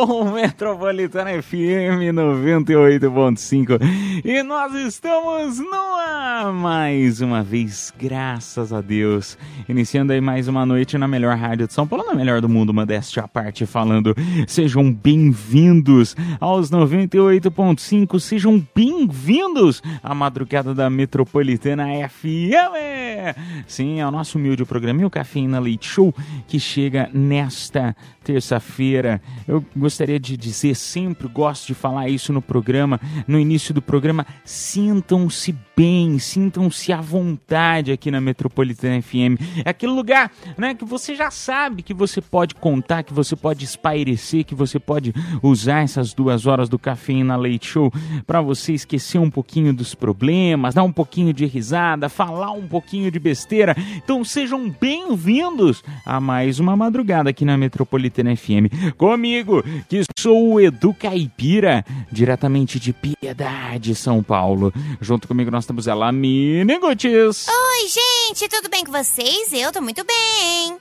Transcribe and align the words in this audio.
Metropolitana 0.00 1.30
FM 1.42 2.14
98.5 2.14 3.78
e 4.24 4.42
nós 4.42 4.74
estamos 4.74 5.58
no 5.58 5.74
ar 5.74 6.52
mais 6.52 7.20
uma 7.20 7.42
vez, 7.42 7.92
graças 7.98 8.72
a 8.72 8.80
Deus. 8.80 9.36
Iniciando 9.68 10.14
aí 10.14 10.20
mais 10.20 10.48
uma 10.48 10.64
noite 10.64 10.96
na 10.96 11.06
melhor 11.06 11.36
rádio 11.36 11.66
de 11.66 11.74
São 11.74 11.86
Paulo, 11.86 12.06
na 12.06 12.14
melhor 12.14 12.40
do 12.40 12.48
mundo, 12.48 12.72
modéstia 12.72 13.24
à 13.24 13.28
parte 13.28 13.66
falando. 13.66 14.14
Sejam 14.46 14.90
bem-vindos 14.90 16.16
aos 16.40 16.70
98.5, 16.70 18.18
sejam 18.18 18.66
bem-vindos 18.74 19.82
à 20.02 20.14
madrugada 20.14 20.74
da 20.74 20.88
Metropolitana 20.88 21.86
FM. 22.08 23.34
Sim, 23.66 24.00
é 24.00 24.06
o 24.06 24.10
nosso 24.10 24.38
humilde 24.38 24.64
programinha, 24.64 25.06
o 25.06 25.10
Cafeína 25.10 25.60
Leite 25.60 25.86
Show, 25.86 26.14
que 26.48 26.58
chega 26.58 27.10
nesta 27.12 27.94
terça-feira. 28.22 29.20
Eu 29.46 29.64
gostaria 29.76 30.18
de 30.18 30.36
dizer, 30.36 30.74
sempre 30.74 31.28
gosto 31.28 31.66
de 31.66 31.74
falar 31.74 32.08
isso 32.08 32.32
no 32.32 32.42
programa, 32.42 33.00
no 33.26 33.38
início 33.38 33.74
do 33.74 33.82
programa, 33.82 34.26
sintam-se 34.44 35.52
bem, 35.80 36.18
sintam-se 36.18 36.92
à 36.92 37.00
vontade 37.00 37.90
aqui 37.90 38.10
na 38.10 38.20
Metropolitana 38.20 39.00
FM. 39.00 39.40
É 39.64 39.70
aquele 39.70 39.92
lugar, 39.92 40.30
né, 40.58 40.74
que 40.74 40.84
você 40.84 41.14
já 41.14 41.30
sabe 41.30 41.82
que 41.82 41.94
você 41.94 42.20
pode 42.20 42.54
contar, 42.54 43.02
que 43.02 43.14
você 43.14 43.34
pode 43.34 43.64
espairecer, 43.64 44.44
que 44.44 44.54
você 44.54 44.78
pode 44.78 45.14
usar 45.42 45.82
essas 45.82 46.12
duas 46.12 46.44
horas 46.44 46.68
do 46.68 46.78
Cafeína 46.78 47.34
Leite 47.34 47.66
Show 47.66 47.90
para 48.26 48.42
você 48.42 48.74
esquecer 48.74 49.18
um 49.18 49.30
pouquinho 49.30 49.72
dos 49.72 49.94
problemas, 49.94 50.74
dar 50.74 50.82
um 50.82 50.92
pouquinho 50.92 51.32
de 51.32 51.46
risada, 51.46 52.10
falar 52.10 52.52
um 52.52 52.68
pouquinho 52.68 53.10
de 53.10 53.18
besteira. 53.18 53.74
Então 53.96 54.22
sejam 54.22 54.68
bem-vindos 54.68 55.82
a 56.04 56.20
mais 56.20 56.60
uma 56.60 56.76
madrugada 56.76 57.30
aqui 57.30 57.46
na 57.46 57.56
Metropolitana 57.56 58.36
FM. 58.36 58.92
Comigo, 58.98 59.62
que 59.88 60.02
sou 60.18 60.52
o 60.52 60.60
Edu 60.60 60.92
Caipira, 60.92 61.82
diretamente 62.12 62.78
de 62.78 62.92
Piedade, 62.92 63.94
São 63.94 64.22
Paulo. 64.22 64.74
Junto 65.00 65.26
comigo 65.26 65.50
nós 65.50 65.69
temos 65.70 65.86
ela, 65.86 66.10
Mini 66.10 66.78
Gutis. 66.80 67.46
Oi, 67.48 67.86
gente, 67.86 68.48
tudo 68.48 68.68
bem 68.68 68.84
com 68.84 68.90
vocês? 68.90 69.52
Eu 69.52 69.70
tô 69.70 69.80
muito 69.80 70.04
bem. 70.04 70.76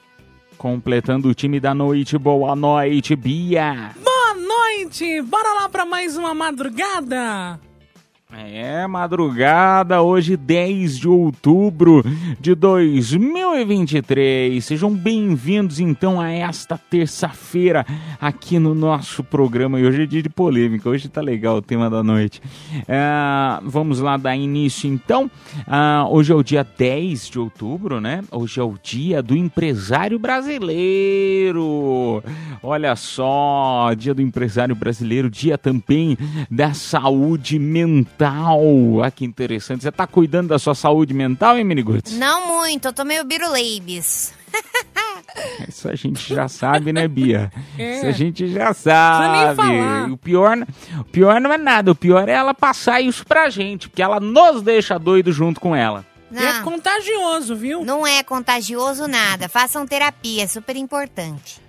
Completando 0.57 1.29
o 1.29 1.33
time 1.35 1.59
da 1.59 1.75
noite, 1.75 2.17
boa 2.17 2.55
noite, 2.55 3.15
Bia. 3.15 3.91
Boa 4.03 4.33
noite! 4.33 5.21
Bora 5.21 5.53
lá 5.61 5.69
pra 5.69 5.85
mais 5.85 6.17
uma 6.17 6.33
madrugada? 6.33 7.59
É, 8.31 8.85
madrugada, 8.85 10.03
hoje 10.03 10.37
10 10.37 10.99
de 10.99 11.07
outubro 11.07 12.03
de 12.39 12.53
2023. 12.53 14.63
Sejam 14.63 14.93
bem-vindos 14.93 15.79
então 15.79 16.21
a 16.21 16.29
esta 16.29 16.77
terça-feira 16.77 17.83
aqui 18.21 18.59
no 18.59 18.75
nosso 18.75 19.23
programa. 19.23 19.79
E 19.79 19.85
hoje 19.85 20.03
é 20.03 20.05
dia 20.05 20.21
de 20.21 20.29
polêmica, 20.29 20.87
hoje 20.87 21.09
tá 21.09 21.21
legal 21.21 21.57
o 21.57 21.61
tema 21.61 21.89
da 21.89 22.03
noite. 22.03 22.39
É, 22.87 23.59
vamos 23.63 23.99
lá 23.99 24.15
dar 24.15 24.35
início 24.35 24.87
então. 24.87 25.29
Ah, 25.65 26.05
hoje 26.07 26.31
é 26.31 26.35
o 26.35 26.43
dia 26.43 26.63
10 26.63 27.29
de 27.29 27.39
outubro, 27.39 27.99
né? 27.99 28.23
Hoje 28.31 28.59
é 28.59 28.63
o 28.63 28.75
dia 28.81 29.23
do 29.23 29.35
empresário 29.35 30.19
brasileiro. 30.19 32.23
Olha 32.61 32.95
só, 32.95 33.91
dia 33.97 34.13
do 34.13 34.21
empresário 34.21 34.75
brasileiro, 34.75 35.31
dia 35.31 35.57
também 35.57 36.15
da 36.51 36.75
saúde 36.75 37.57
mental. 37.57 38.18
Ah, 38.27 39.11
que 39.11 39.25
interessante. 39.25 39.83
Você 39.83 39.91
tá 39.91 40.07
cuidando 40.07 40.49
da 40.49 40.59
sua 40.59 40.75
saúde 40.75 41.13
mental, 41.13 41.57
hein, 41.57 41.63
Miniguts? 41.63 42.17
Não 42.17 42.47
muito, 42.47 42.87
eu 42.87 42.93
tô 42.93 43.03
meio 43.05 43.23
biruleibes. 43.23 44.33
Isso 45.67 45.87
a 45.87 45.95
gente 45.95 46.33
já 46.33 46.47
sabe, 46.47 46.91
né, 46.91 47.07
Bia? 47.07 47.51
É. 47.77 47.97
Isso 47.97 48.05
a 48.07 48.11
gente 48.11 48.47
já 48.47 48.73
sabe. 48.73 49.55
falar. 49.55 50.11
O 50.11 50.17
pior, 50.17 50.57
o 50.99 51.03
pior 51.05 51.39
não 51.39 51.53
é 51.53 51.57
nada, 51.57 51.91
o 51.91 51.95
pior 51.95 52.27
é 52.27 52.33
ela 52.33 52.53
passar 52.53 52.99
isso 53.01 53.25
pra 53.25 53.49
gente, 53.49 53.87
porque 53.89 54.01
ela 54.01 54.19
nos 54.19 54.61
deixa 54.61 54.97
doido 54.97 55.31
junto 55.31 55.59
com 55.61 55.75
ela. 55.75 56.05
E 56.31 56.37
é 56.37 56.53
Não, 56.53 56.63
contagioso, 56.63 57.55
viu? 57.55 57.83
não 57.83 58.05
é 58.05 58.21
contagioso 58.23 59.07
nada. 59.07 59.47
Façam 59.49 59.85
terapia, 59.87 60.43
é 60.43 60.47
super 60.47 60.75
importante. 60.75 61.59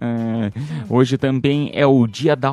É, 0.00 0.52
hoje 0.88 1.16
também 1.16 1.70
é 1.74 1.86
o 1.86 2.06
dia 2.06 2.36
da 2.36 2.52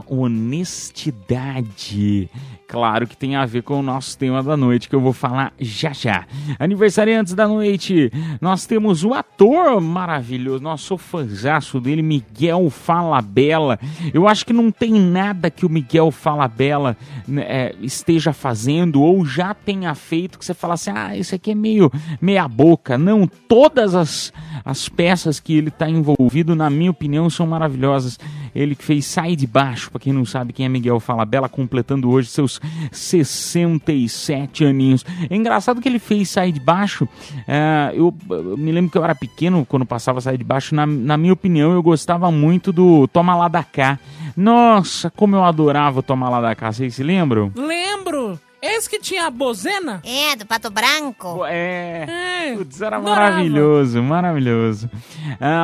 honestidade. 1.12 2.30
Claro 2.72 3.06
que 3.06 3.18
tem 3.18 3.36
a 3.36 3.46
ver 3.46 3.64
com 3.64 3.82
o 3.82 3.84
nosso 3.84 4.18
tema 4.18 4.42
da 4.42 4.56
noite, 4.56 4.88
que 4.88 4.96
eu 4.96 5.02
vou 5.02 5.12
falar 5.12 5.52
já 5.60 5.92
já. 5.92 6.26
Aniversariantes 6.58 7.34
da 7.34 7.46
noite, 7.46 8.10
nós 8.40 8.66
temos 8.66 9.04
o 9.04 9.14
ator 9.14 9.82
maravilhoso, 9.82 10.64
nosso 10.64 10.86
sou 10.86 10.98
fãzaço 10.98 11.82
dele, 11.82 12.02
Miguel 12.02 12.70
Falabella. 12.70 13.78
Eu 14.14 14.26
acho 14.26 14.46
que 14.46 14.54
não 14.54 14.72
tem 14.72 14.94
nada 14.94 15.52
que 15.52 15.66
o 15.66 15.70
Miguel 15.70 16.12
Falabella 16.12 16.96
né, 17.28 17.42
é, 17.46 17.76
esteja 17.82 18.32
fazendo 18.32 19.02
ou 19.02 19.26
já 19.26 19.54
tenha 19.54 19.94
feito 19.94 20.40
que 20.40 20.46
você 20.46 20.54
fala 20.54 20.76
assim, 20.76 20.92
ah, 20.96 21.18
isso 21.18 21.36
aqui 21.36 21.52
é 21.52 21.56
meio 21.56 21.92
meia 22.22 22.48
boca. 22.48 22.98
Não, 22.98 23.28
todas 23.28 23.96
as, 23.96 24.32
as 24.64 24.88
peças 24.88 25.42
que 25.42 25.58
ele 25.58 25.68
está 25.68 25.90
envolvido, 25.90 26.56
na 26.56 26.70
minha 26.70 26.92
opinião, 26.92 27.30
são 27.30 27.46
maravilhosas. 27.46 28.18
Ele 28.56 28.76
que 28.76 28.84
fez 28.84 29.06
Sai 29.06 29.36
de 29.36 29.48
Baixo, 29.48 29.92
para 29.92 30.00
quem 30.00 30.14
não 30.14 30.26
sabe 30.26 30.54
quem 30.54 30.66
é 30.66 30.70
Miguel 30.70 31.00
Falabella, 31.00 31.48
completando 31.50 32.10
hoje 32.10 32.30
seus 32.30 32.60
67 32.92 34.66
aninhos. 34.66 35.06
É 35.30 35.36
engraçado 35.36 35.82
que 35.82 35.88
ele 35.88 36.00
fez 36.00 36.30
Sai 36.30 36.52
de 36.52 36.60
Baixo. 36.60 37.08
é, 37.48 37.92
eu, 37.94 38.14
eu 38.30 38.58
me 38.58 38.72
lembro 38.72 38.92
que 38.92 38.98
eu 38.98 39.04
era 39.04 39.16
pequeno 39.16 39.66
quando 39.66 39.86
passava 39.86 40.22
Sai 40.22 40.38
de 40.38 40.44
Baixo. 40.44 40.76
Na, 40.76 40.86
na 40.86 41.18
minha 41.18 41.34
opinião, 41.34 41.72
eu 41.74 41.82
gostava 41.84 42.32
muito 42.32 42.72
do 42.72 43.08
Toma 43.08 43.36
Lá 43.36 43.48
da 43.48 43.64
Cá. 43.64 44.00
Nossa, 44.36 45.10
como 45.10 45.36
eu 45.36 45.44
adorava 45.44 46.02
Toma 46.04 46.30
Lá 46.30 46.42
da 46.42 46.56
Cá. 46.56 46.72
Vocês 46.72 46.96
se 46.96 47.04
lembram? 47.04 47.52
Lembro! 47.56 48.40
Esse 48.62 48.88
que 48.88 49.00
tinha 49.00 49.26
a 49.26 49.32
bozena? 49.32 50.02
É, 50.06 50.36
do 50.36 50.46
Pato 50.46 50.70
Branco. 50.70 51.44
É. 51.46 52.52
É, 52.52 52.56
Putz, 52.56 52.80
era 52.80 52.98
adorava. 52.98 53.20
maravilhoso, 53.22 54.04
maravilhoso. 54.04 54.90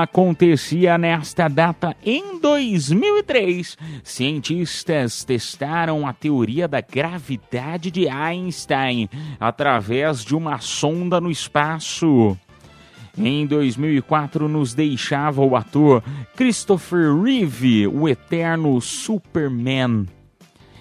Acontecia 0.02 0.98
nesta 0.98 1.48
data 1.48 1.96
em 2.04 2.40
2003. 2.40 3.78
Cientistas 4.04 5.24
testaram 5.24 6.08
a 6.08 6.14
teoria 6.14 6.68
da 6.68 6.82
gravidade 6.82 7.92
de 7.92 8.10
Einstein 8.10 9.08
através 9.40 10.26
de 10.26 10.36
uma 10.36 10.60
sonda 10.60 11.22
no 11.22 11.30
espaço. 11.30 12.36
Em 13.16 13.46
2004, 13.46 14.48
nos 14.48 14.74
deixava 14.74 15.42
o 15.44 15.56
ator 15.56 16.04
Christopher 16.36 17.16
Reeve, 17.16 17.88
o 17.88 18.08
eterno 18.08 18.80
Superman. 18.82 20.06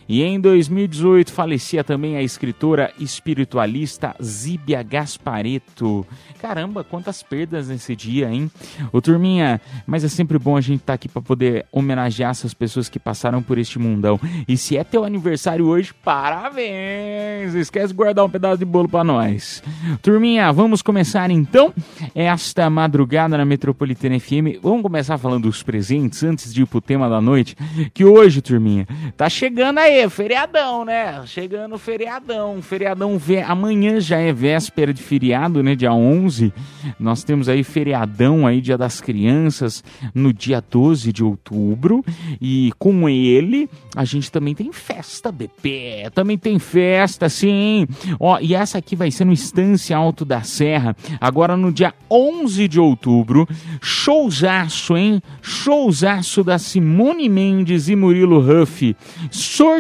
E 0.09 0.23
em 0.23 0.39
2018 0.39 1.33
falecia 1.33 1.83
também 1.83 2.17
a 2.17 2.23
escritora 2.23 2.93
espiritualista 2.99 4.15
Zíbia 4.23 4.83
Gaspareto. 4.83 6.07
Caramba, 6.41 6.85
quantas 6.85 7.25
perdas 7.25 7.69
nesse 7.69 7.97
dia, 7.97 8.31
hein? 8.31 8.49
Ô 8.93 9.01
turminha, 9.01 9.61
mas 9.85 10.05
é 10.05 10.09
sempre 10.09 10.39
bom 10.39 10.57
a 10.57 10.61
gente 10.61 10.81
estar 10.81 10.95
aqui 10.95 11.09
para 11.09 11.21
poder 11.21 11.67
homenagear 11.73 12.31
essas 12.31 12.55
pessoas 12.55 12.89
que 12.89 13.01
passaram 13.01 13.43
por 13.43 13.59
este 13.59 13.79
mundão. 13.79 14.21
E 14.47 14.57
se 14.57 14.77
é 14.77 14.85
teu 14.85 15.05
aniversário 15.05 15.67
hoje, 15.67 15.93
parabéns! 16.05 17.55
Esquece 17.55 17.89
de 17.89 17.95
guardar 17.95 18.25
um 18.25 18.31
pedaço 18.31 18.59
de 18.59 18.65
bolo 18.65 18.89
para 18.89 19.03
nós. 19.03 19.63
Turminha, 20.03 20.53
vamos 20.53 20.83
começar 20.83 21.31
então 21.31 21.75
esta 22.15 22.71
madrugada 22.71 23.37
na 23.37 23.45
Metropolitana 23.45 24.21
FM. 24.21 24.63
Vamos 24.63 24.83
começar 24.83 25.19
falando 25.19 25.45
dos 25.45 25.65
presentes 25.65 26.23
antes 26.23 26.55
de 26.55 26.63
ir 26.63 26.67
pro 26.67 26.81
tema 26.81 27.09
da 27.09 27.21
noite, 27.21 27.57
que 27.93 28.05
hoje, 28.05 28.41
turminha, 28.41 28.87
tá 29.17 29.29
chegando 29.29 29.79
aí 29.79 29.96
feriadão, 30.11 30.85
né? 30.85 31.23
Chegando 31.27 31.79
feriadão. 31.79 32.61
Feriadão 32.61 33.17
vé- 33.19 33.43
amanhã 33.43 33.99
já 34.01 34.19
é 34.19 34.33
véspera 34.33 34.93
de 34.93 35.03
feriado, 35.03 35.63
né? 35.63 35.75
Dia 35.75 35.93
11. 35.93 36.53
Nós 37.01 37.25
temos 37.25 37.49
aí 37.49 37.65
feriadão 37.65 38.47
aí, 38.47 38.61
Dia 38.61 38.77
das 38.77 39.01
Crianças, 39.01 39.83
no 40.15 40.33
dia 40.33 40.63
12 40.71 41.13
de 41.13 41.25
outubro. 41.25 42.05
E 42.41 42.73
com 42.79 43.09
ele, 43.09 43.69
a 43.97 44.05
gente 44.05 44.31
também 44.31 44.55
tem 44.55 44.71
festa, 44.73 45.33
bebê. 45.33 46.11
Também 46.15 46.37
tem 46.37 46.59
festa, 46.59 47.29
sim. 47.29 47.87
Ó, 48.21 48.39
e 48.41 48.55
essa 48.55 48.79
aqui 48.79 48.95
vai 48.95 49.11
ser 49.11 49.25
no 49.25 49.33
Estância 49.33 49.97
Alto 49.97 50.25
da 50.25 50.43
Serra, 50.43 50.95
agora 51.21 51.57
no 51.57 51.73
dia 51.73 51.95
11 52.11 52.69
de 52.69 52.79
outubro. 52.79 53.49
Showzaço, 53.81 54.97
hein? 54.97 55.23
Showzaço 55.43 56.43
da 56.45 56.59
Simone 56.59 57.29
Mendes 57.29 57.89
e 57.89 57.97
Murilo 57.97 58.39
Huff. 58.41 58.97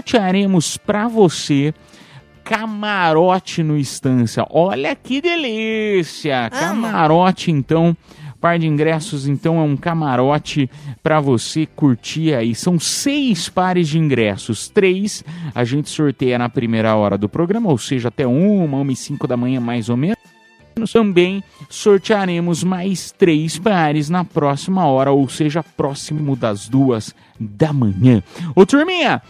Sortearemos 0.07 0.77
pra 0.77 1.09
você 1.09 1.75
camarote 2.45 3.65
no 3.65 3.77
Estância. 3.77 4.47
Olha 4.51 4.95
que 4.95 5.21
delícia! 5.21 6.49
Camarote, 6.49 7.51
então. 7.51 7.97
Par 8.41 8.57
de 8.57 8.69
ingressos, 8.69 9.27
então, 9.27 9.59
é 9.59 9.63
um 9.63 9.77
camarote 9.77 10.71
para 11.03 11.19
você 11.19 11.67
curtir 11.67 12.35
aí. 12.35 12.55
São 12.55 12.79
seis 12.79 13.49
pares 13.49 13.89
de 13.89 13.99
ingressos. 13.99 14.69
Três 14.69 15.25
a 15.53 15.65
gente 15.65 15.91
sorteia 15.91 16.39
na 16.39 16.49
primeira 16.49 16.95
hora 16.95 17.19
do 17.19 17.29
programa, 17.29 17.69
ou 17.69 17.79
seja, 17.79 18.07
até 18.07 18.25
uma, 18.25 18.79
uma 18.79 18.93
e 18.93 18.97
cinco 18.97 19.27
da 19.27 19.37
manhã, 19.37 19.59
mais 19.59 19.89
ou 19.89 19.97
menos. 19.97 20.17
Também 20.93 21.43
sortearemos 21.69 22.63
mais 22.63 23.11
três 23.11 23.59
pares 23.59 24.09
na 24.09 24.23
próxima 24.23 24.87
hora, 24.87 25.11
ou 25.11 25.29
seja, 25.29 25.65
próximo 25.65 26.37
das 26.37 26.69
duas 26.69 27.15
da 27.41 27.73
manhã. 27.73 28.23
Ô 28.55 28.67
turminha, 28.67 29.23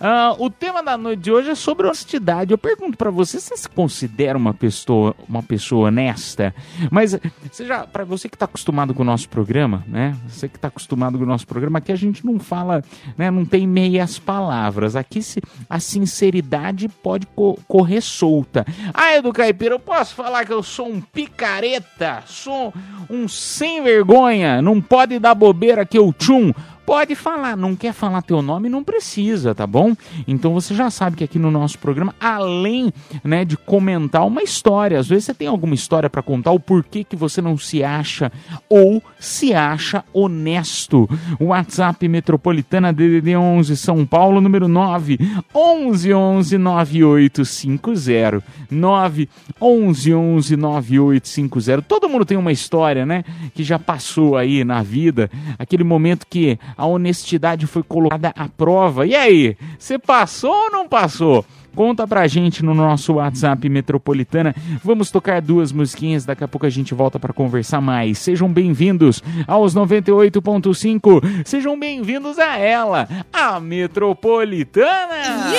ah, 0.00 0.34
o 0.38 0.48
tema 0.50 0.82
da 0.82 0.96
noite 0.96 1.20
de 1.20 1.32
hoje 1.32 1.50
é 1.50 1.54
sobre 1.54 1.86
honestidade. 1.86 2.52
Eu 2.52 2.58
pergunto 2.58 2.96
pra 2.96 3.10
você, 3.10 3.38
você 3.40 3.56
se 3.56 3.68
considera 3.68 4.36
uma 4.38 4.54
pessoa, 4.54 5.14
uma 5.28 5.42
pessoa 5.42 5.88
honesta? 5.88 6.54
Mas 6.90 7.18
seja 7.52 7.86
para 7.86 8.04
você 8.04 8.28
que 8.28 8.36
tá 8.38 8.44
acostumado 8.44 8.92
com 8.94 9.02
o 9.02 9.04
nosso 9.04 9.28
programa, 9.28 9.84
né? 9.86 10.16
Você 10.28 10.48
que 10.48 10.58
tá 10.58 10.68
acostumado 10.68 11.18
com 11.18 11.24
o 11.24 11.26
nosso 11.26 11.46
programa, 11.46 11.78
aqui 11.78 11.92
a 11.92 11.96
gente 11.96 12.24
não 12.24 12.38
fala, 12.38 12.82
né? 13.16 13.30
Não 13.30 13.44
tem 13.44 13.66
meias 13.66 14.18
palavras. 14.18 14.96
Aqui 14.96 15.22
se, 15.22 15.40
a 15.68 15.78
sinceridade 15.80 16.88
pode 16.88 17.26
co- 17.26 17.58
correr 17.66 18.00
solta. 18.00 18.64
Ah, 18.92 19.16
Edu 19.16 19.32
Caipira, 19.32 19.74
eu 19.74 19.80
posso 19.80 20.14
falar 20.14 20.44
que 20.44 20.52
eu 20.52 20.62
sou 20.62 20.88
um 20.88 21.00
picareta, 21.00 22.22
sou 22.26 22.72
um 23.10 23.28
sem 23.28 23.82
vergonha, 23.82 24.62
não 24.62 24.80
pode 24.80 25.18
dar 25.18 25.34
bobeira 25.34 25.84
que 25.84 25.98
eu 25.98 26.12
tchum. 26.12 26.52
Pode 26.86 27.14
falar, 27.14 27.56
não 27.56 27.74
quer 27.74 27.94
falar 27.94 28.20
teu 28.20 28.42
nome, 28.42 28.68
não 28.68 28.84
precisa, 28.84 29.54
tá 29.54 29.66
bom? 29.66 29.94
Então 30.28 30.52
você 30.52 30.74
já 30.74 30.90
sabe 30.90 31.16
que 31.16 31.24
aqui 31.24 31.38
no 31.38 31.50
nosso 31.50 31.78
programa, 31.78 32.14
além 32.20 32.92
né, 33.22 33.44
de 33.44 33.56
comentar 33.56 34.26
uma 34.26 34.42
história, 34.42 34.98
às 34.98 35.08
vezes 35.08 35.24
você 35.24 35.34
tem 35.34 35.48
alguma 35.48 35.74
história 35.74 36.10
pra 36.10 36.22
contar, 36.22 36.52
o 36.52 36.60
porquê 36.60 37.02
que 37.02 37.16
você 37.16 37.40
não 37.40 37.56
se 37.56 37.82
acha 37.82 38.30
ou 38.68 39.02
se 39.18 39.54
acha 39.54 40.04
honesto. 40.12 41.08
WhatsApp 41.40 42.06
Metropolitana 42.06 42.92
DDD 42.92 43.34
11 43.34 43.76
São 43.76 44.04
Paulo, 44.04 44.40
número 44.40 44.68
9 44.68 45.18
11 45.54 46.12
11 46.12 46.58
9850 46.58 48.42
9 48.70 49.28
11 49.60 50.14
11 50.14 50.56
9850. 50.56 51.82
Todo 51.82 52.08
mundo 52.08 52.24
tem 52.24 52.36
uma 52.36 52.52
história, 52.52 53.06
né? 53.06 53.24
Que 53.54 53.64
já 53.64 53.78
passou 53.78 54.36
aí 54.36 54.64
na 54.64 54.82
vida, 54.82 55.30
aquele 55.58 55.84
momento 55.84 56.26
que 56.28 56.58
a 56.76 56.86
honestidade 56.86 57.66
foi 57.66 57.82
colocada 57.82 58.32
à 58.36 58.48
prova. 58.48 59.06
E 59.06 59.14
aí, 59.14 59.56
você 59.78 59.98
passou 59.98 60.52
ou 60.52 60.70
não 60.70 60.88
passou? 60.88 61.44
Conta 61.74 62.06
pra 62.06 62.26
gente 62.28 62.64
no 62.64 62.72
nosso 62.72 63.14
WhatsApp 63.14 63.68
Metropolitana. 63.68 64.54
Vamos 64.82 65.10
tocar 65.10 65.42
duas 65.42 65.72
musiquinhas, 65.72 66.24
daqui 66.24 66.44
a 66.44 66.48
pouco 66.48 66.66
a 66.66 66.70
gente 66.70 66.94
volta 66.94 67.18
pra 67.18 67.32
conversar 67.32 67.80
mais. 67.80 68.18
Sejam 68.18 68.48
bem-vindos 68.52 69.22
aos 69.46 69.74
98.5. 69.74 71.42
Sejam 71.44 71.78
bem-vindos 71.78 72.38
a 72.38 72.56
ela, 72.56 73.08
a 73.32 73.58
Metropolitana. 73.58 75.52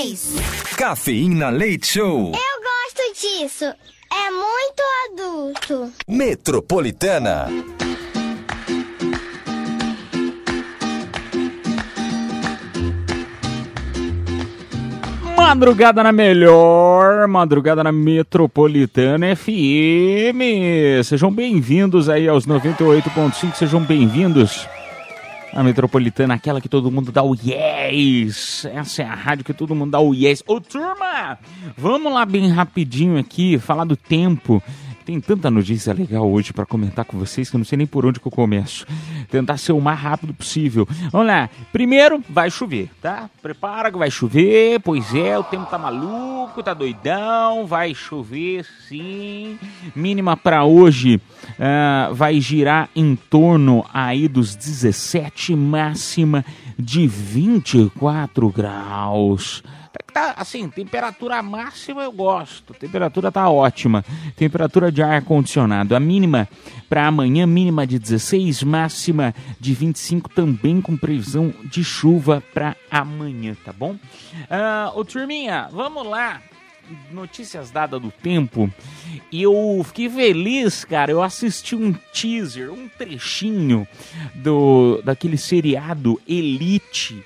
Yes! 0.00 0.36
Cafeína 0.76 1.50
Leite 1.50 1.86
Show. 1.86 2.32
Eu 2.32 2.62
gosto 2.62 3.20
disso. 3.20 3.64
É 3.64 4.30
muito 4.30 4.82
adulto. 5.12 5.92
Metropolitana. 6.08 7.48
Madrugada 15.44 16.04
na 16.04 16.12
melhor, 16.12 17.26
madrugada 17.26 17.82
na 17.82 17.90
Metropolitana 17.90 19.34
FM. 19.34 20.40
Sejam 21.04 21.32
bem-vindos 21.32 22.08
aí 22.08 22.28
aos 22.28 22.46
98.5, 22.46 23.54
sejam 23.56 23.80
bem-vindos. 23.80 24.66
A 25.52 25.62
Metropolitana, 25.62 26.34
aquela 26.34 26.60
que 26.60 26.68
todo 26.68 26.90
mundo 26.92 27.10
dá 27.10 27.24
o 27.24 27.34
yes. 27.34 28.64
Essa 28.66 29.02
é 29.02 29.04
a 29.04 29.14
rádio 29.14 29.44
que 29.44 29.52
todo 29.52 29.74
mundo 29.74 29.90
dá 29.90 30.00
o 30.00 30.14
yes. 30.14 30.44
Ô 30.46 30.60
turma, 30.60 31.36
vamos 31.76 32.10
lá 32.10 32.24
bem 32.24 32.48
rapidinho 32.48 33.18
aqui, 33.18 33.58
falar 33.58 33.84
do 33.84 33.96
tempo. 33.96 34.62
Tem 35.04 35.20
tanta 35.20 35.50
notícia 35.50 35.92
legal 35.92 36.30
hoje 36.30 36.52
pra 36.52 36.64
comentar 36.64 37.04
com 37.04 37.18
vocês 37.18 37.50
que 37.50 37.56
eu 37.56 37.58
não 37.58 37.64
sei 37.64 37.76
nem 37.76 37.86
por 37.86 38.06
onde 38.06 38.20
que 38.20 38.26
eu 38.26 38.32
começo. 38.32 38.86
Tentar 39.30 39.56
ser 39.56 39.72
o 39.72 39.80
mais 39.80 39.98
rápido 39.98 40.32
possível. 40.32 40.86
Vamos 41.10 41.26
lá. 41.26 41.50
Primeiro, 41.72 42.22
vai 42.28 42.50
chover, 42.50 42.88
tá? 43.00 43.28
Prepara 43.40 43.90
que 43.90 43.98
vai 43.98 44.10
chover. 44.10 44.80
Pois 44.80 45.14
é, 45.14 45.36
o 45.36 45.42
tempo 45.42 45.66
tá 45.66 45.76
maluco, 45.78 46.62
tá 46.62 46.72
doidão. 46.72 47.66
Vai 47.66 47.94
chover, 47.94 48.64
sim. 48.88 49.58
Mínima 49.94 50.36
pra 50.36 50.64
hoje 50.64 51.20
ah, 51.58 52.10
vai 52.12 52.40
girar 52.40 52.88
em 52.94 53.16
torno 53.16 53.84
aí 53.92 54.28
dos 54.28 54.54
17, 54.54 55.56
máxima 55.56 56.44
de 56.78 57.06
24 57.06 58.48
graus. 58.50 59.62
Tá, 59.92 60.00
tá, 60.12 60.34
assim, 60.38 60.68
temperatura 60.68 61.42
máxima 61.42 62.02
eu 62.02 62.12
gosto. 62.12 62.72
Temperatura 62.72 63.30
tá 63.30 63.48
ótima. 63.50 64.04
Temperatura 64.36 64.90
de 64.90 65.02
ar 65.02 65.22
condicionado. 65.22 65.94
A 65.94 66.00
mínima 66.00 66.48
para 66.88 67.06
amanhã, 67.06 67.46
mínima 67.46 67.86
de 67.86 67.98
16, 67.98 68.62
máxima 68.62 69.34
de 69.60 69.74
25, 69.74 70.30
também 70.30 70.80
com 70.80 70.96
previsão 70.96 71.52
de 71.64 71.84
chuva 71.84 72.42
para 72.54 72.74
amanhã, 72.90 73.54
tá 73.64 73.72
bom? 73.72 73.96
Ah, 74.48 74.90
ô 74.94 75.04
turminha, 75.04 75.68
vamos 75.70 76.06
lá. 76.06 76.40
Notícias 77.10 77.70
dadas 77.70 78.00
do 78.00 78.10
tempo. 78.10 78.70
E 79.30 79.42
eu 79.42 79.82
fiquei 79.84 80.08
feliz, 80.08 80.84
cara. 80.84 81.12
Eu 81.12 81.22
assisti 81.22 81.76
um 81.76 81.92
teaser, 82.12 82.72
um 82.72 82.88
trechinho 82.88 83.86
do 84.34 85.00
daquele 85.04 85.36
seriado 85.36 86.20
Elite 86.26 87.24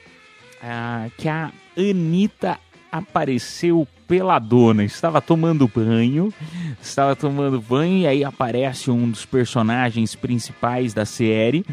ah, 0.63 1.09
que 1.17 1.29
a 1.29 1.53
Anitta 1.77 2.59
apareceu 2.91 3.87
peladona, 4.07 4.85
estava 4.85 5.21
tomando 5.21 5.69
banho, 5.69 6.33
estava 6.81 7.17
tomando 7.17 7.61
banho 7.61 7.99
e 7.99 8.07
aí 8.07 8.25
aparece 8.25 8.91
um 8.91 9.11
dos 9.11 9.27
personagens 9.27 10.15
principais 10.15 10.95
da 10.95 11.05
série 11.05 11.65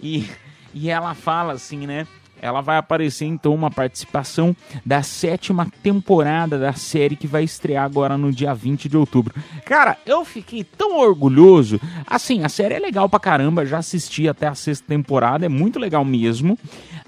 e, 0.00 0.26
e 0.72 0.88
ela 0.88 1.14
fala 1.14 1.52
assim, 1.52 1.86
né? 1.86 2.06
Ela 2.40 2.60
vai 2.60 2.76
aparecer 2.78 3.26
então 3.26 3.54
uma 3.54 3.70
participação 3.70 4.54
da 4.84 5.02
sétima 5.02 5.66
temporada 5.82 6.58
da 6.58 6.72
série 6.72 7.16
que 7.16 7.26
vai 7.26 7.44
estrear 7.44 7.84
agora 7.84 8.16
no 8.16 8.32
dia 8.32 8.54
20 8.54 8.88
de 8.88 8.96
outubro. 8.96 9.34
Cara, 9.64 9.96
eu 10.06 10.24
fiquei 10.24 10.64
tão 10.64 10.98
orgulhoso. 10.98 11.80
Assim, 12.06 12.42
a 12.44 12.48
série 12.48 12.74
é 12.74 12.78
legal 12.78 13.08
pra 13.08 13.20
caramba, 13.20 13.66
já 13.66 13.78
assisti 13.78 14.28
até 14.28 14.46
a 14.46 14.54
sexta 14.54 14.86
temporada, 14.88 15.44
é 15.46 15.48
muito 15.48 15.78
legal 15.78 16.04
mesmo. 16.04 16.58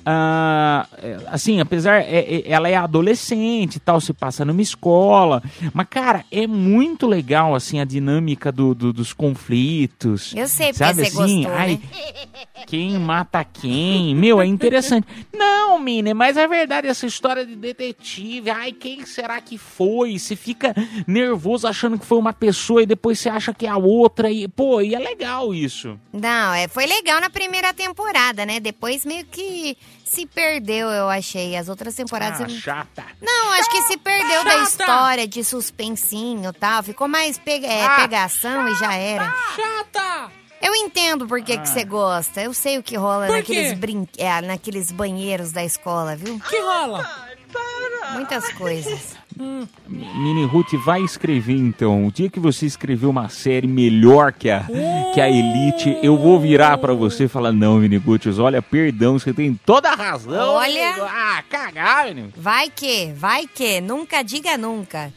Ah, 0.05 0.87
é, 0.99 1.17
assim, 1.29 1.61
apesar, 1.61 2.01
é- 2.01 2.19
é- 2.19 2.51
ela 2.51 2.69
é 2.69 2.75
adolescente 2.75 3.77
e 3.77 3.81
tal, 3.81 4.01
se 4.01 4.13
passa 4.13 4.45
numa 4.45 4.61
escola, 4.61 5.41
mas 5.73 5.87
cara, 5.89 6.25
é 6.31 6.45
muito 6.47 7.07
legal 7.07 7.55
assim 7.55 7.79
a 7.79 7.85
dinâmica 7.85 8.51
do, 8.51 8.75
do- 8.75 8.93
dos 8.93 9.13
conflitos. 9.13 10.35
Eu 10.37 10.49
sei 10.49 10.67
porque 10.73 10.79
sabe 10.79 10.95
você 10.95 11.03
assim? 11.23 11.43
gostou, 11.43 11.53
Ai, 11.57 11.75
né? 11.75 11.81
quem 12.67 12.99
mata 12.99 13.45
quem? 13.45 14.15
Meu, 14.17 14.41
é 14.41 14.47
interessante. 14.47 15.07
Não, 15.33 15.79
Mine, 15.79 16.15
mas 16.15 16.37
é 16.37 16.47
verdade 16.47 16.87
essa 16.89 17.07
história 17.07 17.45
de 17.45 17.55
detetive. 17.57 18.51
Ai, 18.51 18.73
quem 18.73 19.05
será 19.07 19.41
que 19.41 19.57
foi? 19.59 20.19
Você 20.19 20.35
fica 20.37 20.75
nervoso 21.07 21.67
achando 21.67 21.99
que 21.99 22.07
foi 22.07 22.19
uma 22.19 22.33
pessoa 22.33 22.83
e 22.83 22.87
depois 22.87 23.19
você 23.19 23.29
acha 23.29 23.53
que 23.53 23.67
é 23.67 23.69
a 23.69 23.77
outra 23.77 24.31
e 24.31 24.47
pô, 24.49 24.81
e 24.81 24.95
é 24.95 24.99
legal 24.99 25.55
isso. 25.55 25.99
Não, 26.13 26.53
é, 26.55 26.69
foi 26.69 26.87
legal 26.87 27.21
na 27.21 27.31
primeira 27.31 27.73
temporada, 27.75 28.45
né? 28.47 28.61
Depois 28.61 29.05
meio 29.05 29.25
que 29.27 29.77
se 30.05 30.27
perdeu, 30.27 30.89
eu 30.91 31.09
achei. 31.09 31.57
As 31.57 31.69
outras 31.69 31.95
temporadas. 31.95 32.41
Ah, 32.41 32.45
eu- 32.45 32.49
chata. 32.51 33.05
Não, 33.21 33.53
acho 33.53 33.71
que 33.71 33.83
se 33.83 33.97
perdeu 33.97 34.45
da 34.45 34.51
Chata. 34.51 34.63
história 34.65 35.27
de 35.29 35.43
suspensinho 35.43 36.51
e 36.51 36.53
tal. 36.53 36.83
Ficou 36.83 37.09
mais 37.09 37.39
pe- 37.39 37.65
é, 37.65 37.85
Ah. 37.85 37.97
pegação 37.97 38.69
e 38.69 38.75
já 38.77 38.95
era. 38.95 39.33
Chata! 39.57 40.31
Eu 40.63 40.77
entendo 40.77 41.27
por 41.27 41.43
que 41.43 41.59
que 41.59 41.69
você 41.69 41.85
gosta. 41.85 42.41
Eu 42.41 42.55
sei 42.55 42.79
o 42.79 42.83
que 42.83 42.97
rola 42.97 43.27
Por 43.27 43.37
naqueles, 43.37 43.77
brin... 43.77 44.07
é, 44.17 44.41
naqueles 44.41 44.93
banheiros 44.93 45.51
da 45.51 45.65
escola, 45.65 46.15
viu? 46.15 46.39
Que 46.49 46.61
rola? 46.61 47.05
Muitas 48.13 48.53
coisas. 48.53 49.17
Mini 49.89 50.45
Ruth, 50.45 50.75
vai 50.85 51.03
escrever 51.03 51.57
então. 51.57 52.07
O 52.07 52.13
dia 52.13 52.31
que 52.31 52.39
você 52.39 52.67
escrever 52.67 53.07
uma 53.07 53.29
série 53.29 53.67
melhor 53.67 54.33
que 54.33 54.49
a, 54.51 54.65
que 55.13 55.21
a 55.21 55.29
Elite, 55.29 55.99
eu 56.03 56.17
vou 56.17 56.39
virar 56.39 56.79
pra 56.79 56.93
você 56.95 57.25
e 57.25 57.29
falar: 57.29 57.53
Não, 57.53 57.79
Mini 57.79 57.97
Ruth, 57.97 58.27
olha, 58.39 58.63
perdão, 58.63 59.19
você 59.19 59.33
tem 59.33 59.55
toda 59.67 59.91
a 59.91 59.95
razão. 59.95 60.55
Olha. 60.55 60.91
amigo. 60.91 61.07
Ah, 61.09 61.43
cagar, 61.49 62.15
Mini. 62.15 62.33
Vai 62.37 62.71
que, 62.71 63.13
vai 63.15 63.47
que. 63.47 63.81
Nunca 63.81 64.23
diga 64.23 64.57
nunca. 64.57 65.13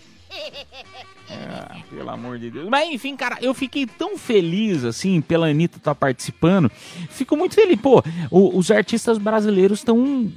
Ah, 1.29 1.77
pelo 1.89 2.09
amor 2.09 2.37
de 2.37 2.51
Deus. 2.51 2.69
Mas 2.69 2.89
enfim, 2.93 3.15
cara, 3.15 3.37
eu 3.41 3.53
fiquei 3.53 3.85
tão 3.87 4.17
feliz, 4.17 4.83
assim, 4.83 5.21
pela 5.21 5.47
Anitta 5.47 5.77
estar 5.77 5.95
participando. 5.95 6.69
Fico 7.09 7.35
muito 7.35 7.55
feliz. 7.55 7.79
Pô, 7.81 8.03
o- 8.29 8.57
os 8.57 8.69
artistas 8.69 9.17
brasileiros 9.17 9.79
estão, 9.79 10.31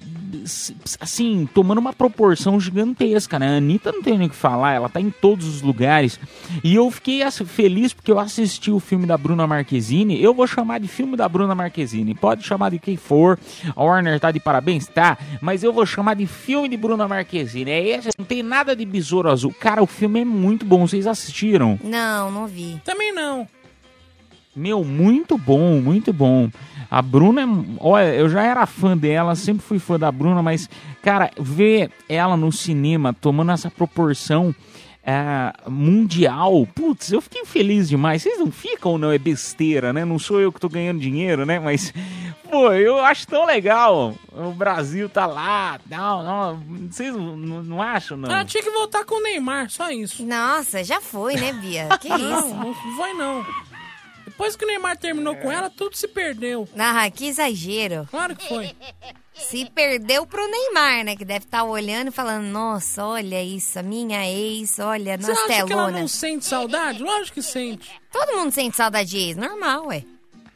assim, 1.00 1.48
tomando 1.52 1.78
uma 1.78 1.92
proporção 1.92 2.58
gigantesca, 2.60 3.38
né? 3.38 3.54
A 3.54 3.56
Anitta 3.58 3.92
não 3.92 4.02
tem 4.02 4.18
nem 4.18 4.26
o 4.26 4.30
que 4.30 4.36
falar, 4.36 4.72
ela 4.72 4.88
tá 4.88 5.00
em 5.00 5.10
todos 5.10 5.46
os 5.46 5.62
lugares. 5.62 6.18
E 6.62 6.74
eu 6.74 6.90
fiquei 6.90 7.22
assim, 7.22 7.44
feliz 7.44 7.92
porque 7.92 8.10
eu 8.10 8.18
assisti 8.18 8.70
o 8.70 8.80
filme 8.80 9.06
da 9.06 9.16
Bruna 9.16 9.46
Marquezine. 9.46 10.22
Eu 10.22 10.34
vou 10.34 10.46
chamar 10.46 10.78
de 10.80 10.88
filme 10.88 11.16
da 11.16 11.28
Bruna 11.28 11.54
Marquezine. 11.54 12.14
Pode 12.14 12.44
chamar 12.44 12.70
de 12.70 12.78
quem 12.78 12.96
for. 12.96 13.38
A 13.74 13.82
Warner 13.82 14.20
tá 14.20 14.30
de 14.30 14.40
parabéns, 14.40 14.86
tá? 14.86 15.18
Mas 15.40 15.62
eu 15.62 15.72
vou 15.72 15.86
chamar 15.86 16.14
de 16.14 16.26
filme 16.26 16.68
de 16.68 16.76
Bruna 16.76 17.08
Marquezine. 17.08 17.70
É 17.70 17.88
esse, 17.88 18.08
não 18.18 18.24
tem 18.24 18.42
nada 18.42 18.74
de 18.74 18.84
besouro 18.84 19.30
azul. 19.30 19.54
Cara, 19.58 19.82
o 19.82 19.86
filme 19.86 20.20
é 20.20 20.24
muito 20.24 20.64
bom. 20.64 20.86
Vocês 20.86 21.06
assistiram? 21.06 21.78
Não, 21.82 22.30
não 22.30 22.46
vi. 22.46 22.80
Também 22.84 23.12
não. 23.12 23.46
Meu, 24.58 24.82
muito 24.82 25.38
bom, 25.38 25.80
muito 25.80 26.12
bom. 26.12 26.50
A 26.90 27.02
Bruna, 27.02 27.42
é- 27.42 27.46
olha, 27.80 28.14
eu 28.14 28.28
já 28.28 28.42
era 28.42 28.64
fã 28.66 28.96
dela, 28.96 29.34
sempre 29.34 29.62
fui 29.62 29.78
fã 29.78 29.98
da 29.98 30.10
Bruna, 30.10 30.42
mas, 30.42 30.68
cara, 31.02 31.30
ver 31.38 31.90
ela 32.08 32.36
no 32.36 32.50
cinema 32.50 33.12
tomando 33.12 33.52
essa 33.52 33.70
proporção 33.70 34.54
é, 35.10 35.52
mundial, 35.66 36.66
putz, 36.74 37.12
eu 37.12 37.20
fiquei 37.22 37.42
feliz 37.46 37.88
demais. 37.88 38.20
Vocês 38.22 38.38
não 38.38 38.50
ficam 38.50 38.92
ou 38.92 38.98
não? 38.98 39.10
É 39.10 39.16
besteira, 39.18 39.90
né? 39.90 40.04
Não 40.04 40.18
sou 40.18 40.38
eu 40.38 40.52
que 40.52 40.60
tô 40.60 40.68
ganhando 40.68 41.00
dinheiro, 41.00 41.46
né? 41.46 41.58
Mas, 41.58 41.94
pô, 42.50 42.72
eu 42.72 42.98
acho 43.02 43.26
tão 43.26 43.46
legal. 43.46 44.14
O 44.30 44.50
Brasil 44.52 45.08
tá 45.08 45.24
lá, 45.24 45.80
não, 45.90 46.22
não. 46.22 46.62
Vocês 46.90 47.14
não, 47.14 47.36
não- 47.38 47.62
não 47.62 47.82
acham, 47.82 48.18
não? 48.18 48.30
Ela 48.30 48.44
tinha 48.44 48.62
que 48.62 48.70
voltar 48.70 49.02
com 49.06 49.14
o 49.18 49.22
Neymar, 49.22 49.70
só 49.70 49.90
isso. 49.90 50.26
Nossa, 50.26 50.84
já 50.84 51.00
foi, 51.00 51.36
né, 51.36 51.54
Bia? 51.54 51.88
Que 51.98 52.08
Não, 52.10 52.16
isso? 52.40 52.54
não 52.54 52.74
foi 52.74 53.14
não. 53.14 53.46
Depois 54.28 54.54
que 54.54 54.64
o 54.64 54.68
Neymar 54.68 54.96
terminou 54.98 55.34
com 55.36 55.50
ela, 55.50 55.70
tudo 55.70 55.96
se 55.96 56.06
perdeu. 56.06 56.68
Ah, 56.78 57.10
que 57.10 57.26
exagero. 57.26 58.06
Claro 58.10 58.36
que 58.36 58.46
foi. 58.46 58.70
Se 59.34 59.64
perdeu 59.70 60.26
pro 60.26 60.46
Neymar, 60.50 61.04
né? 61.04 61.16
Que 61.16 61.24
deve 61.24 61.46
estar 61.46 61.64
olhando 61.64 62.08
e 62.08 62.10
falando: 62.10 62.44
Nossa, 62.44 63.04
olha 63.04 63.42
isso, 63.42 63.78
a 63.78 63.82
minha 63.82 64.28
ex, 64.30 64.78
olha, 64.78 65.16
Você 65.16 65.32
acha 65.32 65.64
que 65.64 65.72
ela 65.72 65.90
não 65.90 66.06
sente 66.06 66.44
saudade? 66.44 67.02
Lógico 67.02 67.36
que 67.36 67.42
sente. 67.42 67.90
Todo 68.12 68.36
mundo 68.36 68.50
sente 68.52 68.76
saudade 68.76 69.08
de 69.08 69.16
ex, 69.18 69.36
normal, 69.36 69.86
ué. 69.86 70.04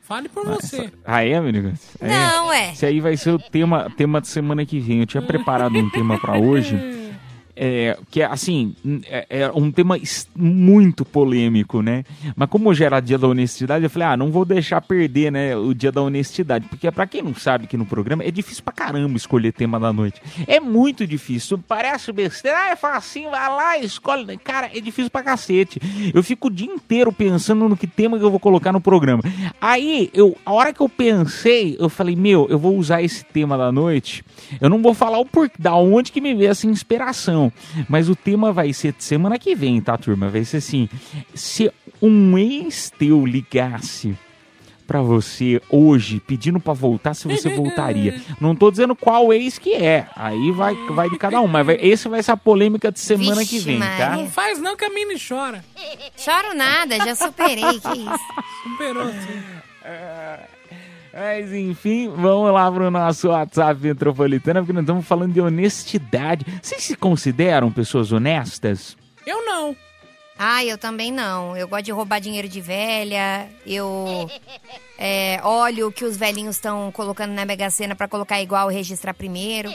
Fale 0.02 0.28
por 0.28 0.44
você. 0.44 0.92
Ah, 1.04 1.24
é, 1.24 1.34
amigo? 1.34 1.72
É. 2.00 2.08
Não, 2.08 2.52
é. 2.52 2.72
Esse 2.72 2.84
aí 2.84 3.00
vai 3.00 3.16
ser 3.16 3.30
o 3.30 3.38
tema, 3.38 3.90
tema 3.96 4.20
de 4.20 4.28
semana 4.28 4.66
que 4.66 4.78
vem. 4.78 5.00
Eu 5.00 5.06
tinha 5.06 5.22
preparado 5.22 5.78
um 5.78 5.88
tema 5.88 6.18
pra 6.20 6.38
hoje. 6.38 6.76
É, 7.54 7.98
que 8.10 8.22
é 8.22 8.24
assim, 8.24 8.74
é, 9.04 9.26
é 9.28 9.52
um 9.54 9.70
tema 9.70 9.98
muito 10.34 11.04
polêmico, 11.04 11.82
né? 11.82 12.02
Mas 12.34 12.48
como 12.48 12.70
hoje 12.70 12.82
era 12.82 12.98
dia 12.98 13.18
da 13.18 13.28
honestidade, 13.28 13.84
eu 13.84 13.90
falei, 13.90 14.08
ah, 14.08 14.16
não 14.16 14.30
vou 14.30 14.44
deixar 14.44 14.80
perder, 14.80 15.30
né, 15.30 15.54
o 15.54 15.74
dia 15.74 15.92
da 15.92 16.00
honestidade. 16.00 16.66
Porque 16.66 16.90
pra 16.90 17.06
quem 17.06 17.22
não 17.22 17.34
sabe 17.34 17.66
que 17.66 17.76
no 17.76 17.84
programa 17.84 18.24
é 18.24 18.30
difícil 18.30 18.64
pra 18.64 18.72
caramba 18.72 19.16
escolher 19.16 19.52
tema 19.52 19.78
da 19.78 19.92
noite. 19.92 20.20
É 20.46 20.58
muito 20.58 21.06
difícil. 21.06 21.58
Parece 21.68 22.10
besteira, 22.10 22.56
ah, 22.58 22.70
é 22.70 22.76
facinho, 22.76 23.30
vai 23.30 23.48
lá, 23.48 23.78
escolhe. 23.78 24.38
Cara, 24.38 24.70
é 24.74 24.80
difícil 24.80 25.10
pra 25.10 25.22
cacete. 25.22 25.78
Eu 26.14 26.22
fico 26.22 26.48
o 26.48 26.50
dia 26.50 26.72
inteiro 26.72 27.12
pensando 27.12 27.68
no 27.68 27.76
que 27.76 27.86
tema 27.86 28.18
que 28.18 28.24
eu 28.24 28.30
vou 28.30 28.40
colocar 28.40 28.72
no 28.72 28.80
programa. 28.80 29.22
Aí, 29.60 30.10
eu, 30.14 30.36
a 30.44 30.52
hora 30.52 30.72
que 30.72 30.80
eu 30.80 30.88
pensei, 30.88 31.76
eu 31.78 31.90
falei, 31.90 32.16
meu, 32.16 32.46
eu 32.48 32.58
vou 32.58 32.76
usar 32.76 33.02
esse 33.02 33.24
tema 33.24 33.58
da 33.58 33.70
noite. 33.70 34.24
Eu 34.58 34.70
não 34.70 34.80
vou 34.80 34.94
falar 34.94 35.18
o 35.18 35.26
porquê, 35.26 35.56
da 35.58 35.74
onde 35.74 36.10
que 36.10 36.20
me 36.20 36.34
veio 36.34 36.50
essa 36.50 36.66
inspiração. 36.66 37.51
Mas 37.88 38.08
o 38.08 38.16
tema 38.16 38.52
vai 38.52 38.72
ser 38.72 38.92
de 38.92 39.04
semana 39.04 39.38
que 39.38 39.54
vem, 39.54 39.80
tá, 39.80 39.96
turma? 39.96 40.28
Vai 40.28 40.44
ser 40.44 40.58
assim: 40.58 40.88
se 41.34 41.70
um 42.00 42.36
ex 42.36 42.90
teu 42.98 43.24
ligasse 43.24 44.16
pra 44.86 45.00
você 45.00 45.60
hoje, 45.70 46.20
pedindo 46.20 46.60
pra 46.60 46.72
voltar, 46.74 47.14
se 47.14 47.26
você 47.26 47.48
voltaria. 47.54 48.20
Não 48.40 48.54
tô 48.54 48.70
dizendo 48.70 48.94
qual 48.94 49.32
ex 49.32 49.58
que 49.58 49.74
é. 49.74 50.06
Aí 50.14 50.50
vai, 50.52 50.74
vai 50.90 51.08
de 51.08 51.16
cada 51.18 51.40
um. 51.40 51.46
Mas 51.46 51.64
vai, 51.64 51.78
esse 51.80 52.08
vai 52.08 52.22
ser 52.22 52.32
a 52.32 52.36
polêmica 52.36 52.92
de 52.92 53.00
semana 53.00 53.40
Vixe, 53.40 53.58
que 53.58 53.60
vem, 53.60 53.80
tá? 53.80 54.16
Não 54.16 54.28
faz 54.28 54.60
não 54.60 54.76
que 54.76 54.84
a 54.84 54.90
Mini 54.90 55.16
chora. 55.18 55.64
Choro 56.16 56.54
nada, 56.54 56.96
já 56.98 57.14
superei, 57.14 57.80
que 57.80 57.98
isso. 57.98 58.70
Superou, 58.70 59.08
sim. 59.08 59.42
Mas 61.12 61.52
enfim, 61.52 62.08
vamos 62.08 62.52
lá 62.52 62.70
pro 62.72 62.90
nosso 62.90 63.28
WhatsApp 63.28 63.80
metropolitana, 63.80 64.60
porque 64.60 64.72
nós 64.72 64.82
estamos 64.82 65.06
falando 65.06 65.32
de 65.32 65.40
honestidade. 65.40 66.46
Vocês 66.62 66.82
se 66.82 66.96
consideram 66.96 67.70
pessoas 67.70 68.12
honestas? 68.12 68.96
Eu 69.26 69.44
não. 69.44 69.76
Ah, 70.38 70.64
eu 70.64 70.78
também 70.78 71.12
não. 71.12 71.56
Eu 71.56 71.68
gosto 71.68 71.84
de 71.84 71.92
roubar 71.92 72.18
dinheiro 72.18 72.48
de 72.48 72.60
velha. 72.60 73.48
Eu 73.66 74.28
é, 74.98 75.40
olho 75.44 75.88
o 75.88 75.92
que 75.92 76.04
os 76.04 76.16
velhinhos 76.16 76.56
estão 76.56 76.90
colocando 76.90 77.32
na 77.32 77.44
Mega 77.44 77.68
Sena 77.70 77.94
pra 77.94 78.08
colocar 78.08 78.40
igual 78.40 78.70
e 78.70 78.74
registrar 78.74 79.14
primeiro. 79.14 79.70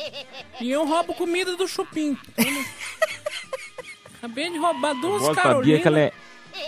E 0.59 0.71
eu 0.71 0.85
roubo 0.85 1.13
comida 1.13 1.55
do 1.55 1.67
Chupim. 1.67 2.17
Acabei 4.17 4.49
de 4.49 4.57
roubar 4.57 4.93
duas 4.95 5.35
Carolinas. 5.35 5.81
que 5.81 5.87
ela 5.87 5.99
é, 5.99 6.11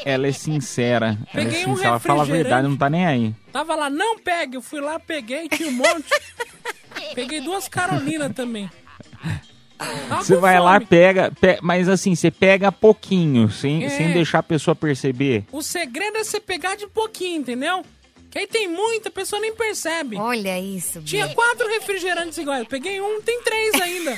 ela 0.06 0.28
é 0.28 0.32
sincera. 0.32 1.18
Ela 1.34 1.44
é 1.44 1.46
Peguei 1.46 1.66
um 1.66 1.72
sincera, 1.72 1.90
ela 1.90 2.00
fala 2.00 2.22
a 2.22 2.26
verdade, 2.26 2.38
refrigerante. 2.38 2.70
não 2.70 2.78
tá 2.78 2.90
nem 2.90 3.06
aí. 3.06 3.36
Tava 3.52 3.76
lá, 3.76 3.90
não 3.90 4.18
pegue. 4.20 4.58
Eu 4.58 4.62
fui 4.62 4.80
lá, 4.82 5.00
peguei, 5.00 5.48
tinha 5.50 5.70
um 5.70 5.74
monte. 5.74 6.06
Peguei 7.16 7.42
duas 7.42 7.68
Carolinas 7.68 8.32
também. 8.34 8.70
Tava 9.78 10.24
Você 10.24 10.36
com 10.36 10.42
vai 10.42 10.60
lá, 10.60 10.74
fome. 10.74 10.86
pega, 10.88 11.32
pe- 11.40 11.60
mas 11.62 11.88
assim, 11.88 12.14
você 12.14 12.30
pega 12.30 12.70
pouquinho, 12.72 13.50
sem, 13.50 13.86
É. 13.86 13.90
sem 13.90 14.12
deixar 14.12 14.40
a 14.40 14.44
pessoa 14.44 14.76
perceber. 14.76 15.46
O 15.54 15.62
segredo 15.62 16.18
é 16.18 16.24
você 16.24 16.40
pegar 16.40 16.76
de 16.76 16.86
pouquinho, 16.88 17.40
entendeu? 17.40 17.84
Que 18.30 18.40
aí 18.40 18.48
tem 18.48 18.68
muita, 18.68 19.08
a 19.08 19.12
pessoa 19.12 19.42
nem 19.42 19.56
percebe. 19.56 20.18
Olha 20.18 20.60
isso, 20.60 21.02
Tinha 21.02 21.30
quatro 21.30 21.68
refrigerantes 21.70 22.38
iguais. 22.38 22.68
Peguei 22.68 23.00
um, 23.00 23.22
tem 23.22 23.42
três 23.42 23.74
ainda. 23.82 24.18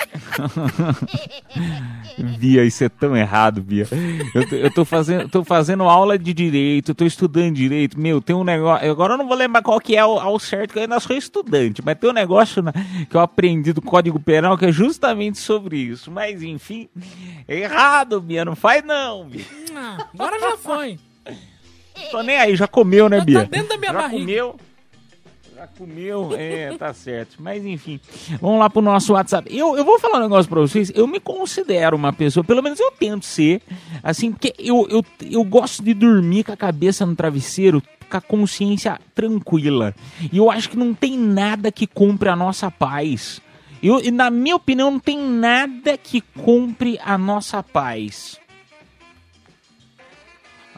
Bia, 2.38 2.64
isso 2.64 2.84
é 2.84 2.88
tão 2.88 3.16
errado, 3.16 3.62
Bia. 3.62 3.86
Eu, 4.34 4.48
tô- 4.48 4.54
eu 4.56 4.70
tô, 4.72 4.84
fazendo, 4.84 5.28
tô 5.28 5.44
fazendo 5.44 5.84
aula 5.84 6.18
de 6.18 6.32
direito, 6.32 6.94
tô 6.94 7.04
estudando 7.04 7.54
direito. 7.54 7.98
Meu, 7.98 8.20
tem 8.20 8.34
um 8.36 8.44
negócio. 8.44 8.90
Agora 8.90 9.14
eu 9.14 9.18
não 9.18 9.26
vou 9.26 9.36
lembrar 9.36 9.62
qual 9.62 9.80
que 9.80 9.96
é 9.96 10.00
ao, 10.00 10.18
ao 10.18 10.38
certo, 10.38 10.72
que 10.72 10.78
eu 10.78 10.82
ainda 10.82 11.00
sou 11.00 11.16
estudante, 11.16 11.82
mas 11.84 11.98
tem 11.98 12.10
um 12.10 12.14
negócio 12.14 12.62
na- 12.62 12.72
que 12.72 13.16
eu 13.16 13.20
aprendi 13.20 13.72
do 13.72 13.82
Código 13.82 14.18
Penal 14.20 14.56
que 14.58 14.66
é 14.66 14.72
justamente 14.72 15.38
sobre 15.38 15.78
isso. 15.78 16.10
Mas 16.10 16.42
enfim, 16.42 16.88
é 17.48 17.60
errado, 17.60 18.20
Bia. 18.20 18.44
Não 18.44 18.56
faz 18.56 18.84
não, 18.84 19.26
Bia. 19.28 19.44
Ah, 19.74 20.06
agora 20.14 20.38
já 20.40 20.56
foi. 20.56 20.98
Tô 22.10 22.22
nem 22.22 22.36
aí, 22.36 22.56
já 22.56 22.66
comeu, 22.66 23.08
né, 23.08 23.18
tá 23.18 23.24
Bia? 23.24 23.44
dentro 23.44 23.68
da 23.68 23.76
minha 23.76 23.92
já 23.92 23.98
barriga. 23.98 24.20
comeu. 24.20 24.56
Já 25.60 25.66
comeu, 25.66 26.30
é, 26.38 26.74
tá 26.78 26.94
certo. 26.94 27.36
Mas 27.38 27.66
enfim, 27.66 28.00
vamos 28.40 28.58
lá 28.58 28.70
pro 28.70 28.80
nosso 28.80 29.12
WhatsApp. 29.12 29.54
Eu, 29.54 29.76
eu 29.76 29.84
vou 29.84 29.98
falar 29.98 30.16
um 30.16 30.22
negócio 30.22 30.48
pra 30.48 30.58
vocês. 30.58 30.90
Eu 30.94 31.06
me 31.06 31.20
considero 31.20 31.94
uma 31.94 32.14
pessoa, 32.14 32.42
pelo 32.42 32.62
menos 32.62 32.80
eu 32.80 32.90
tento 32.92 33.26
ser, 33.26 33.60
assim, 34.02 34.32
porque 34.32 34.54
eu, 34.58 34.88
eu, 34.88 35.04
eu 35.30 35.44
gosto 35.44 35.82
de 35.82 35.92
dormir 35.92 36.44
com 36.44 36.52
a 36.52 36.56
cabeça 36.56 37.04
no 37.04 37.14
travesseiro, 37.14 37.82
com 38.08 38.16
a 38.16 38.22
consciência 38.22 38.98
tranquila. 39.14 39.94
E 40.32 40.38
eu 40.38 40.50
acho 40.50 40.70
que 40.70 40.78
não 40.78 40.94
tem 40.94 41.18
nada 41.18 41.70
que 41.70 41.86
compre 41.86 42.30
a 42.30 42.36
nossa 42.36 42.70
paz. 42.70 43.42
Eu, 43.82 44.00
e 44.00 44.10
na 44.10 44.30
minha 44.30 44.56
opinião, 44.56 44.90
não 44.90 44.98
tem 44.98 45.18
nada 45.18 45.98
que 45.98 46.22
compre 46.22 46.98
a 47.04 47.18
nossa 47.18 47.62
paz. 47.62 48.40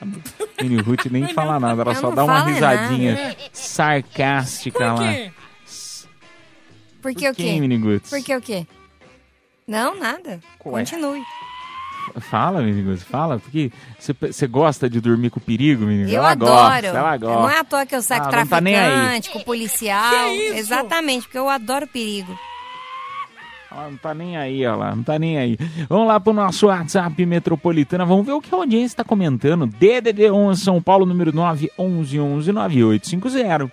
A 0.03 0.62
Mini 0.65 0.83
Ruth 0.83 1.07
nem 1.07 1.29
fala 1.35 1.61
nada, 1.61 1.83
ela 1.83 1.95
só 1.95 2.11
dá 2.11 2.25
uma 2.25 2.43
risadinha 2.45 3.15
nada. 3.15 3.37
Sarcástica 3.73 4.79
Por 4.79 5.00
lá. 5.02 5.12
quê? 5.12 5.33
Por 7.00 7.14
que 7.14 7.29
o 7.29 7.35
quem, 7.35 7.55
quê? 7.55 7.61
Mini 7.61 7.79
Guts? 7.79 8.11
Por 8.11 8.23
que 8.23 8.37
o 8.37 8.41
quê? 8.41 8.67
Não, 9.67 9.99
nada. 9.99 10.41
Ué. 10.64 10.81
Continue. 10.81 11.23
Fala, 12.21 12.61
Mini 12.62 12.83
Guts, 12.83 13.02
fala, 13.05 13.38
porque 13.38 13.71
você- 13.99 14.47
gosta 14.47 14.88
de 14.91 15.00
dormir 15.00 15.31
com 15.31 15.41
perigo, 15.41 15.85
Mini 15.85 16.02
Guts? 16.02 16.12
Eu 16.12 16.19
ela 16.19 16.33
adoro. 16.33 16.52
Gosta, 16.83 16.87
ela 16.99 17.17
gosta. 17.17 17.41
Não 17.43 17.50
é 17.50 17.59
à 17.61 17.64
toa 17.64 17.87
que 17.87 17.95
eu 17.97 18.02
saio 18.02 18.23
Ah, 18.23 18.47
tá 18.47 18.61
nem 18.61 18.75
aí. 18.76 18.91
traficante, 18.93 19.31
com 19.31 19.41
policial. 19.41 20.11
Que 20.29 20.35
isso? 20.49 20.57
Exatamente, 20.59 21.23
porque 21.25 21.38
eu 21.38 21.49
adoro 21.49 21.87
perigo. 21.87 22.37
Não 23.75 23.97
tá 23.97 24.14
nem 24.14 24.37
aí, 24.37 24.67
ó 24.67 24.76
lá, 24.76 24.95
não 24.95 25.02
tá 25.02 25.19
nem 25.19 25.38
aí. 25.38 25.57
Vamos 25.88 26.07
lá 26.09 26.21
pro 26.21 26.33
nosso 26.33 26.67
WhatsApp 26.67 27.25
metropolitana, 27.25 28.05
vamos 28.05 28.26
ver 28.26 28.33
o 28.33 28.41
que 28.41 28.55
a 28.55 28.59
audiência 28.59 28.99
tá 28.99 29.05
comentando. 29.05 29.67
DDD11 29.67 30.57
São 30.57 30.83
Paulo, 30.83 31.07
número 31.07 31.35
9 31.35 31.71
11 31.79 32.21
11 32.21 32.52
9850. 32.52 33.73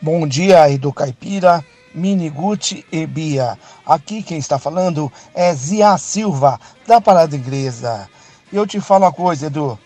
Bom 0.00 0.26
dia 0.26 0.78
do 0.78 0.92
Caipira. 0.92 1.64
Miniguti 1.94 2.86
e 2.92 3.06
Bia. 3.06 3.58
Aqui 3.84 4.22
quem 4.22 4.38
está 4.38 4.58
falando 4.58 5.12
é 5.34 5.52
Zia 5.54 5.96
Silva, 5.98 6.58
da 6.86 7.00
Parada 7.00 7.36
Inglesa. 7.36 8.08
Eu 8.52 8.66
te 8.66 8.80
falo 8.80 9.04
uma 9.04 9.12
coisa, 9.12 9.46
Edu. 9.46 9.78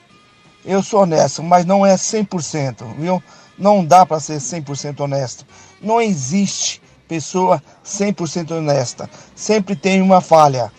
Eu 0.64 0.82
sou 0.82 1.02
honesto, 1.02 1.42
mas 1.42 1.64
não 1.64 1.84
é 1.84 1.94
100%, 1.94 2.94
viu? 2.98 3.22
Não 3.58 3.84
dá 3.84 4.04
para 4.04 4.20
ser 4.20 4.38
100% 4.38 5.00
honesto. 5.00 5.46
Não 5.80 6.00
existe 6.00 6.80
pessoa 7.08 7.62
100% 7.84 8.52
honesta. 8.52 9.08
Sempre 9.34 9.76
tem 9.76 10.00
uma 10.00 10.20
falha. 10.20 10.72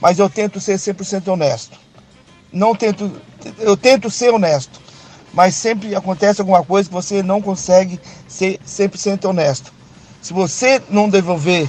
Mas 0.00 0.18
eu 0.18 0.30
tento 0.30 0.60
ser 0.60 0.76
100% 0.76 1.28
honesto. 1.28 1.78
Não 2.52 2.74
tento, 2.74 3.20
eu 3.58 3.76
tento 3.76 4.10
ser 4.10 4.32
honesto, 4.34 4.80
mas 5.32 5.54
sempre 5.54 5.94
acontece 5.94 6.40
alguma 6.40 6.64
coisa 6.64 6.88
que 6.88 6.94
você 6.94 7.22
não 7.22 7.40
consegue 7.40 8.00
ser 8.26 8.58
100% 8.66 9.28
honesto. 9.28 9.72
Se 10.20 10.32
você 10.32 10.82
não 10.90 11.08
devolver 11.08 11.68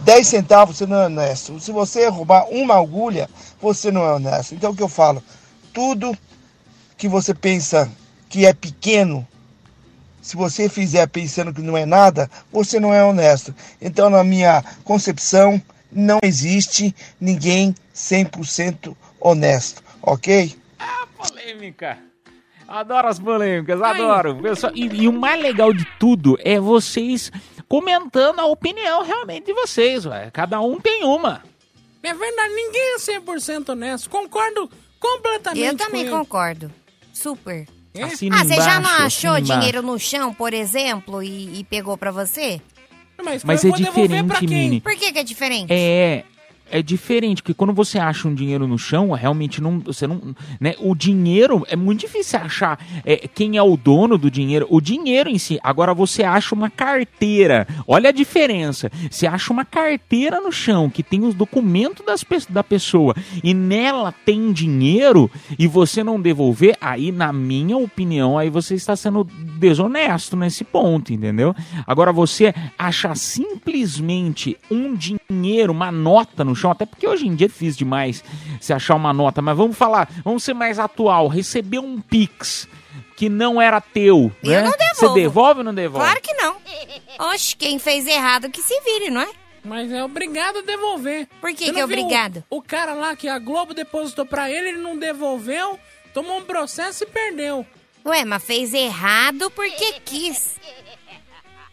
10 0.00 0.26
centavos, 0.26 0.78
você 0.78 0.86
não 0.86 0.96
é 0.96 1.06
honesto. 1.06 1.60
Se 1.60 1.70
você 1.70 2.08
roubar 2.08 2.48
uma 2.48 2.76
agulha, 2.78 3.28
você 3.60 3.90
não 3.90 4.04
é 4.04 4.14
honesto. 4.14 4.54
Então 4.54 4.70
o 4.70 4.76
que 4.76 4.82
eu 4.82 4.88
falo? 4.88 5.22
Tudo 5.72 6.16
que 6.96 7.08
você 7.08 7.34
pensa 7.34 7.90
que 8.28 8.46
é 8.46 8.54
pequeno, 8.54 9.26
se 10.26 10.36
você 10.36 10.68
fizer 10.68 11.06
pensando 11.06 11.54
que 11.54 11.62
não 11.62 11.76
é 11.76 11.86
nada, 11.86 12.28
você 12.50 12.80
não 12.80 12.92
é 12.92 13.04
honesto. 13.04 13.54
Então, 13.80 14.10
na 14.10 14.24
minha 14.24 14.60
concepção, 14.82 15.62
não 15.92 16.18
existe 16.20 16.92
ninguém 17.20 17.72
100% 17.94 18.96
honesto, 19.20 19.84
ok? 20.02 20.56
Polêmica. 21.16 21.98
Adoro 22.66 23.06
as 23.06 23.20
polêmicas, 23.20 23.80
adoro. 23.80 24.42
Pessoal, 24.42 24.72
e, 24.74 24.86
e 24.86 25.08
o 25.08 25.12
mais 25.12 25.40
legal 25.40 25.72
de 25.72 25.86
tudo 25.96 26.36
é 26.42 26.58
vocês 26.58 27.30
comentando 27.68 28.40
a 28.40 28.46
opinião 28.46 29.04
realmente 29.04 29.46
de 29.46 29.54
vocês, 29.54 30.06
ué. 30.06 30.28
Cada 30.32 30.60
um 30.60 30.80
tem 30.80 31.04
uma. 31.04 31.44
É 32.02 32.12
verdade, 32.12 32.52
ninguém 32.52 32.94
é 32.94 32.98
100% 32.98 33.68
honesto. 33.68 34.10
Concordo 34.10 34.68
completamente 34.98 35.66
Eu 35.66 35.76
também 35.76 36.10
concordo. 36.10 36.68
Super. 37.12 37.75
É? 37.98 38.04
Assina 38.04 38.40
Ah, 38.40 38.44
você 38.44 38.54
já 38.56 38.80
não 38.80 38.90
achou 38.90 39.40
dinheiro 39.40 39.82
no 39.82 39.98
chão, 39.98 40.32
por 40.32 40.52
exemplo, 40.52 41.22
e, 41.22 41.60
e 41.60 41.64
pegou 41.64 41.96
pra 41.96 42.10
você? 42.10 42.60
Mas, 43.24 43.42
Mas 43.44 43.64
eu 43.64 43.68
é 43.68 43.70
vou 43.70 43.78
devolver 43.80 44.24
pra 44.24 44.34
diferente, 44.40 44.48
quem? 44.48 44.68
Mini. 44.68 44.80
Por 44.80 44.94
que, 44.94 45.12
que 45.12 45.18
é 45.18 45.22
diferente? 45.24 45.72
É. 45.72 46.24
É 46.70 46.82
diferente, 46.82 47.42
porque 47.42 47.54
quando 47.54 47.72
você 47.72 47.98
acha 47.98 48.26
um 48.26 48.34
dinheiro 48.34 48.66
no 48.66 48.78
chão, 48.78 49.12
realmente 49.12 49.60
não. 49.60 49.78
Você 49.80 50.06
não. 50.06 50.34
Né, 50.60 50.74
o 50.80 50.94
dinheiro 50.94 51.64
é 51.68 51.76
muito 51.76 52.00
difícil 52.00 52.40
achar 52.40 52.78
é, 53.04 53.28
quem 53.28 53.56
é 53.56 53.62
o 53.62 53.76
dono 53.76 54.18
do 54.18 54.30
dinheiro. 54.30 54.66
O 54.68 54.80
dinheiro 54.80 55.30
em 55.30 55.38
si. 55.38 55.60
Agora 55.62 55.94
você 55.94 56.24
acha 56.24 56.54
uma 56.54 56.68
carteira. 56.68 57.68
Olha 57.86 58.08
a 58.08 58.12
diferença. 58.12 58.90
Você 59.08 59.26
acha 59.26 59.52
uma 59.52 59.64
carteira 59.64 60.40
no 60.40 60.50
chão 60.50 60.90
que 60.90 61.02
tem 61.02 61.24
os 61.24 61.34
documentos 61.34 62.04
das, 62.04 62.24
da 62.48 62.64
pessoa 62.64 63.14
e 63.44 63.54
nela 63.54 64.12
tem 64.24 64.52
dinheiro 64.52 65.30
e 65.56 65.68
você 65.68 66.02
não 66.02 66.20
devolver, 66.20 66.76
aí, 66.80 67.12
na 67.12 67.32
minha 67.32 67.76
opinião, 67.76 68.36
aí 68.36 68.50
você 68.50 68.74
está 68.74 68.96
sendo 68.96 69.24
desonesto 69.24 70.36
nesse 70.36 70.64
ponto, 70.64 71.12
entendeu? 71.12 71.54
Agora 71.86 72.12
você 72.12 72.52
achar 72.76 73.16
simplesmente 73.16 74.56
um 74.70 74.94
dinheiro, 74.94 75.72
uma 75.72 75.92
nota 75.92 76.44
no 76.44 76.55
chão, 76.56 76.70
até 76.70 76.84
porque 76.86 77.06
hoje 77.06 77.26
em 77.26 77.34
dia 77.34 77.46
é 77.46 77.48
difícil 77.48 77.78
demais 77.78 78.24
você 78.60 78.72
achar 78.72 78.94
uma 78.94 79.12
nota, 79.12 79.40
mas 79.40 79.56
vamos 79.56 79.76
falar, 79.76 80.08
vamos 80.24 80.42
ser 80.42 80.54
mais 80.54 80.78
atual, 80.78 81.28
receber 81.28 81.78
um 81.78 82.00
Pix 82.00 82.66
que 83.16 83.28
não 83.28 83.60
era 83.60 83.80
teu, 83.80 84.30
Eu 84.42 84.50
né? 84.50 84.62
não 84.62 84.72
Você 84.94 85.08
devolve 85.14 85.60
ou 85.60 85.64
não 85.64 85.74
devolve? 85.74 86.04
Claro 86.06 86.20
que 86.20 86.34
não. 86.34 86.56
Oxe, 87.32 87.56
quem 87.56 87.78
fez 87.78 88.06
errado 88.06 88.50
que 88.50 88.60
se 88.60 88.78
vire, 88.82 89.10
não 89.10 89.20
é? 89.22 89.28
Mas 89.64 89.90
é 89.90 90.04
obrigado 90.04 90.58
a 90.58 90.62
devolver. 90.62 91.26
Por 91.40 91.50
que 91.50 91.64
Você 91.66 91.72
que 91.72 91.78
é 91.78 91.80
não 91.80 91.88
viu 91.88 91.98
obrigado? 91.98 92.44
O, 92.48 92.58
o 92.58 92.62
cara 92.62 92.94
lá 92.94 93.16
que 93.16 93.28
a 93.28 93.38
Globo 93.38 93.74
depositou 93.74 94.24
pra 94.24 94.50
ele, 94.50 94.68
ele 94.68 94.78
não 94.80 94.96
devolveu, 94.98 95.78
tomou 96.14 96.38
um 96.38 96.44
processo 96.44 97.04
e 97.04 97.06
perdeu. 97.06 97.66
Ué, 98.04 98.24
mas 98.24 98.44
fez 98.44 98.72
errado 98.72 99.50
porque 99.50 99.94
quis. 100.04 100.54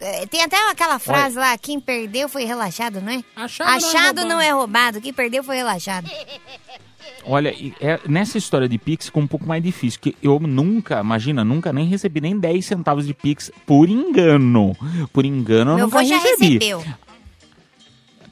É, 0.06 0.26
Tem 0.26 0.42
até 0.42 0.58
aquela 0.70 1.00
frase 1.00 1.38
lá, 1.38 1.58
quem 1.58 1.80
perdeu 1.80 2.28
foi 2.28 2.44
relaxado, 2.44 3.00
não 3.00 3.12
é? 3.12 3.24
Achado 3.36 3.68
não 3.70 3.74
é 3.74 3.78
Achado 3.78 3.96
roubado. 4.06 4.28
não 4.28 4.42
é 4.42 4.50
roubado, 4.52 5.02
quem 5.02 5.14
perdeu 5.14 5.44
foi 5.44 5.56
relaxado. 5.56 6.10
Olha, 7.26 7.56
é- 7.80 8.02
nessa 8.06 8.38
história 8.38 8.68
de 8.68 8.78
Pix 8.78 9.06
ficou 9.06 9.24
um 9.24 9.28
pouco 9.28 9.46
mais 9.48 9.64
difícil, 9.64 10.00
que 10.02 10.14
eu 10.22 10.40
nunca, 10.42 11.00
imagina, 11.00 11.46
nunca 11.46 11.72
nem 11.72 11.86
recebi 11.88 12.20
nem 12.20 12.38
10 12.38 12.66
centavos 12.66 13.08
de 13.08 13.14
Pix 13.14 13.50
por 13.66 13.88
engano. 13.90 14.76
Por 15.14 15.24
engano 15.26 15.72
eu 15.72 15.76
Meu 15.78 15.86
nunca 15.86 16.00
avô 16.00 16.08
já 16.10 16.18
recebi. 16.18 16.46
recebeu. 16.60 16.84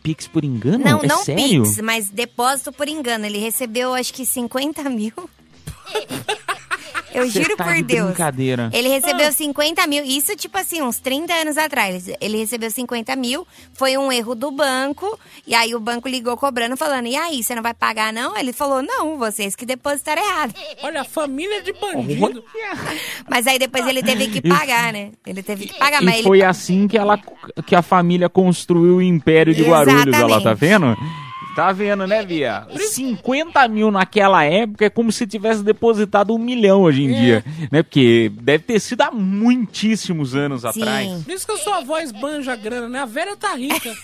Pix 0.03 0.27
por 0.27 0.43
engano? 0.43 0.84
Não, 0.84 0.99
é 1.03 1.07
não 1.07 1.23
sério? 1.23 1.63
Pix, 1.63 1.77
mas 1.79 2.10
depósito 2.10 2.73
por 2.73 2.89
engano. 2.89 3.25
Ele 3.25 3.38
recebeu 3.38 3.93
acho 3.93 4.13
que 4.13 4.25
50 4.25 4.84
mil. 4.89 5.13
Eu 7.13 7.30
Cê 7.30 7.43
juro 7.43 7.56
tá 7.58 7.65
por 7.65 7.74
de 7.76 7.84
Deus. 7.84 8.06
brincadeira. 8.08 8.69
Ele 8.74 8.89
recebeu 8.89 9.32
50 9.32 9.86
mil. 9.88 10.04
Isso, 10.04 10.36
tipo 10.36 10.58
assim, 10.58 10.82
uns 10.82 11.00
30 11.00 11.34
anos 11.34 11.58
atrás. 11.58 12.10
Ele 12.21 12.38
recebeu 12.38 12.69
50 12.71 13.15
mil. 13.15 13.45
Foi 13.74 13.97
um 13.97 14.12
erro 14.12 14.34
do 14.36 14.52
banco. 14.52 15.19
E 15.45 15.54
aí 15.54 15.76
o 15.76 15.80
banco 15.80 16.08
ligou 16.08 16.36
cobrando, 16.38 16.78
falando: 16.78 17.08
E 17.08 17.15
aí, 17.15 17.43
você 17.43 17.54
não 17.56 17.62
vai 17.63 17.74
pagar, 17.74 18.12
não? 18.13 18.38
Ele 18.38 18.54
falou: 18.54 18.82
Não, 18.82 19.17
vocês 19.17 19.56
que 19.56 19.65
depositaram 19.65 20.21
errado. 20.24 20.54
Olha, 20.84 21.04
família 21.04 21.62
de 21.62 21.74
bandido. 21.74 22.43
Mas 23.30 23.47
aí 23.47 23.60
depois 23.60 23.86
ele 23.88 24.02
teve 24.04 24.28
que 24.28 24.41
pagar, 24.41 24.93
né? 24.93 25.12
Ele 25.26 25.43
teve 25.43 25.67
que 25.67 25.78
pagar, 25.78 26.02
mas 26.02 26.15
E 26.15 26.17
ele. 26.19 26.24
foi 26.28 26.41
assim 26.41 26.88
que, 26.88 26.97
ela, 26.97 27.19
que 27.65 27.76
a 27.76 27.82
família 27.82 28.30
construiu 28.30 28.95
o 28.97 29.02
Império 29.02 29.54
de 29.54 29.63
Guarulhos, 29.63 30.15
olha 30.15 30.28
lá, 30.28 30.41
tá 30.41 30.52
Exatamente. 30.52 30.60
vendo? 30.60 30.97
Tá 31.55 31.71
vendo, 31.73 32.07
né, 32.07 32.23
Bia? 32.23 32.65
50 32.75 33.67
mil 33.67 33.91
naquela 33.91 34.43
época 34.45 34.85
é 34.85 34.89
como 34.89 35.11
se 35.11 35.27
tivesse 35.27 35.61
depositado 35.63 36.33
um 36.33 36.37
milhão 36.37 36.81
hoje 36.81 37.03
em 37.03 37.13
É. 37.13 37.19
dia, 37.19 37.45
né? 37.71 37.83
Porque 37.83 38.31
deve 38.35 38.63
ter 38.63 38.79
sido 38.79 39.01
há 39.01 39.11
muitíssimos 39.11 40.33
anos 40.35 40.61
Sim. 40.61 40.67
atrás. 40.67 41.25
Diz 41.25 41.43
que 41.43 41.51
a 41.51 41.57
sua 41.57 41.81
voz 41.81 42.11
banja 42.11 42.53
a 42.53 42.55
grana, 42.55 42.87
né? 42.87 42.99
A 42.99 43.05
velha 43.05 43.35
tá 43.35 43.53
rica. 43.55 43.93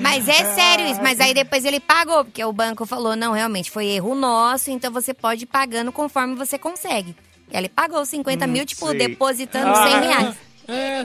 Mas 0.00 0.28
é 0.28 0.54
sério 0.54 0.86
isso, 0.86 1.02
mas 1.02 1.18
aí 1.18 1.34
depois 1.34 1.64
ele 1.64 1.80
pagou, 1.80 2.24
porque 2.24 2.44
o 2.44 2.52
banco 2.52 2.86
falou, 2.86 3.16
não, 3.16 3.32
realmente, 3.32 3.68
foi 3.70 3.86
erro 3.86 4.14
nosso, 4.14 4.70
então 4.70 4.92
você 4.92 5.12
pode 5.12 5.42
ir 5.42 5.46
pagando 5.46 5.90
conforme 5.90 6.36
você 6.36 6.56
consegue. 6.56 7.16
E 7.50 7.56
aí 7.56 7.62
ele 7.62 7.68
pagou 7.68 8.04
50 8.04 8.46
mil, 8.46 8.64
tipo, 8.64 8.86
sei. 8.88 8.98
depositando 8.98 9.74
100 9.74 10.00
reais. 10.00 10.36
É. 10.66 11.04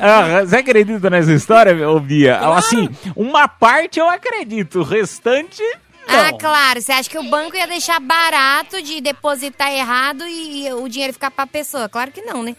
Ah, 0.00 0.44
você 0.44 0.56
acredita 0.56 1.08
nessa 1.08 1.32
história, 1.32 1.88
ô 1.88 1.98
Bia? 1.98 2.38
Assim, 2.38 2.88
uma 3.16 3.48
parte 3.48 3.98
eu 3.98 4.08
acredito, 4.08 4.80
o 4.80 4.82
restante. 4.82 5.62
Não. 6.06 6.20
Ah, 6.20 6.32
claro, 6.38 6.80
você 6.80 6.92
acha 6.92 7.08
que 7.10 7.18
o 7.18 7.28
banco 7.28 7.54
ia 7.56 7.66
deixar 7.66 8.00
barato 8.00 8.80
de 8.80 9.00
depositar 9.00 9.70
errado 9.70 10.24
e 10.26 10.72
o 10.72 10.88
dinheiro 10.88 11.12
ficar 11.12 11.30
pra 11.30 11.46
pessoa? 11.46 11.88
Claro 11.88 12.10
que 12.10 12.22
não, 12.22 12.42
né? 12.42 12.56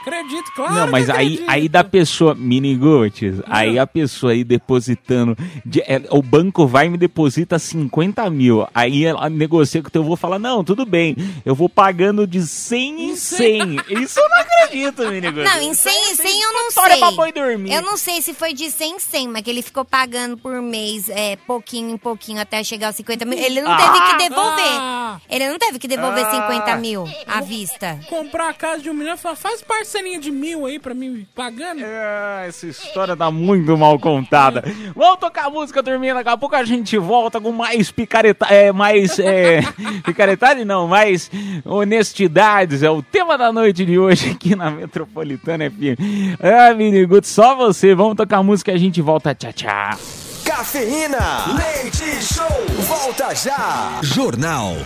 Acredito, 0.00 0.52
claro. 0.54 0.74
Não, 0.74 0.86
mas 0.90 1.06
que 1.06 1.12
aí, 1.12 1.44
aí 1.46 1.68
da 1.68 1.84
pessoa, 1.84 2.34
miniguts, 2.34 3.40
aí 3.46 3.78
a 3.78 3.86
pessoa 3.86 4.32
aí 4.32 4.44
depositando, 4.44 5.36
de- 5.64 5.80
é, 5.82 6.02
o 6.10 6.22
banco 6.22 6.66
vai 6.66 6.86
e 6.86 6.90
me 6.90 6.98
deposita 6.98 7.58
50 7.58 8.28
mil, 8.30 8.66
aí 8.74 9.04
ela 9.04 9.28
negocia 9.28 9.82
com 9.82 9.88
o 9.88 9.90
teu 9.90 10.02
avô 10.02 10.14
e 10.14 10.16
fala, 10.16 10.38
não, 10.38 10.64
tudo 10.64 10.84
bem, 10.84 11.16
eu 11.44 11.54
vou 11.54 11.68
pagando 11.68 12.26
de 12.26 12.42
100 12.42 13.10
em 13.10 13.16
100. 13.16 13.76
Isso 14.02 14.18
eu 14.20 14.28
não 14.28 14.38
acredito, 14.38 15.06
miniguts. 15.08 15.44
Não, 15.52 15.60
em 15.62 15.74
100 15.74 16.12
em 16.12 16.14
100 16.14 16.42
eu 16.42 16.52
não 16.52 16.68
História 16.68 16.90
sei. 16.92 17.00
pra 17.00 17.10
boi 17.12 17.32
dormir. 17.32 17.72
Eu 17.72 17.82
não 17.82 17.96
sei 17.96 18.20
se 18.22 18.34
foi 18.34 18.52
de 18.52 18.70
100 18.70 18.90
em 18.96 18.98
100, 18.98 19.28
mas 19.28 19.42
que 19.42 19.50
ele 19.50 19.62
ficou 19.62 19.84
pagando 19.84 20.36
por 20.36 20.60
mês, 20.62 21.08
é, 21.08 21.36
pouquinho 21.46 21.90
em 21.90 21.96
pouquinho, 21.96 22.40
até 22.40 22.62
chegar 22.64 22.88
aos 22.88 22.96
50 22.96 23.24
mil. 23.24 23.38
Ele 23.38 23.60
não 23.60 23.76
teve 23.76 24.00
que 24.06 24.28
devolver. 24.28 24.64
Ah. 24.78 25.20
Ele 25.28 25.48
não 25.48 25.58
teve 25.58 25.78
que 25.78 25.88
devolver 25.88 26.24
Ah. 26.26 26.30
50 26.48 26.76
mil 26.76 27.04
à 27.26 27.40
vista. 27.40 27.98
Comprar 28.08 28.48
a 28.48 28.54
casa 28.54 28.82
de 28.82 28.90
um 28.90 28.94
milhão, 28.94 29.16
fala, 29.16 29.36
faz 29.36 29.59
parcelinha 29.60 30.18
de 30.18 30.30
mil 30.30 30.66
aí 30.66 30.78
pra 30.78 30.94
mim 30.94 31.26
pagando. 31.34 31.82
Ah, 31.84 32.44
essa 32.46 32.66
história 32.66 33.16
tá 33.16 33.30
muito 33.30 33.76
mal 33.76 33.98
contada. 33.98 34.64
Vamos 34.94 35.18
tocar 35.18 35.50
música, 35.50 35.82
turminha. 35.82 36.14
Daqui 36.14 36.28
a 36.28 36.36
pouco 36.36 36.54
a 36.56 36.64
gente 36.64 36.96
volta 36.98 37.40
com 37.40 37.52
mais 37.52 37.90
picareta, 37.90 38.46
é, 38.46 38.72
mais 38.72 39.18
é, 39.18 39.60
picaretagem, 40.04 40.64
não, 40.64 40.86
mais 40.86 41.30
honestidades. 41.64 42.82
É 42.82 42.90
o 42.90 43.02
tema 43.02 43.36
da 43.36 43.52
noite 43.52 43.84
de 43.84 43.98
hoje 43.98 44.30
aqui 44.30 44.54
na 44.54 44.70
Metropolitana 44.70 45.70
FM. 45.70 46.38
Ah, 46.40 46.74
Miniguto, 46.74 47.26
só 47.26 47.54
você. 47.54 47.94
Vamos 47.94 48.16
tocar 48.16 48.42
música 48.42 48.72
e 48.72 48.74
a 48.74 48.78
gente 48.78 49.00
volta. 49.00 49.34
Tchau, 49.34 49.52
tchau. 49.52 49.98
Cafeína. 50.44 51.56
Leite 51.56 52.22
Show. 52.22 52.66
Volta 52.86 53.34
já. 53.34 54.00
Jornal 54.02 54.76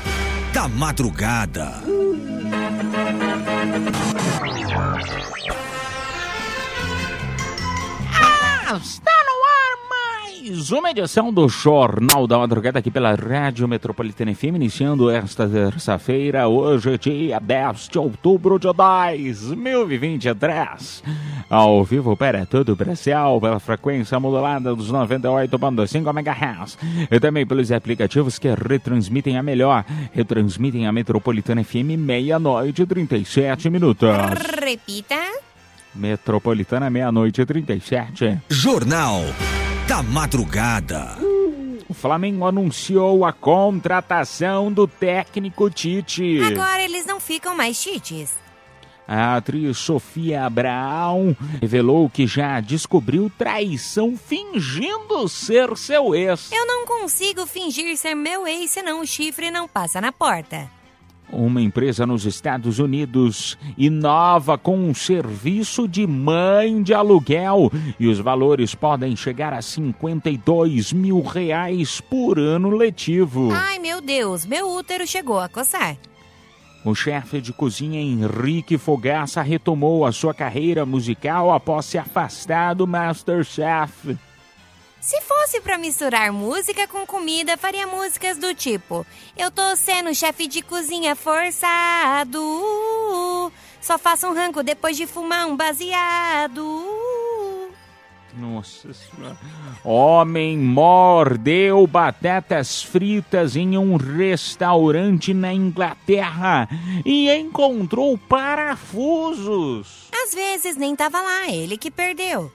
da 0.53 0.69
Madrugada. 0.69 1.83
Está 8.83 9.13
no 9.13 9.45
ar 9.45 9.79
mais 9.89 10.73
uma 10.73 10.91
edição 10.91 11.33
do 11.33 11.49
Jornal 11.49 12.27
da 12.27 12.39
Madrugada 12.39 12.81
aqui 12.81 12.91
pela 12.91 13.15
Rádio 13.15 13.69
Metropolitana 13.69 14.35
FM, 14.35 14.57
iniciando 14.57 15.09
esta 15.09 15.49
terça-feira, 15.49 16.49
hoje 16.49 16.99
dia 16.99 17.39
10 17.39 17.89
de 17.89 18.01
outubro 18.01 18.59
de 18.59 18.67
2023. 18.73 21.05
Ao 21.49 21.85
vivo 21.85 22.17
para 22.17 22.45
todo 22.45 22.73
o 22.73 22.77
Brasil, 22.77 23.41
pela 23.41 23.61
frequência 23.61 24.19
modulada 24.19 24.75
dos 24.75 24.91
98.5 24.91 26.09
MHz 26.09 26.77
e 27.09 27.21
também 27.21 27.47
pelos 27.47 27.71
aplicativos 27.71 28.41
que 28.41 28.53
retransmitem 28.53 29.39
a 29.39 29.43
melhor, 29.43 29.85
retransmitem 30.13 30.89
a 30.89 30.93
Metropolitana 30.93 31.63
FM 31.63 31.97
meia-noite 31.97 32.83
e 32.83 32.87
37 32.87 33.71
minutos. 33.71 34.09
Repita. 34.61 35.54
Metropolitana 35.95 36.91
meia-noite 36.91 37.41
e 37.41 37.47
37. 37.47 38.41
Jornal 38.49 39.23
da 39.87 40.03
Madrugada. 40.03 41.17
O 41.89 41.95
Flamengo 41.95 42.47
anunciou 42.47 43.25
a 43.25 43.33
contratação 43.33 44.73
do 44.73 44.89
técnico 44.89 45.71
Tite. 45.71 46.41
Agora 46.43 46.83
eles 46.83 47.07
não 47.07 47.21
ficam 47.21 47.55
mais 47.55 47.77
chites. 47.77 48.35
A 49.07 49.37
atriz 49.37 49.77
Sofia 49.77 50.47
Abraão 50.47 51.37
revelou 51.61 52.09
que 52.09 52.27
já 52.27 52.59
descobriu 52.61 53.31
traição 53.37 54.17
fingindo 54.17 55.29
ser 55.29 55.77
seu 55.77 56.15
ex. 56.15 56.51
Eu 56.51 56.67
não 56.67 56.87
consigo 56.87 57.47
fingir 57.47 57.97
ser 57.99 58.15
meu 58.15 58.47
ex, 58.47 58.71
senão 58.71 59.03
o 59.03 59.07
chifre 59.07 59.51
não 59.51 59.69
passa 59.69 60.01
na 60.01 60.11
porta. 60.11 60.71
Uma 61.37 61.61
empresa 61.61 62.07
nos 62.07 62.25
Estados 62.25 62.79
Unidos 62.79 63.59
inova 63.77 64.57
com 64.57 64.77
um 64.77 64.95
serviço 64.95 65.89
de 65.89 66.07
mãe 66.07 66.81
de 66.81 66.95
aluguel 66.95 67.73
e 67.99 68.07
os 68.07 68.21
valores 68.21 68.75
podem 68.75 69.17
chegar 69.17 69.53
a 69.53 69.61
52 69.61 70.93
mil 70.93 71.21
reais 71.23 72.01
por 72.01 72.39
ano 72.39 72.71
letivo. 72.71 73.51
Ai, 73.53 73.81
meu 73.81 74.01
Deus, 74.01 74.47
meu 74.47 74.71
útero 74.71 75.07
chegou 75.07 75.41
a 75.41 75.49
coçar. 75.49 75.97
O 76.85 76.95
chefe 76.95 77.41
de 77.41 77.53
cozinha 77.53 78.01
Henrique 78.01 78.79
Fogaça 78.79 79.43
retomou 79.43 80.05
a 80.05 80.13
sua 80.13 80.33
carreira 80.33 80.87
musical 80.87 81.53
após 81.53 81.87
se 81.87 81.99
afastar 81.99 82.75
do 82.75 82.87
Masterchef. 82.87 84.17
Se 85.05 85.21
fosse 85.21 85.61
pra 85.61 85.77
misturar 85.77 86.33
música 86.33 86.89
com 86.89 87.05
comida, 87.05 87.59
faria 87.59 87.87
músicas 87.87 88.39
do 88.39 88.55
tipo: 88.55 89.05
Eu 89.37 89.51
tô 89.51 89.77
sendo 89.77 90.15
chefe 90.15 90.47
de 90.47 90.63
cozinha 90.63 91.15
forçado. 91.15 92.41
Só 93.83 93.99
faço 93.99 94.27
um 94.27 94.33
rango 94.33 94.63
depois 94.63 94.97
de 94.97 95.07
fumar 95.07 95.47
um 95.47 95.55
baseado. 95.55 96.63
Nossa 98.33 98.95
senhora. 98.95 99.37
Homem 99.85 100.57
mordeu 100.57 101.87
batatas 101.87 102.83
fritas 102.83 103.57
em 103.57 103.77
um 103.77 103.97
restaurante 103.97 105.35
na 105.35 105.53
Inglaterra 105.53 106.67
e 107.05 107.31
encontrou 107.31 108.17
parafusos. 108.17 110.09
Às 110.25 110.35
vezes 110.35 110.79
nem 110.79 110.97
tava 110.97 111.21
lá, 111.21 111.51
ele 111.51 111.77
que 111.77 111.91
perdeu. 111.91 112.51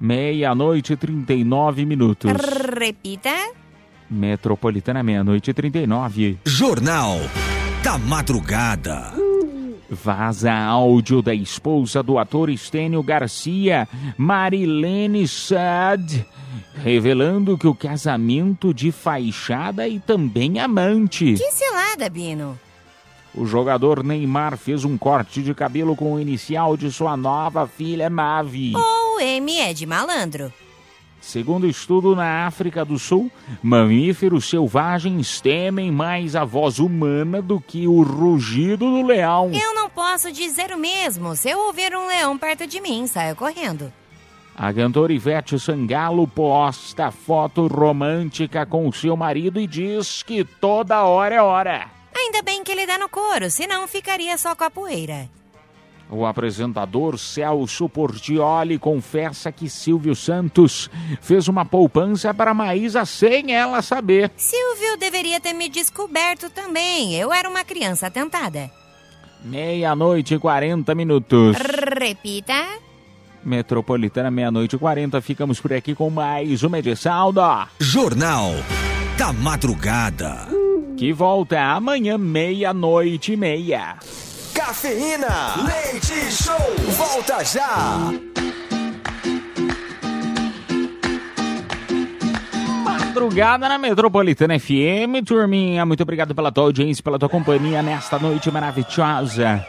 Meia-noite 0.00 0.92
e 0.92 0.96
39 0.96 1.84
minutos. 1.84 2.30
Repita. 2.78 3.34
Metropolitana, 4.10 5.02
meia-noite 5.02 5.50
e 5.50 5.54
39. 5.54 6.38
Jornal 6.44 7.18
da 7.82 7.98
Madrugada. 7.98 9.12
Vaza 9.90 10.52
áudio 10.52 11.22
da 11.22 11.34
esposa 11.34 12.02
do 12.02 12.18
ator 12.18 12.50
Estênio 12.50 13.02
Garcia, 13.02 13.88
Marilene 14.16 15.26
Sad, 15.26 16.26
revelando 16.82 17.56
que 17.56 17.66
o 17.66 17.74
casamento 17.74 18.74
de 18.74 18.92
fachada 18.92 19.88
e 19.88 19.98
também 19.98 20.58
amante. 20.58 21.34
Que 21.34 21.50
cilada, 21.50 22.10
Bino. 22.10 22.58
O 23.34 23.46
jogador 23.46 24.04
Neymar 24.04 24.58
fez 24.58 24.84
um 24.84 24.98
corte 24.98 25.42
de 25.42 25.54
cabelo 25.54 25.96
com 25.96 26.14
o 26.14 26.20
inicial 26.20 26.76
de 26.76 26.90
sua 26.92 27.16
nova 27.16 27.66
filha 27.66 28.10
Mavi. 28.10 28.72
M 29.20 29.58
é 29.58 29.72
de 29.72 29.86
malandro. 29.86 30.52
Segundo 31.20 31.66
estudo 31.66 32.14
na 32.14 32.46
África 32.46 32.84
do 32.84 32.98
Sul, 32.98 33.30
mamíferos 33.62 34.48
selvagens 34.48 35.40
temem 35.40 35.90
mais 35.90 36.36
a 36.36 36.44
voz 36.44 36.78
humana 36.78 37.42
do 37.42 37.60
que 37.60 37.86
o 37.88 38.02
rugido 38.02 38.90
do 38.90 39.02
leão. 39.02 39.50
Eu 39.52 39.74
não 39.74 39.90
posso 39.90 40.30
dizer 40.32 40.72
o 40.72 40.78
mesmo. 40.78 41.34
Se 41.34 41.50
eu 41.50 41.58
ouvir 41.58 41.94
um 41.94 42.06
leão 42.06 42.38
perto 42.38 42.66
de 42.66 42.80
mim, 42.80 43.06
saio 43.06 43.34
correndo. 43.34 43.92
A 44.56 44.72
cantora 44.72 45.12
Ivete 45.12 45.58
Sangalo 45.58 46.26
posta 46.26 47.10
foto 47.10 47.66
romântica 47.66 48.66
com 48.66 48.90
seu 48.90 49.16
marido 49.16 49.60
e 49.60 49.66
diz 49.66 50.22
que 50.22 50.44
toda 50.44 51.04
hora 51.04 51.34
é 51.34 51.42
hora. 51.42 51.90
Ainda 52.16 52.42
bem 52.42 52.64
que 52.64 52.72
ele 52.72 52.86
dá 52.86 52.98
no 52.98 53.08
couro, 53.08 53.50
senão 53.50 53.86
ficaria 53.86 54.36
só 54.36 54.56
com 54.56 54.64
a 54.64 54.70
poeira. 54.70 55.28
O 56.10 56.24
apresentador 56.24 57.18
Celso 57.18 57.88
Portioli 57.88 58.78
confessa 58.78 59.52
que 59.52 59.68
Silvio 59.68 60.14
Santos 60.14 60.88
fez 61.20 61.48
uma 61.48 61.64
poupança 61.66 62.32
para 62.32 62.54
Maísa 62.54 63.04
sem 63.04 63.52
ela 63.52 63.82
saber. 63.82 64.30
Silvio 64.36 64.96
deveria 64.98 65.38
ter 65.38 65.52
me 65.52 65.68
descoberto 65.68 66.48
também. 66.48 67.14
Eu 67.14 67.32
era 67.32 67.48
uma 67.48 67.62
criança 67.62 68.06
atentada. 68.06 68.70
Meia-noite 69.44 70.34
e 70.34 70.38
40 70.38 70.94
minutos. 70.94 71.56
Repita. 72.00 72.54
Metropolitana, 73.44 74.30
meia-noite 74.30 74.76
e 74.76 74.78
40. 74.78 75.20
Ficamos 75.20 75.60
por 75.60 75.72
aqui 75.72 75.94
com 75.94 76.10
mais 76.10 76.62
uma 76.62 76.78
edição 76.78 77.32
do 77.32 77.42
Jornal 77.78 78.52
da 79.16 79.32
Madrugada. 79.32 80.48
Que 80.96 81.12
volta 81.12 81.60
amanhã, 81.60 82.18
meia-noite 82.18 83.32
e 83.32 83.36
meia. 83.36 83.96
Cafeína. 84.58 85.54
Leite 85.64 86.32
Show. 86.32 86.56
Volta 86.96 87.44
já. 87.44 88.10
Madrugada 92.82 93.68
na 93.68 93.78
Metropolitana 93.78 94.58
FM, 94.58 95.24
turminha. 95.24 95.86
Muito 95.86 96.02
obrigado 96.02 96.34
pela 96.34 96.50
tua 96.50 96.64
audiência, 96.64 97.04
pela 97.04 97.20
tua 97.20 97.28
companhia 97.28 97.84
nesta 97.84 98.18
noite 98.18 98.50
maravilhosa. 98.50 99.64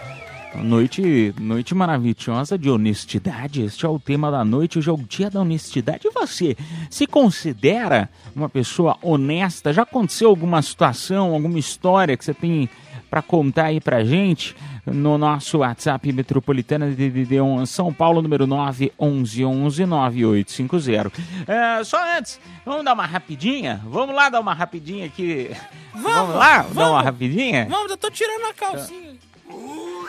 Noite, 0.55 1.35
noite 1.39 1.75
maravilhosa 1.75 2.57
de 2.57 2.71
honestidade. 2.71 3.61
Este 3.61 3.85
é 3.85 3.89
o 3.89 3.99
tema 3.99 4.31
da 4.31 4.43
noite. 4.43 4.79
Hoje 4.79 4.89
é 4.89 4.93
o 4.93 4.97
dia 4.97 5.29
da 5.29 5.41
honestidade. 5.41 6.07
E 6.07 6.11
você 6.11 6.57
se 6.89 7.05
considera 7.05 8.09
uma 8.35 8.49
pessoa 8.49 8.97
honesta? 9.03 9.71
Já 9.71 9.83
aconteceu 9.83 10.29
alguma 10.29 10.59
situação, 10.63 11.35
alguma 11.35 11.59
história 11.59 12.17
que 12.17 12.25
você 12.25 12.33
tem 12.33 12.67
para 13.09 13.21
contar 13.21 13.65
aí 13.65 13.81
pra 13.81 14.03
gente? 14.03 14.55
No 14.85 15.17
nosso 15.17 15.59
WhatsApp 15.59 16.11
metropolitana 16.11 16.89
de 16.89 16.95
DDD 16.95 17.41
1 17.41 17.65
São 17.65 17.93
Paulo, 17.93 18.21
número 18.21 18.47
9 18.47 18.91
11 18.97 19.45
11 19.45 19.85
9850. 19.85 21.11
É, 21.47 21.83
só 21.83 22.17
antes, 22.17 22.39
vamos 22.65 22.85
dar 22.85 22.93
uma 22.93 23.05
rapidinha? 23.05 23.81
Vamos 23.85 24.15
lá 24.15 24.29
dar 24.29 24.39
uma 24.39 24.53
rapidinha 24.53 25.05
aqui. 25.05 25.51
Vamos, 25.93 26.35
lá? 26.35 26.61
vamos. 26.61 26.75
Dar 26.75 26.91
uma 26.91 27.01
rapidinha? 27.01 27.67
Vamos, 27.69 27.91
eu 27.91 27.97
tô 27.97 28.09
tirando 28.09 28.45
a 28.45 28.53
calcinha. 28.53 29.15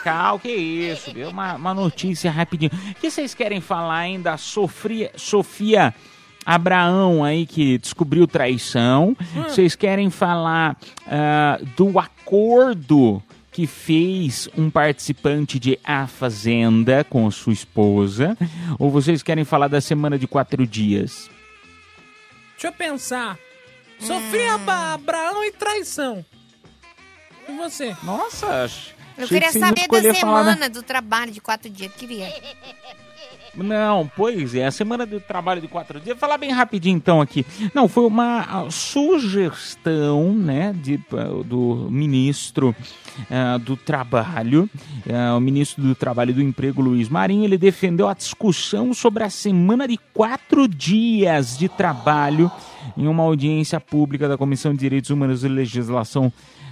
Cal, 0.03 0.39
que 0.39 0.51
isso? 0.51 1.11
Uma, 1.29 1.55
uma 1.55 1.73
notícia 1.73 2.31
rapidinho. 2.31 2.71
O 2.91 2.95
que 2.95 3.09
vocês 3.09 3.33
querem 3.35 3.61
falar 3.61 3.97
ainda 3.97 4.31
da 4.31 4.37
Sofia, 4.37 5.11
Sofia 5.15 5.93
Abraão 6.45 7.23
aí 7.23 7.45
que 7.45 7.77
descobriu 7.77 8.27
traição? 8.27 9.15
Vocês 9.47 9.75
querem 9.75 10.09
falar 10.09 10.77
ah, 11.07 11.59
do 11.77 11.97
acordo 11.99 13.21
que 13.51 13.67
fez 13.67 14.47
um 14.57 14.69
participante 14.69 15.59
de 15.59 15.77
A 15.83 16.07
Fazenda 16.07 17.03
com 17.03 17.27
a 17.27 17.31
sua 17.31 17.53
esposa? 17.53 18.37
Ou 18.79 18.89
vocês 18.89 19.21
querem 19.21 19.43
falar 19.43 19.67
da 19.67 19.81
semana 19.81 20.17
de 20.17 20.27
quatro 20.27 20.65
dias? 20.65 21.29
Deixa 22.53 22.67
eu 22.67 22.73
pensar. 22.73 23.37
Sofria 23.99 24.57
Ba- 24.59 24.93
Abraão 24.93 25.43
e 25.43 25.51
traição. 25.51 26.25
E 27.47 27.55
você? 27.57 27.95
Nossa, 28.03 28.69
Eu 29.17 29.27
queria 29.27 29.51
saber 29.51 29.75
da 29.75 29.81
escolher 29.81 30.13
falar 30.15 30.43
semana 30.45 30.69
do 30.69 30.81
trabalho 30.81 31.31
de 31.31 31.41
quatro 31.41 31.69
dias. 31.69 31.91
Queria. 31.93 32.27
Não, 33.55 34.09
pois 34.15 34.55
é, 34.55 34.65
a 34.65 34.71
semana 34.71 35.05
de 35.05 35.19
trabalho 35.19 35.59
de 35.59 35.67
quatro 35.67 35.99
dias. 35.99 36.15
Vou 36.15 36.19
falar 36.19 36.37
bem 36.37 36.51
rapidinho 36.51 36.95
então 36.95 37.19
aqui. 37.19 37.45
Não, 37.73 37.87
foi 37.87 38.05
uma 38.05 38.41
ah, 38.41 38.71
sugestão, 38.71 40.33
né, 40.33 40.73
de, 40.73 40.99
ah, 41.13 41.43
do 41.43 41.87
ministro 41.89 42.73
ah, 43.29 43.57
do 43.57 43.75
Trabalho, 43.75 44.69
ah, 45.11 45.35
o 45.35 45.41
ministro 45.41 45.83
do 45.83 45.93
Trabalho 45.93 46.31
e 46.31 46.33
do 46.33 46.41
Emprego, 46.41 46.81
Luiz 46.81 47.09
Marinho, 47.09 47.43
ele 47.43 47.57
defendeu 47.57 48.07
a 48.07 48.13
discussão 48.13 48.93
sobre 48.93 49.23
a 49.23 49.29
semana 49.29 49.87
de 49.87 49.97
quatro 50.13 50.67
dias 50.67 51.57
de 51.57 51.67
trabalho 51.67 52.49
em 52.97 53.07
uma 53.07 53.23
audiência 53.23 53.79
pública 53.79 54.27
da 54.27 54.37
Comissão 54.37 54.71
de 54.71 54.79
Direitos 54.79 55.09
Humanos 55.09 55.43
e 55.43 55.49
Legislação 55.49 56.31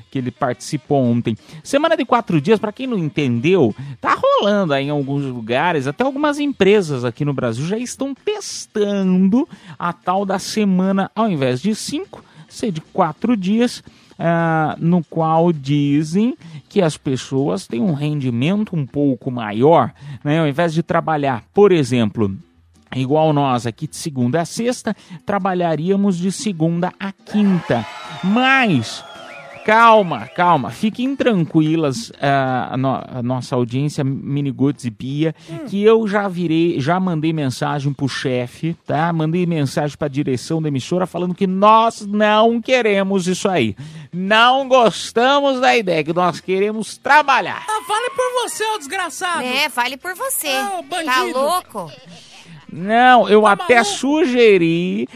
que 0.09 0.17
ele 0.17 0.31
participou 0.31 1.03
ontem. 1.03 1.37
Semana 1.63 1.95
de 1.95 2.05
quatro 2.05 2.41
dias, 2.41 2.59
para 2.59 2.71
quem 2.71 2.87
não 2.87 2.97
entendeu, 2.97 3.75
tá 4.01 4.17
rolando 4.17 4.73
aí 4.73 4.85
em 4.85 4.89
alguns 4.89 5.23
lugares, 5.25 5.87
até 5.87 6.03
algumas 6.03 6.39
empresas 6.39 7.05
aqui 7.05 7.23
no 7.23 7.33
Brasil 7.33 7.65
já 7.65 7.77
estão 7.77 8.13
testando 8.13 9.47
a 9.77 9.93
tal 9.93 10.25
da 10.25 10.39
semana, 10.39 11.11
ao 11.15 11.29
invés 11.29 11.61
de 11.61 11.75
cinco, 11.75 12.23
ser 12.47 12.71
de 12.71 12.81
quatro 12.81 13.37
dias. 13.37 13.83
ah, 14.19 14.75
no 14.77 15.01
qual 15.03 15.53
dizem 15.53 16.35
que 16.67 16.81
as 16.81 16.97
pessoas 16.97 17.65
têm 17.65 17.79
um 17.81 17.93
rendimento 17.93 18.75
um 18.75 18.85
pouco 18.85 19.31
maior, 19.31 19.93
né? 20.23 20.41
Ao 20.41 20.47
invés 20.47 20.73
de 20.73 20.83
trabalhar, 20.83 21.43
por 21.53 21.71
exemplo, 21.71 22.35
igual 22.93 23.31
nós 23.31 23.65
aqui 23.65 23.87
de 23.87 23.95
segunda 23.95 24.41
a 24.41 24.45
sexta, 24.45 24.93
trabalharíamos 25.25 26.17
de 26.17 26.31
segunda 26.33 26.93
a 26.99 27.13
quinta. 27.13 27.85
Mas 28.21 29.03
Calma, 29.65 30.27
calma, 30.27 30.71
fiquem 30.71 31.15
tranquilas, 31.15 32.11
ah, 32.19 32.69
a, 32.71 32.77
no- 32.77 33.03
a 33.07 33.21
nossa 33.21 33.55
audiência, 33.55 34.03
Miniguts 34.03 34.85
e 34.85 34.89
Bia, 34.89 35.35
que 35.67 35.83
eu 35.83 36.07
já 36.07 36.27
virei, 36.27 36.79
já 36.79 36.99
mandei 36.99 37.31
mensagem 37.31 37.93
pro 37.93 38.07
chefe, 38.09 38.75
tá? 38.87 39.11
Mandei 39.13 39.45
mensagem 39.45 39.95
pra 39.97 40.07
direção 40.07 40.61
da 40.61 40.69
emissora 40.69 41.05
falando 41.05 41.35
que 41.35 41.45
nós 41.45 42.05
não 42.05 42.59
queremos 42.61 43.27
isso 43.27 43.47
aí. 43.47 43.75
Não 44.11 44.67
gostamos 44.67 45.59
da 45.59 45.75
ideia, 45.77 46.03
que 46.03 46.13
nós 46.13 46.39
queremos 46.39 46.97
trabalhar. 46.97 47.63
Ah, 47.67 47.81
fale 47.87 48.09
por 48.09 48.43
você, 48.49 48.63
ô 48.73 48.77
desgraçado. 48.79 49.43
É, 49.43 49.69
fale 49.69 49.97
por 49.97 50.15
você. 50.15 50.47
Ah, 50.47 50.81
tá 51.05 51.23
louco? 51.23 51.91
Não, 52.71 53.27
eu 53.27 53.41
Tá 53.41 53.51
até 53.53 53.75
maluco? 53.77 53.93
sugeri 53.95 55.07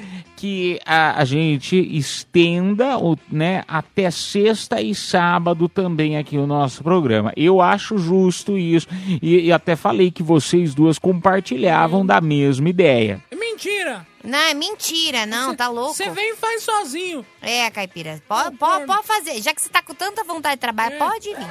que 0.44 0.78
a, 0.86 1.22
a 1.22 1.24
gente 1.24 1.74
estenda 1.98 2.98
o, 2.98 3.18
né, 3.32 3.64
até 3.66 4.12
sexta 4.12 4.82
e 4.82 4.94
sábado 4.94 5.70
também 5.70 6.18
aqui 6.18 6.38
o 6.38 6.46
nosso 6.46 6.84
programa. 6.84 7.32
Eu 7.38 7.62
acho 7.62 7.98
justo 7.98 8.58
isso. 8.58 8.86
E, 9.22 9.46
e 9.46 9.54
até 9.54 9.78
falei 9.78 10.12
que 10.12 10.22
vocês 10.22 10.76
duas 10.76 11.00
compartilhavam 11.00 12.06
da 12.06 12.20
mesma 12.20 12.68
ideia. 12.68 13.24
É 13.32 13.36
Mentira. 13.38 14.06
Não, 14.22 14.38
é 14.38 14.54
mentira, 14.54 15.26
não, 15.26 15.56
tá 15.56 15.70
louco? 15.70 15.94
Você 15.94 16.10
vem 16.10 16.34
e 16.34 16.36
faz 16.36 16.62
sozinho. 16.64 17.26
É, 17.42 17.70
caipira, 17.70 18.22
pode, 18.28 18.58
pode, 18.58 18.86
pode 18.86 19.08
fazer. 19.08 19.42
Já 19.42 19.54
que 19.54 19.62
você 19.62 19.70
tá 19.70 19.82
com 19.82 19.94
tanta 19.94 20.26
vontade 20.26 20.56
de 20.56 20.60
trabalhar, 20.60 20.96
É. 20.96 20.98
pode 20.98 21.30
vir. 21.30 21.48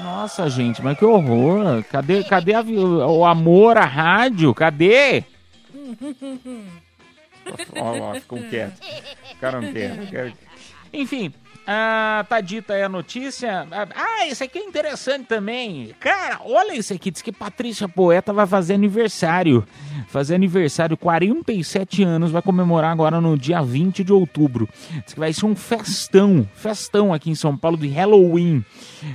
Nossa, 0.00 0.50
gente, 0.50 0.82
mas 0.82 0.98
que 0.98 1.04
horror. 1.04 1.84
Cadê, 1.88 2.24
cadê 2.24 2.52
a 2.54 2.62
o 2.62 3.24
amor 3.24 3.76
à 3.78 3.84
rádio? 3.84 4.52
Cadê? 4.52 5.22
Ó, 7.76 7.98
ó, 8.10 8.14
ficam 8.14 8.42
quietos. 8.48 8.78
Ficaram 9.28 9.60
quietos. 9.72 10.38
Enfim, 10.92 11.32
ah, 11.66 12.24
tá 12.28 12.40
dita 12.40 12.74
aí 12.74 12.82
a 12.82 12.88
notícia. 12.88 13.66
Ah, 13.70 14.26
esse 14.26 14.42
aqui 14.42 14.58
é 14.58 14.64
interessante 14.64 15.26
também. 15.26 15.94
Cara, 16.00 16.40
olha 16.44 16.74
isso 16.74 16.92
aqui. 16.92 17.10
Diz 17.10 17.22
que 17.22 17.32
Patrícia 17.32 17.88
Poeta 17.88 18.32
vai 18.32 18.46
fazer 18.46 18.74
aniversário. 18.74 19.64
Fazer 20.08 20.34
aniversário, 20.34 20.96
47 20.96 22.02
anos, 22.02 22.32
vai 22.32 22.42
comemorar 22.42 22.90
agora 22.90 23.20
no 23.20 23.38
dia 23.38 23.62
20 23.62 24.02
de 24.02 24.12
outubro. 24.12 24.68
Diz 25.04 25.14
que 25.14 25.20
vai 25.20 25.32
ser 25.32 25.46
um 25.46 25.54
festão, 25.54 26.48
festão 26.54 27.14
aqui 27.14 27.30
em 27.30 27.34
São 27.34 27.56
Paulo 27.56 27.76
de 27.76 27.88
Halloween. 27.88 28.64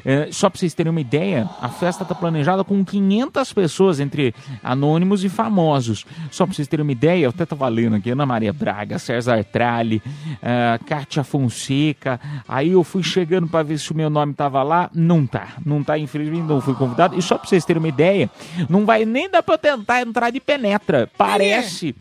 É, 0.06 0.30
só 0.32 0.50
pra 0.50 0.58
vocês 0.58 0.74
terem 0.74 0.92
uma 0.92 1.02
ideia, 1.02 1.50
a 1.62 1.68
festa 1.68 2.06
tá 2.06 2.16
planejada 2.16 2.64
com 2.64 2.84
500 2.84 3.54
pessoas, 3.54 4.00
entre 4.00 4.34
anônimos 4.64 5.24
e 5.24 5.30
famosos. 5.30 6.06
Só 6.32 6.46
pra 6.46 6.56
vocês 6.56 6.68
terem 6.68 6.84
uma 6.84 6.92
ideia, 6.92 7.26
eu 7.26 7.30
até 7.30 7.46
tava 7.46 7.68
lendo 7.68 7.98
aqui, 7.98 8.12
Ana 8.12 8.26
Maria 8.26 8.54
Braga, 8.54 8.98
César 8.98 9.44
Tralli, 9.44 10.02
ah, 10.42 10.80
Kátia 10.86 11.24
Fonseca. 11.24 12.20
Aí 12.48 12.72
eu 12.72 12.84
fui 12.84 13.04
chegando 13.04 13.48
pra 13.48 13.64
ver 13.64 13.78
se 13.78 13.92
o 13.92 13.96
meu 13.96 14.10
nome 14.10 14.34
tava 14.34 14.62
lá. 14.64 14.90
Não 14.94 15.26
tá, 15.26 15.54
não 15.66 15.84
tá, 15.84 15.98
infelizmente 15.98 16.44
não 16.44 16.62
fui 16.62 16.74
convidado. 16.74 17.18
E 17.18 17.22
só 17.22 17.38
pra 17.38 17.48
vocês 17.48 17.66
terem 17.66 17.82
uma 17.82 17.88
ideia, 17.88 18.30
não 18.70 18.86
vai 18.86 19.06
nem 19.06 19.30
dar 19.30 19.44
pra 19.44 19.56
eu 19.56 19.60
tentar 19.60 20.02
entrar 20.02 20.30
de 20.30 20.40
penetra. 20.40 21.10
Parece 21.18 21.96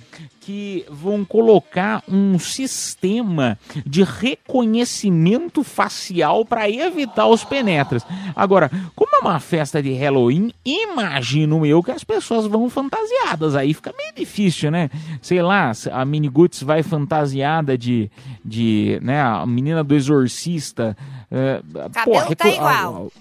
que 0.44 0.84
vão 0.90 1.24
colocar 1.24 2.02
um 2.06 2.38
sistema 2.38 3.58
de 3.86 4.02
reconhecimento 4.02 5.64
facial 5.64 6.44
para 6.44 6.68
evitar 6.68 7.26
os 7.26 7.42
penetras. 7.44 8.04
Agora, 8.36 8.70
como 8.94 9.16
é 9.16 9.18
uma 9.20 9.40
festa 9.40 9.82
de 9.82 9.94
Halloween, 9.94 10.52
imagino 10.62 11.64
eu 11.64 11.82
que 11.82 11.90
as 11.90 12.04
pessoas 12.04 12.46
vão 12.46 12.68
fantasiadas. 12.68 13.56
Aí 13.56 13.72
fica 13.72 13.94
meio 13.96 14.12
difícil, 14.14 14.70
né? 14.70 14.90
Sei 15.22 15.40
lá, 15.40 15.72
a 15.90 16.04
Miniguts 16.04 16.62
vai 16.62 16.82
fantasiada 16.82 17.78
de, 17.78 18.10
de 18.44 18.98
né, 19.02 19.22
a 19.22 19.46
menina 19.46 19.82
do 19.82 19.94
exorcista. 19.94 20.94
é, 21.30 21.62
Cabelo 21.90 22.36
tá 22.36 22.48
igual. 22.48 22.94
o, 23.04 23.12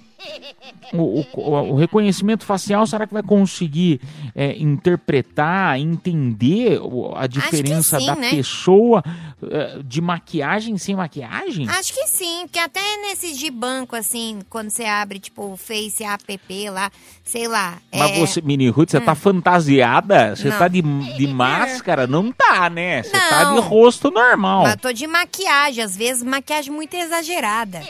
o- 0.94 1.26
o- 1.34 1.72
o 1.72 1.76
reconhecimento 1.76 2.46
facial, 2.46 2.86
será 2.86 3.06
que 3.08 3.14
vai 3.14 3.24
conseguir 3.24 4.00
é, 4.36 4.56
interpretar, 4.58 5.80
entender 5.80 6.80
a 7.16 7.28
diferença 7.28 8.00
sim, 8.00 8.06
da 8.06 8.16
né? 8.16 8.30
pessoa 8.30 9.04
é, 9.50 9.80
de 9.84 10.02
maquiagem 10.02 10.78
sem 10.78 10.96
maquiagem? 10.96 11.68
Acho 11.70 11.94
que 11.94 12.08
sim, 12.08 12.42
porque 12.44 12.60
até 12.60 12.82
nesses 13.02 13.38
de 13.38 13.50
banco, 13.52 13.96
assim, 13.96 14.40
quando 14.50 14.70
você 14.70 14.86
abre, 14.86 15.20
tipo, 15.20 15.44
o 15.54 15.58
Face 15.58 16.04
app 16.04 16.70
lá, 16.70 16.92
sei 17.24 17.48
lá. 17.48 17.78
Mas 17.94 18.12
é... 18.12 18.20
você, 18.20 18.42
Mini 18.42 18.70
Ruth, 18.70 18.92
você 18.92 19.02
tá 19.02 19.16
fantasiada? 19.16 20.36
Você 20.36 20.50
Não. 20.50 20.58
tá 20.58 20.68
de, 20.68 20.82
de 20.82 21.28
máscara? 21.28 22.08
Não 22.08 22.32
tá, 22.32 22.70
né? 22.70 23.04
Você 23.04 23.12
tá 23.12 23.46
Não. 23.46 23.56
de 23.56 23.62
rosto 23.68 24.10
normal. 24.12 24.64
Mas 24.64 24.72
eu 24.74 24.80
tô 24.80 24.94
de 24.94 25.08
maquiagem, 25.08 25.84
às 25.84 25.96
vezes 25.96 26.24
maquiagem 26.24 26.72
muito 26.72 26.94
exagerada. 26.96 27.82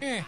É. 0.00 0.24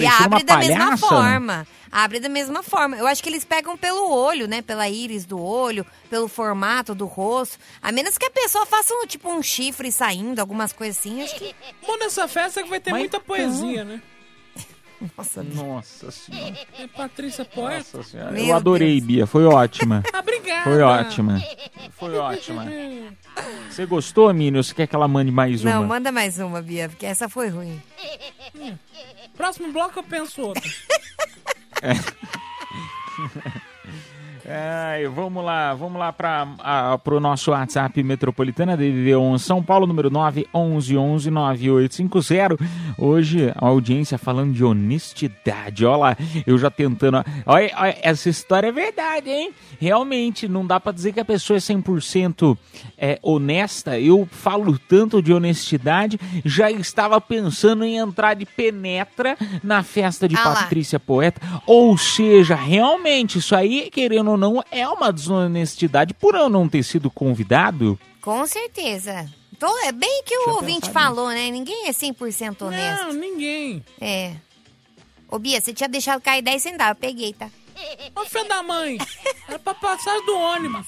e 0.00 0.06
abre 0.06 0.26
uma 0.28 0.44
da 0.44 0.56
mesma 0.58 0.78
palhaça. 0.78 1.06
forma. 1.06 1.66
Abre 1.90 2.20
da 2.20 2.28
mesma 2.28 2.62
forma. 2.62 2.96
Eu 2.96 3.06
acho 3.06 3.22
que 3.22 3.28
eles 3.28 3.44
pegam 3.44 3.76
pelo 3.76 4.10
olho, 4.10 4.46
né? 4.46 4.60
Pela 4.60 4.88
íris 4.88 5.24
do 5.24 5.40
olho, 5.40 5.86
pelo 6.10 6.28
formato 6.28 6.94
do 6.94 7.06
rosto. 7.06 7.58
A 7.80 7.90
menos 7.90 8.18
que 8.18 8.26
a 8.26 8.30
pessoa 8.30 8.66
faça 8.66 8.92
um, 8.94 9.06
tipo 9.06 9.30
um 9.30 9.42
chifre 9.42 9.90
saindo, 9.90 10.40
algumas 10.40 10.72
coisas 10.72 10.98
assim. 10.98 11.22
Acho 11.22 11.36
que. 11.36 11.54
Bom 11.86 11.96
nessa 11.98 12.28
festa 12.28 12.62
que 12.62 12.68
vai 12.68 12.80
ter 12.80 12.90
Mas 12.90 13.00
muita 13.00 13.16
então. 13.16 13.26
poesia, 13.26 13.84
né? 13.84 14.02
Nossa, 15.16 15.42
Nossa 15.42 16.10
senhora. 16.10 16.56
É 16.78 16.86
Patrícia 16.86 17.44
Poeta. 17.44 17.98
Nossa 17.98 18.10
senhora. 18.10 18.30
Meu 18.32 18.46
Eu 18.46 18.56
adorei, 18.56 18.94
Deus. 18.94 19.04
Bia. 19.06 19.26
Foi 19.26 19.44
ótima. 19.44 20.02
Ah, 20.12 20.20
obrigada. 20.20 20.64
Foi 20.64 20.80
ótima. 20.80 21.42
Foi 21.92 22.16
ótima. 22.16 22.66
Você 23.70 23.84
gostou, 23.86 24.32
Mini? 24.32 24.56
Ou 24.56 24.62
você 24.62 24.74
quer 24.74 24.86
que 24.86 24.94
ela 24.96 25.06
mande 25.08 25.30
mais 25.30 25.62
uma? 25.62 25.74
Não, 25.74 25.86
manda 25.86 26.10
mais 26.10 26.38
uma, 26.38 26.62
Bia, 26.62 26.88
porque 26.88 27.04
essa 27.06 27.28
foi 27.28 27.48
ruim. 27.48 27.80
Próximo 29.36 29.72
bloco 29.72 29.98
eu 29.98 30.02
penso 30.02 30.40
outra. 30.42 30.62
Ai, 34.48 35.08
vamos 35.08 35.44
lá, 35.44 35.74
vamos 35.74 35.98
lá 35.98 36.12
para 36.12 36.46
o 37.06 37.18
nosso 37.18 37.50
WhatsApp 37.50 38.00
Metropolitana 38.00 38.78
DDD1 38.78 39.38
São 39.40 39.60
Paulo, 39.60 39.88
número 39.88 40.08
911-9850. 40.08 42.56
Hoje 42.96 43.52
a 43.56 43.66
audiência 43.66 44.16
falando 44.16 44.52
de 44.52 44.64
honestidade. 44.64 45.84
Olha 45.84 45.96
lá, 45.96 46.16
eu 46.46 46.56
já 46.58 46.70
tentando. 46.70 47.24
Olha, 47.44 47.72
olha, 47.76 47.98
essa 48.00 48.28
história 48.28 48.68
é 48.68 48.72
verdade, 48.72 49.30
hein? 49.30 49.50
Realmente, 49.80 50.46
não 50.46 50.64
dá 50.64 50.78
para 50.78 50.92
dizer 50.92 51.12
que 51.12 51.18
a 51.18 51.24
pessoa 51.24 51.56
é 51.56 51.60
100% 51.60 52.56
é, 52.96 53.18
honesta. 53.22 53.98
Eu 53.98 54.28
falo 54.30 54.78
tanto 54.78 55.20
de 55.20 55.32
honestidade, 55.32 56.20
já 56.44 56.70
estava 56.70 57.20
pensando 57.20 57.82
em 57.84 57.96
entrar 57.96 58.34
de 58.34 58.46
penetra 58.46 59.36
na 59.60 59.82
festa 59.82 60.28
de 60.28 60.36
Ah. 60.36 60.54
Patrícia 60.54 61.00
Poeta. 61.00 61.40
Ou 61.66 61.98
seja, 61.98 62.54
realmente, 62.54 63.40
isso 63.40 63.56
aí, 63.56 63.90
querendo 63.90 64.35
ou 64.36 64.54
não, 64.54 64.64
é 64.70 64.86
uma 64.88 65.12
desonestidade 65.12 66.14
por 66.14 66.34
eu 66.34 66.48
não 66.48 66.68
ter 66.68 66.82
sido 66.82 67.10
convidado. 67.10 67.98
Com 68.20 68.46
certeza. 68.46 69.28
Tô, 69.58 69.66
é 69.84 69.92
bem 69.92 70.22
que 70.24 70.34
o 70.34 70.38
Deixa 70.38 70.50
eu 70.50 70.54
ouvinte 70.56 70.90
falou, 70.90 71.28
né? 71.28 71.50
Ninguém 71.50 71.86
é 71.86 71.90
100% 71.90 72.62
honesto. 72.62 73.04
Não, 73.04 73.12
ninguém. 73.12 73.84
É. 74.00 74.34
Ô, 75.28 75.38
Bia, 75.38 75.60
você 75.60 75.72
tinha 75.72 75.88
deixado 75.88 76.20
cair 76.20 76.42
10 76.42 76.62
centavos. 76.62 76.96
Eu 76.96 77.00
peguei, 77.00 77.32
tá? 77.32 77.48
Ô, 78.14 78.24
filho 78.24 78.48
da 78.48 78.62
mãe. 78.62 78.98
Era 79.48 79.58
pra 79.58 79.74
passar 79.74 80.18
do 80.20 80.36
ônibus. 80.36 80.86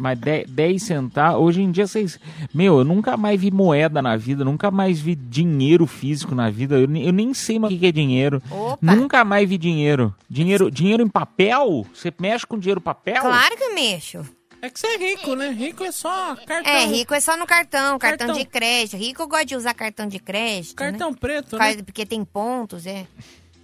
Mas 0.00 0.18
10 0.18 0.50
10 0.50 0.82
centavos, 0.82 1.40
hoje 1.42 1.62
em 1.62 1.70
dia 1.70 1.86
vocês. 1.86 2.18
Meu, 2.54 2.78
eu 2.78 2.84
nunca 2.84 3.16
mais 3.16 3.40
vi 3.40 3.50
moeda 3.50 4.00
na 4.02 4.16
vida, 4.16 4.44
nunca 4.44 4.70
mais 4.70 5.00
vi 5.00 5.14
dinheiro 5.14 5.86
físico 5.86 6.34
na 6.34 6.50
vida. 6.50 6.76
Eu, 6.78 6.88
nem- 6.88 7.04
eu 7.04 7.12
nem 7.12 7.32
sei 7.34 7.58
mais 7.58 7.72
o 7.72 7.76
que 7.76 7.80
que 7.80 7.86
é 7.86 7.92
dinheiro. 7.92 8.42
Opa. 8.50 8.78
Nunca 8.80 9.24
mais 9.24 9.48
vi 9.48 9.58
dinheiro. 9.58 10.14
Dinheiro, 10.28 10.70
dinheiro 10.70 11.02
em 11.02 11.08
papel? 11.08 11.86
Você 11.94 12.12
mexe 12.20 12.46
com 12.46 12.58
dinheiro 12.58 12.80
papel? 12.80 13.20
Claro 13.22 13.56
que 13.56 13.62
eu 13.64 13.74
mexo. 13.74 14.20
É 14.62 14.68
que 14.68 14.78
você 14.78 14.86
é 14.88 14.96
rico, 14.98 15.34
né? 15.34 15.48
Rico 15.50 15.82
é 15.82 15.90
só 15.90 16.36
cartão. 16.46 16.70
É, 16.70 16.84
rico 16.84 17.14
é 17.14 17.20
só 17.20 17.34
no 17.34 17.46
cartão, 17.46 17.98
cartão, 17.98 18.26
Cartão. 18.26 18.36
de 18.36 18.44
crédito. 18.44 18.96
Rico 18.98 19.26
gosta 19.26 19.46
de 19.46 19.56
usar 19.56 19.72
cartão 19.72 20.06
de 20.06 20.18
crédito. 20.18 20.74
Cartão 20.74 21.10
né? 21.12 21.16
preto, 21.18 21.56
né? 21.56 21.76
Porque 21.82 22.04
tem 22.04 22.22
pontos, 22.24 22.84
é. 22.86 23.06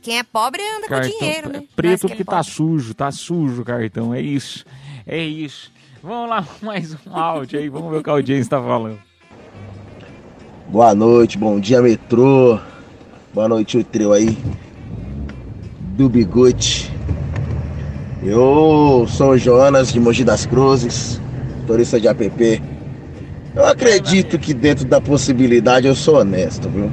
Quem 0.00 0.18
é 0.18 0.22
pobre 0.22 0.62
anda 0.62 0.86
Cartão 0.88 1.10
com 1.10 1.18
dinheiro, 1.18 1.48
né? 1.52 1.62
preto 1.74 2.06
quem 2.06 2.08
porque 2.16 2.22
é 2.22 2.24
tá 2.24 2.36
pobre- 2.38 2.50
sujo, 2.50 2.94
tá 2.94 3.10
sujo 3.10 3.60
o 3.60 3.64
cartão, 3.64 4.14
é 4.14 4.22
isso. 4.22 4.64
É 5.06 5.22
isso. 5.22 5.70
Vamos 6.02 6.30
lá, 6.30 6.44
mais 6.62 6.94
um 7.06 7.16
áudio 7.16 7.58
aí, 7.58 7.68
vamos 7.68 7.90
ver 7.90 7.98
o 7.98 8.02
que 8.02 8.10
a 8.10 8.12
audiência 8.12 8.42
está 8.42 8.60
falando. 8.60 8.98
Boa 10.68 10.94
noite, 10.94 11.38
bom 11.38 11.58
dia, 11.60 11.80
metrô. 11.80 12.58
Boa 13.32 13.48
noite, 13.48 13.78
o 13.78 13.84
trio 13.84 14.12
aí 14.12 14.36
do 15.80 16.08
Bigode. 16.08 16.92
Eu 18.22 19.06
sou 19.08 19.30
o 19.30 19.38
Jonas 19.38 19.92
de 19.92 20.00
Mogi 20.00 20.24
das 20.24 20.44
Cruzes, 20.44 21.20
motorista 21.60 22.00
de 22.00 22.08
app. 22.08 22.62
Eu 23.54 23.64
acredito 23.64 24.38
que 24.38 24.52
dentro 24.52 24.84
da 24.84 25.00
possibilidade 25.00 25.86
eu 25.86 25.94
sou 25.94 26.18
honesto, 26.18 26.68
viu? 26.68 26.90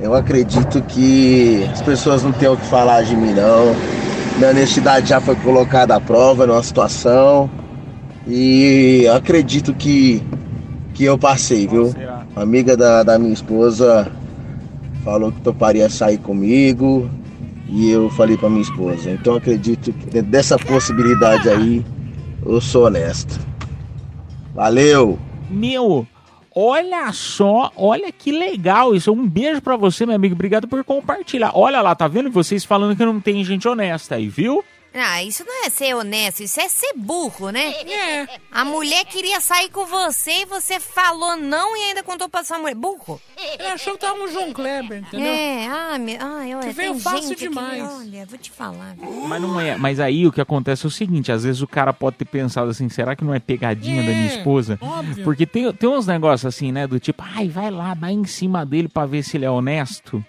Eu 0.00 0.14
acredito 0.14 0.82
que 0.82 1.64
as 1.72 1.80
pessoas 1.80 2.22
não 2.22 2.32
têm 2.32 2.48
o 2.48 2.56
que 2.56 2.66
falar 2.66 3.02
de 3.02 3.16
mim, 3.16 3.32
não. 3.32 3.74
Minha 4.36 4.50
honestidade 4.50 5.08
já 5.08 5.18
foi 5.18 5.34
colocada 5.36 5.96
à 5.96 6.00
prova 6.00 6.46
numa 6.46 6.62
situação. 6.62 7.50
E 8.26 9.06
acredito 9.08 9.72
que, 9.72 10.22
que 10.92 11.04
eu 11.04 11.16
passei, 11.16 11.66
viu? 11.66 11.94
Uma 12.34 12.42
amiga 12.42 12.76
da, 12.76 13.02
da 13.02 13.18
minha 13.18 13.32
esposa 13.32 14.10
falou 15.02 15.32
que 15.32 15.40
toparia 15.40 15.88
sair 15.88 16.18
comigo. 16.18 17.08
E 17.66 17.90
eu 17.90 18.10
falei 18.10 18.36
pra 18.36 18.50
minha 18.50 18.60
esposa. 18.60 19.10
Então 19.10 19.36
acredito 19.36 19.90
que 19.90 20.06
dentro 20.10 20.30
dessa 20.30 20.58
possibilidade 20.58 21.48
aí, 21.48 21.84
eu 22.44 22.60
sou 22.60 22.84
honesto. 22.84 23.40
Valeu! 24.54 25.18
Meu, 25.48 26.06
olha 26.58 27.12
só, 27.12 27.70
olha 27.76 28.10
que 28.10 28.32
legal 28.32 28.94
isso. 28.94 29.12
Um 29.12 29.28
beijo 29.28 29.60
pra 29.60 29.76
você, 29.76 30.06
meu 30.06 30.14
amigo. 30.14 30.34
Obrigado 30.34 30.66
por 30.66 30.82
compartilhar. 30.82 31.52
Olha 31.54 31.82
lá, 31.82 31.94
tá 31.94 32.08
vendo 32.08 32.30
vocês 32.30 32.64
falando 32.64 32.96
que 32.96 33.04
não 33.04 33.20
tem 33.20 33.44
gente 33.44 33.68
honesta 33.68 34.14
aí, 34.14 34.26
viu? 34.26 34.64
Ah, 34.98 35.22
isso 35.22 35.44
não 35.44 35.64
é 35.64 35.68
ser 35.70 35.94
honesto, 35.94 36.42
isso 36.42 36.58
é 36.60 36.68
ser 36.68 36.92
burro, 36.96 37.50
né? 37.50 37.70
É. 37.82 38.26
A 38.50 38.64
mulher 38.64 39.04
queria 39.04 39.40
sair 39.40 39.68
com 39.70 39.84
você 39.86 40.42
e 40.42 40.44
você 40.46 40.80
falou 40.80 41.36
não 41.36 41.76
e 41.76 41.80
ainda 41.88 42.02
contou 42.02 42.28
pra 42.28 42.42
sua 42.42 42.58
mulher. 42.58 42.74
Burro. 42.74 43.20
Ele 43.36 43.66
achou 43.68 43.94
que 43.94 44.00
tava 44.00 44.18
um 44.18 44.28
João 44.28 44.52
Kleber, 44.52 44.98
entendeu? 45.00 45.26
É, 45.26 45.66
ah, 45.66 45.98
meu, 45.98 46.16
ai, 46.20 46.54
olha, 46.54 46.66
Que 46.68 46.72
veio 46.74 46.92
tem 46.92 47.00
fácil 47.00 47.28
gente 47.28 47.38
demais. 47.40 47.82
Que, 47.82 47.88
olha, 47.94 48.26
vou 48.26 48.38
te 48.38 48.50
falar. 48.50 48.96
Mas 49.28 49.42
não 49.42 49.60
é. 49.60 49.76
Mas 49.76 50.00
aí 50.00 50.26
o 50.26 50.32
que 50.32 50.40
acontece 50.40 50.86
é 50.86 50.88
o 50.88 50.90
seguinte: 50.90 51.30
às 51.30 51.44
vezes 51.44 51.60
o 51.62 51.66
cara 51.68 51.92
pode 51.92 52.16
ter 52.16 52.24
pensado 52.24 52.70
assim, 52.70 52.88
será 52.88 53.14
que 53.14 53.24
não 53.24 53.34
é 53.34 53.38
pegadinha 53.38 54.02
da 54.02 54.08
minha 54.10 54.30
É, 54.32 54.36
esposa? 54.38 54.78
óbvio. 54.80 55.24
Porque 55.24 55.44
tem, 55.46 55.70
tem 55.72 55.88
uns 55.88 56.06
negócios 56.06 56.46
assim, 56.46 56.72
né? 56.72 56.86
Do 56.86 56.98
tipo, 56.98 57.22
ai, 57.22 57.48
vai 57.48 57.70
lá, 57.70 57.94
vai 57.94 58.12
em 58.12 58.24
cima 58.24 58.64
dele 58.64 58.88
pra 58.88 59.04
ver 59.06 59.22
se 59.22 59.36
ele 59.36 59.44
é 59.44 59.50
honesto. 59.50 60.24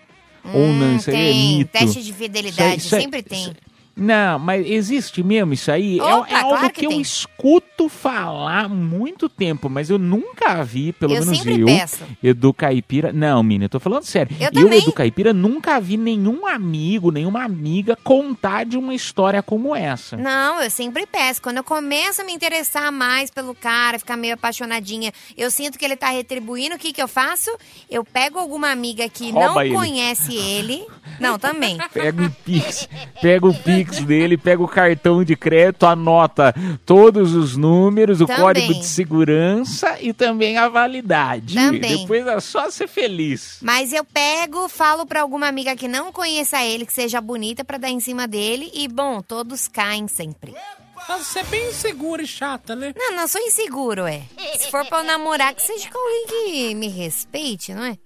Ou 0.54 0.68
não, 0.68 0.96
isso 0.96 1.10
aí 1.10 1.16
é 1.30 1.34
mito. 1.34 1.72
teste 1.72 2.02
de 2.04 2.14
fidelidade, 2.14 2.78
Isso 2.78 2.96
aí- 2.96 3.02
sempre 3.02 3.22
tem. 3.22 3.54
Não, 3.98 4.38
mas 4.38 4.66
existe 4.66 5.24
mesmo 5.24 5.54
isso 5.54 5.72
aí. 5.72 6.00
É- 6.00 6.04
Opa, 6.04 6.30
é, 6.30 6.36
algo 6.36 6.50
claro 6.50 6.74
que, 6.74 6.80
que 6.82 6.86
eu 6.86 7.02
escuto 7.02 7.90
falar 7.90 8.66
há 8.66 8.70
muito 8.70 9.28
tempo, 9.28 9.70
mas 9.70 9.90
eu 9.90 9.98
nunca 9.98 10.64
vi, 10.64 10.94
pelo 10.94 11.14
Eu 11.16 11.26
menos 11.26 11.46
eu, 11.46 11.66
peço. 11.66 12.04
Edu 12.24 12.54
Caipira. 12.54 13.12
Não, 13.12 13.42
menina, 13.42 13.66
eu 13.66 13.70
tô 13.70 13.80
falando 13.80 14.04
sério. 14.04 14.36
Eu 14.40 14.48
eu, 14.48 14.52
também. 14.52 14.80
Edu 14.80 14.92
Caipira, 14.92 15.34
nunca 15.34 15.80
vi 15.80 15.98
nenhum 15.98 16.46
amigo, 16.46 17.12
nenhuma 17.12 17.44
amiga 17.44 17.98
contar 18.04 18.66
de 18.66 18.78
uma 18.78 18.94
história 18.94 19.42
como 19.42 19.76
essa. 19.76 20.16
Não, 20.16 20.62
eu 20.62 20.70
sempre 20.70 21.06
peço. 21.06 21.42
Quando 21.42 21.58
eu 21.58 21.64
começo 21.64 22.22
a 22.22 22.26
me 22.26 22.34
interessar 22.34 22.92
mais 22.92 23.32
pelo 23.32 23.56
cara, 23.56 23.98
ficar 23.98 24.16
meio 24.18 24.36
apaixonadinha, 24.36 25.12
eu 25.36 25.50
sinto 25.50 25.78
que 25.78 25.86
ele 25.86 25.96
tá 25.96 26.10
retribuindo, 26.10 26.76
o 26.76 26.80
que 26.80 26.94
que 26.94 27.02
eu 27.02 27.08
faço? 27.08 27.50
Eu 27.90 28.04
pego 28.06 28.38
alguma 28.38 28.70
amiga 28.72 29.08
que 29.10 29.32
Rouba 29.32 29.48
não 29.56 29.62
ele. 29.62 29.74
conhece 29.74 30.36
ele. 30.36 30.86
Não, 31.20 31.40
também. 31.40 31.78
Pega 31.94 32.24
o 32.26 32.30
Pix, 32.30 32.88
pega 33.22 33.48
o 33.48 33.54
Pix 33.54 33.87
dele, 34.06 34.38
pega 34.38 34.62
o 34.62 34.68
cartão 34.68 35.24
de 35.24 35.36
crédito, 35.36 35.86
anota 35.86 36.54
todos 36.86 37.34
os 37.34 37.56
números, 37.58 38.22
o 38.22 38.26
Também. 38.26 38.42
código 38.42 38.74
de 38.74 38.86
segurança 38.86 39.98
e 40.02 40.14
também 40.14 40.58
a 40.58 40.68
validade. 40.70 41.56
Também. 41.56 41.98
Depois 41.98 42.26
é 42.28 42.40
só 42.40 42.70
ser 42.70 42.88
feliz. 42.88 43.60
Mas 43.62 43.94
eu 43.94 44.04
pego, 44.04 44.68
falo 44.70 45.06
pra 45.06 45.22
alguma 45.22 45.48
amiga 45.48 45.76
que 45.76 45.88
não 45.88 46.12
conheça 46.12 46.64
ele, 46.64 46.86
que 46.86 46.94
seja 46.94 47.20
bonita, 47.22 47.64
pra 47.64 47.78
dar 47.78 47.90
em 47.90 48.00
cima 48.00 48.28
dele. 48.28 48.72
E, 48.74 48.88
bom, 48.88 49.22
todos 49.22 49.68
caem 49.68 50.08
sempre. 50.08 50.54
Mas 51.08 51.28
Você 51.28 51.40
é 51.40 51.44
bem 51.44 51.70
insegura 51.70 52.22
e 52.22 52.28
chata, 52.28 52.76
né? 52.76 52.94
Não, 52.98 53.16
não 53.16 53.28
sou 53.28 53.40
inseguro, 53.42 54.06
é. 54.06 54.24
Se 54.58 54.70
for 54.70 54.86
pra 54.88 55.00
eu 55.00 55.04
namorar, 55.04 55.54
que 55.54 55.62
seja 55.62 55.90
com 55.90 55.98
alguém 55.98 56.26
que 56.28 56.76
me 56.76 56.88
respeite, 56.90 57.74
não 57.74 57.84
é? 57.84 57.98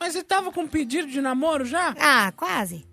Mas 0.00 0.12
você 0.14 0.22
tava 0.22 0.50
com 0.50 0.66
pedido 0.66 1.08
de 1.08 1.20
namoro 1.20 1.64
já? 1.64 1.94
Ah, 1.98 2.32
quase. 2.36 2.86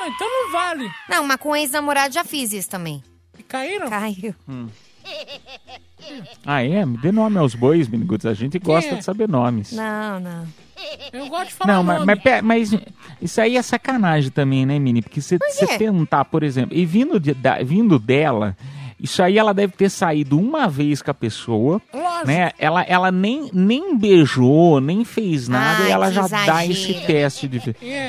Ah, 0.00 0.08
então 0.08 0.28
não 0.28 0.52
vale. 0.52 0.90
Não, 1.08 1.26
mas 1.26 1.36
com 1.38 1.54
ex-namorado 1.56 2.14
já 2.14 2.24
fiz 2.24 2.52
isso 2.52 2.68
também. 2.70 3.02
E 3.38 3.42
caíram? 3.42 3.88
Caiu. 3.88 4.34
Ah, 6.46 6.62
é? 6.62 6.84
Me 6.86 6.96
dê 6.98 7.10
nome 7.10 7.38
aos 7.38 7.54
bois, 7.54 7.88
Miniguts. 7.88 8.24
A 8.26 8.32
gente 8.34 8.58
gosta 8.58 8.94
é? 8.94 8.98
de 8.98 9.04
saber 9.04 9.28
nomes. 9.28 9.72
Não, 9.72 10.20
não. 10.20 10.46
Eu 11.12 11.26
gosto 11.28 11.48
de 11.48 11.54
falar 11.54 11.72
Não, 11.74 11.82
mas, 11.82 11.98
nome. 12.00 12.20
mas, 12.24 12.42
mas 12.42 12.80
isso 13.20 13.40
aí 13.40 13.56
é 13.56 13.62
sacanagem 13.62 14.30
também, 14.30 14.64
né, 14.64 14.78
Mini? 14.78 15.02
Porque 15.02 15.20
você 15.20 15.38
tentar, 15.76 16.24
por 16.26 16.42
exemplo, 16.42 16.76
e 16.76 16.86
vindo, 16.86 17.18
de- 17.18 17.34
da- 17.34 17.62
vindo 17.62 17.98
dela, 17.98 18.56
isso 19.00 19.22
aí 19.22 19.38
ela 19.38 19.54
deve 19.54 19.72
ter 19.74 19.88
saído 19.90 20.38
uma 20.38 20.68
vez 20.68 21.00
com 21.02 21.10
a 21.10 21.14
pessoa, 21.14 21.80
Lógico. 21.92 22.26
né? 22.26 22.50
Ela, 22.58 22.82
ela 22.82 23.10
nem, 23.12 23.50
nem 23.52 23.96
beijou, 23.96 24.80
nem 24.80 25.04
fez 25.04 25.48
nada 25.48 25.84
Ai, 25.84 25.88
e 25.88 25.92
ela 25.92 26.10
já 26.10 26.26
dá 26.26 26.42
exagero. 26.64 26.72
esse 26.72 26.94
teste 27.06 27.48
de. 27.48 27.58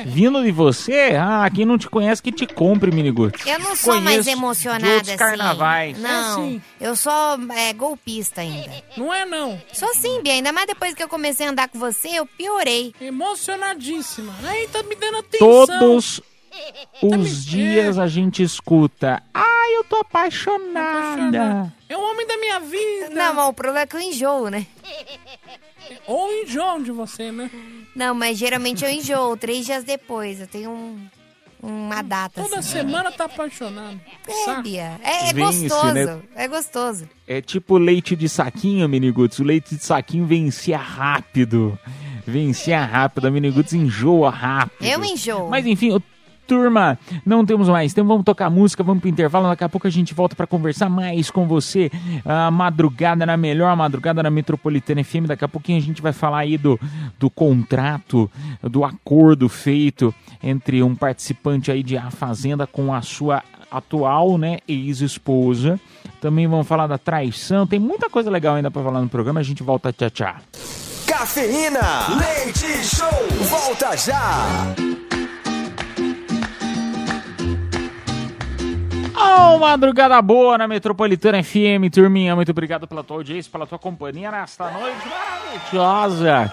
Vindo 0.06 0.42
de 0.42 0.50
você, 0.50 1.16
ah, 1.18 1.48
quem 1.54 1.64
não 1.64 1.78
te 1.78 1.88
conhece 1.88 2.22
que 2.22 2.32
te 2.32 2.46
compre, 2.46 2.90
Miniguts. 2.90 3.46
Eu 3.46 3.58
não 3.58 3.76
sou 3.76 3.94
mais 4.00 4.10
Conheço 4.16 4.30
emocionada 4.30 4.84
de 4.84 4.90
outros 4.92 5.08
assim. 5.10 5.18
carnavais. 5.18 5.98
Não, 5.98 6.44
É 6.44 6.48
sim. 6.48 6.62
eu 6.80 6.96
sou 6.96 7.12
é, 7.56 7.72
golpista 7.72 8.40
ainda. 8.40 8.70
Não 8.96 9.12
é 9.14 9.24
não. 9.24 9.60
Sou 9.72 9.92
sim, 9.94 10.20
Bia. 10.22 10.32
Ainda 10.34 10.52
mais 10.52 10.66
depois 10.66 10.94
que 10.94 11.02
eu 11.02 11.08
comecei 11.08 11.46
a 11.46 11.50
andar 11.50 11.68
com 11.68 11.78
você, 11.78 12.08
eu 12.08 12.26
piorei. 12.26 12.92
Emocionadíssima. 13.00 14.32
Aí 14.44 14.68
tá 14.68 14.82
me 14.82 14.94
dando 14.96 15.18
atenção. 15.18 15.66
Todos 15.78 16.20
os 17.02 17.44
dias 17.44 17.98
a 17.98 18.06
gente 18.06 18.42
escuta. 18.42 19.22
Ai, 19.32 19.76
eu 19.76 19.84
tô 19.84 19.96
apaixonada. 19.96 21.72
É 21.88 21.96
o 21.96 22.00
homem 22.00 22.26
da 22.26 22.36
minha 22.36 22.60
vida. 22.60 23.10
Não, 23.10 23.34
mas 23.34 23.48
o 23.48 23.52
problema 23.52 23.80
é 23.80 23.86
que 23.86 23.96
eu 23.96 24.00
enjoo, 24.00 24.48
né? 24.48 24.66
Ou 26.06 26.32
enjoo 26.42 26.82
de 26.82 26.90
você, 26.92 27.32
né? 27.32 27.50
Não, 27.94 28.14
mas 28.14 28.38
geralmente 28.38 28.84
eu 28.84 28.90
enjoo 28.90 29.36
três 29.36 29.66
dias 29.66 29.82
depois. 29.84 30.40
Eu 30.40 30.46
tenho 30.46 30.70
um, 30.70 30.98
uma 31.62 32.02
data 32.02 32.42
Toda 32.42 32.58
assim. 32.60 32.72
semana 32.72 33.10
tá 33.10 33.24
apaixonado. 33.24 34.00
É. 34.26 34.62
Bia. 34.62 35.00
É, 35.02 35.30
é 35.30 35.32
Vence, 35.32 35.68
gostoso. 35.68 35.94
né? 35.94 36.20
É 36.36 36.48
gostoso. 36.48 37.08
É 37.26 37.40
tipo 37.40 37.76
leite 37.78 38.14
de 38.14 38.28
saquinho, 38.28 38.88
Miniguts. 38.88 39.38
O 39.38 39.44
leite 39.44 39.74
de 39.74 39.84
saquinho 39.84 40.26
vencia 40.26 40.78
rápido. 40.78 41.78
Vencia 42.26 42.84
rápido. 42.84 43.26
A 43.26 43.30
Miniguts 43.30 43.72
enjoa 43.72 44.30
rápido. 44.30 44.84
Eu 44.86 45.04
enjoo. 45.04 45.48
Mas 45.48 45.66
enfim, 45.66 45.92
ô, 45.92 46.00
turma, 46.50 46.98
não 47.24 47.46
temos 47.46 47.68
mais 47.68 47.94
tempo. 47.94 48.08
Vamos 48.08 48.24
tocar 48.24 48.50
música, 48.50 48.82
vamos 48.82 49.00
pro 49.00 49.08
intervalo. 49.08 49.48
Daqui 49.48 49.62
a 49.62 49.68
pouco 49.68 49.86
a 49.86 49.90
gente 49.90 50.12
volta 50.12 50.34
para 50.34 50.48
conversar 50.48 50.90
mais 50.90 51.30
com 51.30 51.46
você. 51.46 51.92
A 52.24 52.50
madrugada 52.50 53.24
na 53.24 53.36
melhor 53.36 53.76
madrugada 53.76 54.20
na 54.20 54.30
Metropolitana 54.30 55.04
FM. 55.04 55.26
Daqui 55.28 55.44
a 55.44 55.48
pouquinho 55.48 55.78
a 55.78 55.80
gente 55.80 56.02
vai 56.02 56.12
falar 56.12 56.38
aí 56.38 56.58
do, 56.58 56.78
do 57.20 57.30
contrato, 57.30 58.28
do 58.64 58.84
acordo 58.84 59.48
feito 59.48 60.12
entre 60.42 60.82
um 60.82 60.96
participante 60.96 61.70
aí 61.70 61.84
de 61.84 61.96
A 61.96 62.10
Fazenda 62.10 62.66
com 62.66 62.92
a 62.92 63.00
sua 63.00 63.44
atual, 63.70 64.36
né, 64.36 64.58
ex-esposa. 64.66 65.78
Também 66.20 66.48
vamos 66.48 66.66
falar 66.66 66.88
da 66.88 66.98
traição. 66.98 67.64
Tem 67.64 67.78
muita 67.78 68.10
coisa 68.10 68.28
legal 68.28 68.56
ainda 68.56 68.72
para 68.72 68.82
falar 68.82 69.00
no 69.00 69.08
programa. 69.08 69.38
A 69.38 69.44
gente 69.44 69.62
volta 69.62 69.92
tchau, 69.92 70.10
tchau. 70.10 70.34
Cafeína, 71.06 72.08
leite 72.18 72.84
show, 72.84 73.08
volta 73.48 73.96
já. 73.96 74.74
Oh, 79.22 79.58
madrugada 79.58 80.20
boa 80.22 80.56
na 80.56 80.66
Metropolitana 80.66 81.42
FM, 81.42 81.92
turminha. 81.92 82.34
Muito 82.34 82.50
obrigado 82.52 82.88
pela 82.88 83.04
tua 83.04 83.18
audiência, 83.18 83.52
pela 83.52 83.66
tua 83.66 83.78
companhia 83.78 84.30
nesta 84.30 84.70
noite 84.70 85.06
maravilhosa. 85.06 86.50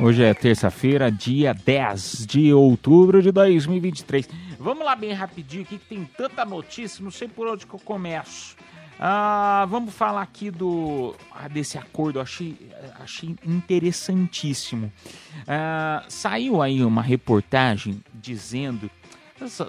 Hoje 0.00 0.24
é 0.24 0.34
terça-feira, 0.34 1.12
dia 1.12 1.54
10 1.54 2.26
de 2.26 2.52
outubro 2.52 3.22
de 3.22 3.30
2023. 3.30 4.28
Vamos 4.58 4.84
lá 4.84 4.96
bem 4.96 5.12
rapidinho 5.12 5.62
aqui 5.62 5.78
que 5.78 5.84
tem 5.84 6.04
tanta 6.16 6.44
notícia, 6.44 7.04
não 7.04 7.10
sei 7.12 7.28
por 7.28 7.46
onde 7.46 7.64
que 7.64 7.74
eu 7.74 7.78
começo. 7.78 8.56
Ah, 8.98 9.64
vamos 9.70 9.94
falar 9.94 10.22
aqui 10.22 10.50
do 10.50 11.14
ah, 11.32 11.46
desse 11.46 11.78
acordo, 11.78 12.20
achei, 12.20 12.56
achei 12.98 13.36
interessantíssimo. 13.46 14.92
Ah, 15.46 16.02
saiu 16.08 16.60
aí 16.60 16.82
uma 16.84 17.00
reportagem 17.00 18.02
dizendo 18.12 18.90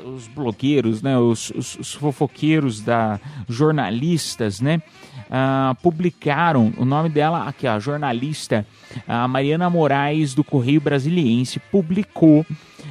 os 0.05 0.27
blogueiros, 0.27 1.01
né, 1.01 1.17
os, 1.17 1.49
os- 1.51 1.75
os 1.79 1.93
fofoqueiros 1.93 2.81
da 2.81 3.19
jornalistas, 3.47 4.59
né, 4.59 4.81
ah, 5.29 5.75
publicaram 5.81 6.73
o 6.77 6.83
nome 6.85 7.09
dela 7.09 7.47
aqui, 7.47 7.65
a 7.67 7.79
jornalista 7.79 8.65
a 9.07 9.27
Mariana 9.27 9.69
Moraes 9.69 10.33
do 10.33 10.43
Correio 10.43 10.81
Brasiliense 10.81 11.59
publicou 11.71 12.45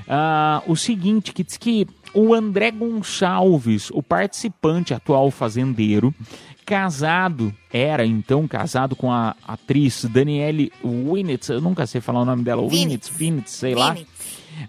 ah, 0.09 0.63
o 0.67 0.75
seguinte, 0.77 1.33
que 1.33 1.45
diz 1.45 1.57
que 1.57 1.87
o 2.15 2.35
André 2.35 2.71
Gonçalves, 2.71 3.91
o 3.93 4.03
participante 4.03 4.93
atual 4.95 5.31
fazendeiro, 5.31 6.13
casado, 6.65 7.53
era 7.73 8.05
então 8.07 8.47
casado 8.49 8.95
com 8.97 9.13
a 9.13 9.35
atriz 9.47 10.05
Daniele 10.05 10.73
Winitz, 10.85 11.49
eu 11.49 11.61
nunca 11.61 11.87
sei 11.87 12.01
falar 12.01 12.21
o 12.23 12.25
nome 12.25 12.43
dela, 12.43 12.67
Winitz, 12.67 13.09
Winitz, 13.09 13.51
sei 13.53 13.75
lá. 13.75 13.95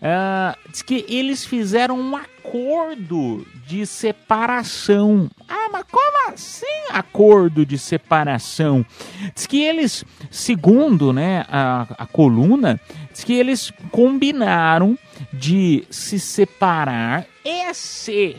Ah, 0.02 0.56
diz 0.70 0.82
que 0.82 1.06
eles 1.08 1.46
fizeram 1.46 2.00
um 2.00 2.16
acordo 2.16 3.46
de 3.66 3.86
separação. 3.86 5.30
Ah, 5.48 5.70
mas 5.72 5.86
como 5.92 6.30
assim 6.30 6.66
acordo 6.92 7.66
de 7.66 7.78
separação? 7.78 8.86
Diz 9.34 9.48
que 9.48 9.62
eles, 9.62 10.04
segundo 10.30 11.12
né, 11.12 11.46
a, 11.48 11.88
a 11.98 12.06
coluna, 12.06 12.80
diz 13.12 13.24
que 13.24 13.34
eles 13.34 13.72
combinaram 13.92 14.98
de 15.34 15.84
se 15.90 16.20
separar 16.20 17.26
e 17.44 17.74
se 17.74 18.38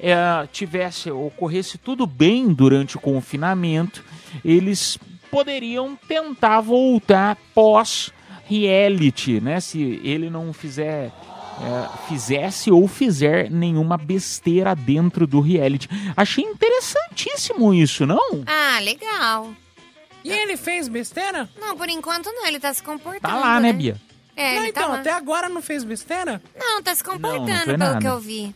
eh, 0.00 0.48
tivesse 0.52 1.10
ocorresse 1.10 1.78
tudo 1.78 2.06
bem 2.06 2.52
durante 2.52 2.96
o 2.96 3.00
confinamento, 3.00 4.04
eles 4.44 4.98
poderiam 5.30 5.96
tentar 6.08 6.60
voltar 6.60 7.38
pós 7.54 8.12
reality, 8.46 9.40
né? 9.40 9.60
Se 9.60 10.00
ele 10.02 10.30
não 10.30 10.52
fizer 10.52 11.12
é, 11.60 12.08
fizesse 12.08 12.70
ou 12.70 12.88
fizer 12.88 13.50
nenhuma 13.50 13.96
besteira 13.96 14.74
dentro 14.74 15.26
do 15.26 15.40
reality. 15.40 15.88
Achei 16.16 16.44
interessantíssimo 16.44 17.74
isso, 17.74 18.06
não? 18.06 18.42
Ah, 18.46 18.78
legal. 18.80 19.52
E 20.24 20.30
ele 20.30 20.56
fez 20.56 20.88
besteira? 20.88 21.48
Não, 21.58 21.76
por 21.76 21.88
enquanto 21.88 22.26
não, 22.26 22.46
ele 22.46 22.60
tá 22.60 22.72
se 22.72 22.82
comportando. 22.82 23.20
Tá 23.20 23.38
lá, 23.38 23.60
né, 23.60 23.72
Bia? 23.72 24.00
É, 24.36 24.54
não, 24.54 24.62
ele 24.62 24.70
então, 24.70 24.82
tá 24.84 24.88
lá. 24.88 25.00
até 25.00 25.10
agora 25.10 25.48
não 25.48 25.60
fez 25.60 25.84
besteira? 25.84 26.40
Não, 26.56 26.82
tá 26.82 26.94
se 26.94 27.04
comportando, 27.04 27.48
não 27.48 27.56
foi 27.56 27.64
pelo 27.64 27.78
nada. 27.78 27.98
que 27.98 28.06
eu 28.06 28.18
vi. 28.18 28.54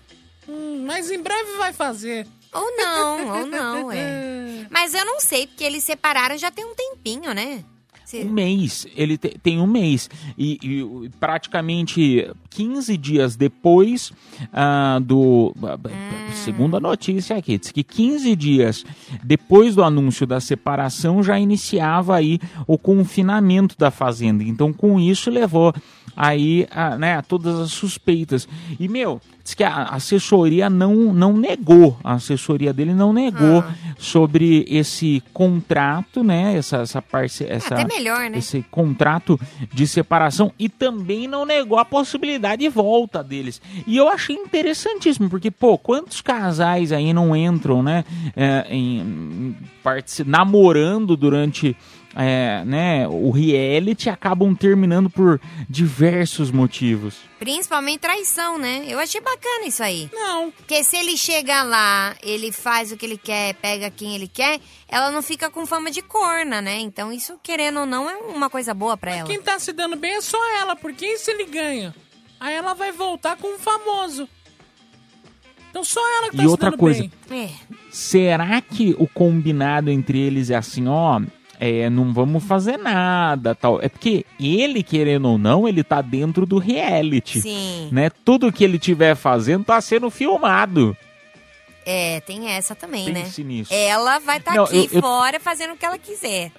Hum, 0.49 0.85
mas 0.87 1.11
em 1.11 1.21
breve 1.21 1.57
vai 1.59 1.73
fazer. 1.73 2.27
Ou 2.53 2.77
não, 2.77 3.41
ou 3.41 3.47
não, 3.47 3.93
é. 3.93 4.67
Mas 4.71 4.95
eu 4.95 5.05
não 5.05 5.21
sei, 5.21 5.47
porque 5.47 5.65
eles 5.65 5.85
separaram 5.85 6.39
já 6.39 6.51
tem 6.51 6.65
um 6.65 6.75
tempinho, 6.75 7.35
né? 7.35 7.63
Se- 8.07 8.23
Um 8.25 8.31
mês, 8.31 8.87
ele 8.97 9.19
te- 9.19 9.37
tem 9.43 9.61
um 9.61 9.67
mês. 9.67 10.09
E, 10.39 10.59
e 10.63 11.11
praticamente 11.21 12.31
15 12.51 12.97
dias 12.97 13.37
depois 13.37 14.13
ah, 14.53 14.99
do. 15.03 15.53
ah, 15.63 15.77
b- 15.77 15.91
Hum. 15.91 16.33
Segundo 16.45 16.77
a 16.77 16.81
notícia 16.81 17.37
aqui, 17.37 17.59
diz 17.59 17.73
que 17.73 17.83
15 17.83 18.37
dias 18.37 18.85
depois 19.25 19.75
do 19.75 19.83
anúncio 19.83 20.27
da 20.27 20.39
separação 20.41 21.23
já 21.23 21.39
iniciava 21.41 22.15
aí 22.17 22.39
o 22.67 22.79
confinamento 22.79 23.75
da 23.77 23.91
fazenda. 23.91 24.45
Então, 24.45 24.73
com 24.73 25.01
isso, 25.01 25.29
levou 25.31 25.75
aí 26.17 26.67
a, 26.71 26.97
né, 26.97 27.17
a 27.17 27.23
todas 27.23 27.59
as 27.59 27.73
suspeitas. 27.73 28.47
E, 28.79 28.87
meu, 28.89 29.21
diz 29.47 29.55
que 29.55 29.63
a 29.65 29.85
assessoria 29.85 30.69
não, 30.69 31.15
não 31.15 31.37
negou, 31.37 31.97
a 32.03 32.15
assessoria 32.15 32.73
dele 32.73 32.93
não 32.93 33.13
negou 33.13 33.61
Ah. 33.61 33.73
sobre 33.97 34.65
esse 34.69 35.23
contrato, 35.33 36.25
né? 36.25 36.57
Essa, 36.57 36.79
essa 36.79 37.01
parce... 37.01 37.45
essa, 37.49 37.75
Até 37.75 37.85
melhor, 37.97 38.29
né? 38.29 38.39
esse 38.39 38.65
contrato 38.71 39.39
de 39.73 39.87
separação 39.87 40.53
e 40.59 40.69
também 40.69 41.29
não 41.29 41.45
negou 41.47 41.79
a 41.79 41.85
possibilidade 41.85 42.63
de 42.63 42.69
volta 42.69 43.23
deles. 43.23 43.63
E 43.87 43.97
eu 43.97 44.09
achei 44.09 44.35
interessantíssimo, 44.37 45.31
porque, 45.31 45.51
pô, 45.51 45.79
quantos 45.79 46.21
casais 46.21 46.91
aí 46.91 47.13
não 47.13 47.35
entram, 47.37 47.83
né, 47.83 48.05
é, 48.35 48.67
em, 48.69 48.99
em 49.01 49.57
partici- 49.83 50.25
namorando 50.25 51.17
durante 51.17 51.77
é, 52.17 52.65
né, 52.65 53.07
o 53.07 53.31
reality 53.31 54.09
acabam 54.09 54.55
terminando 54.55 55.11
por 55.11 55.39
diversos 55.69 56.51
motivos. 56.51 57.17
Principalmente 57.39 58.01
traição, 58.01 58.59
né? 58.59 58.87
Eu 58.89 58.99
achei 58.99 59.21
bacana 59.21 59.67
isso 59.67 59.83
aí. 59.83 60.09
Não. 60.13 60.51
Porque 60.51 60.83
se 60.83 60.97
ele 60.97 61.17
chega 61.19 61.63
lá, 61.63 62.17
ele 62.23 62.51
faz 62.51 62.91
o 62.91 62.97
que 62.97 63.05
ele 63.05 63.19
quer, 63.19 63.55
pega 63.57 63.91
quem 63.91 64.15
ele 64.15 64.27
quer, 64.27 64.59
ela 64.89 65.11
não 65.11 65.21
fica 65.21 65.51
com 65.51 65.67
fama 65.67 65.91
de 65.91 66.01
corna, 66.01 66.63
né? 66.63 66.79
Então 66.81 67.13
isso, 67.13 67.39
querendo 67.43 67.81
ou 67.81 67.87
não, 67.87 68.09
é 68.09 68.17
uma 68.17 68.49
coisa 68.49 68.73
boa 68.73 68.97
pra 68.97 69.15
ela. 69.15 69.29
Quem 69.29 69.43
tá 69.43 69.59
se 69.59 69.75
dando 69.75 69.97
bem 69.97 70.15
é 70.15 70.21
só 70.23 70.39
ela, 70.59 70.75
porque 70.75 71.19
se 71.19 71.31
ele 71.31 71.45
ganha? 71.45 71.95
Aí 72.41 72.55
ela 72.55 72.73
vai 72.73 72.93
voltar 72.93 73.37
com 73.37 73.55
um 73.55 73.59
famoso. 73.59 74.27
Então 75.69 75.85
só 75.85 76.01
ela 76.19 76.31
que 76.31 76.39
tá 76.39 76.43
E 76.43 76.47
outra 76.47 76.73
coisa. 76.73 77.11
É. 77.31 77.51
Será 77.91 78.63
que 78.63 78.97
o 78.99 79.07
combinado 79.07 79.91
entre 79.91 80.19
eles 80.19 80.49
é 80.49 80.55
assim, 80.55 80.89
ó, 80.89 81.21
é, 81.61 81.89
não 81.91 82.13
vamos 82.13 82.45
fazer 82.45 82.77
nada, 82.77 83.55
tal? 83.55 83.81
É 83.83 83.89
porque 83.89 84.25
ele, 84.41 84.83
querendo 84.83 85.29
ou 85.29 85.39
não, 85.39 85.67
ele 85.69 85.83
tá 85.83 86.01
dentro 86.03 86.45
do 86.47 86.59
reality. 86.59 87.41
Sim. 87.41 87.89
Né? 87.93 88.11
Tudo 88.25 88.53
que 88.53 88.63
ele 88.65 88.79
tiver 88.79 89.15
fazendo 89.15 89.65
tá 89.65 89.81
sendo 89.81 90.11
filmado. 90.11 90.97
É, 91.85 92.21
tem 92.21 92.49
essa 92.51 92.75
também, 92.75 93.05
Pense 93.13 93.43
né? 93.45 93.49
nisso. 93.49 93.73
Ela 93.73 94.19
vai 94.19 94.39
estar 94.39 94.55
Não, 94.55 94.65
aqui 94.65 94.77
eu- 94.77 94.89
eu- 94.93 95.01
fora 95.01 95.39
fazendo 95.39 95.73
o 95.75 95.77
que 95.77 95.87
ela 95.87 95.99
quiser. 95.99 96.51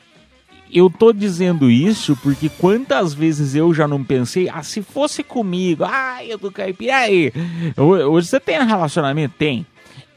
Eu 0.71 0.89
tô 0.89 1.13
dizendo 1.13 1.69
isso 1.71 2.17
porque 2.21 2.49
quantas 2.49 3.13
vezes 3.13 3.55
eu 3.55 3.73
já 3.73 3.87
não 3.87 4.03
pensei, 4.03 4.49
ah, 4.49 4.61
se 4.63 4.81
fosse 4.81 5.23
comigo, 5.23 5.85
ah, 5.85 6.23
eu 6.25 6.37
do 6.37 6.51
caipira, 6.51 6.95
aí? 6.97 7.31
Ho- 7.77 8.11
Hoje 8.11 8.27
você 8.27 8.39
tem 8.39 8.59
um 8.59 8.65
relacionamento? 8.65 9.33
Tem. 9.37 9.65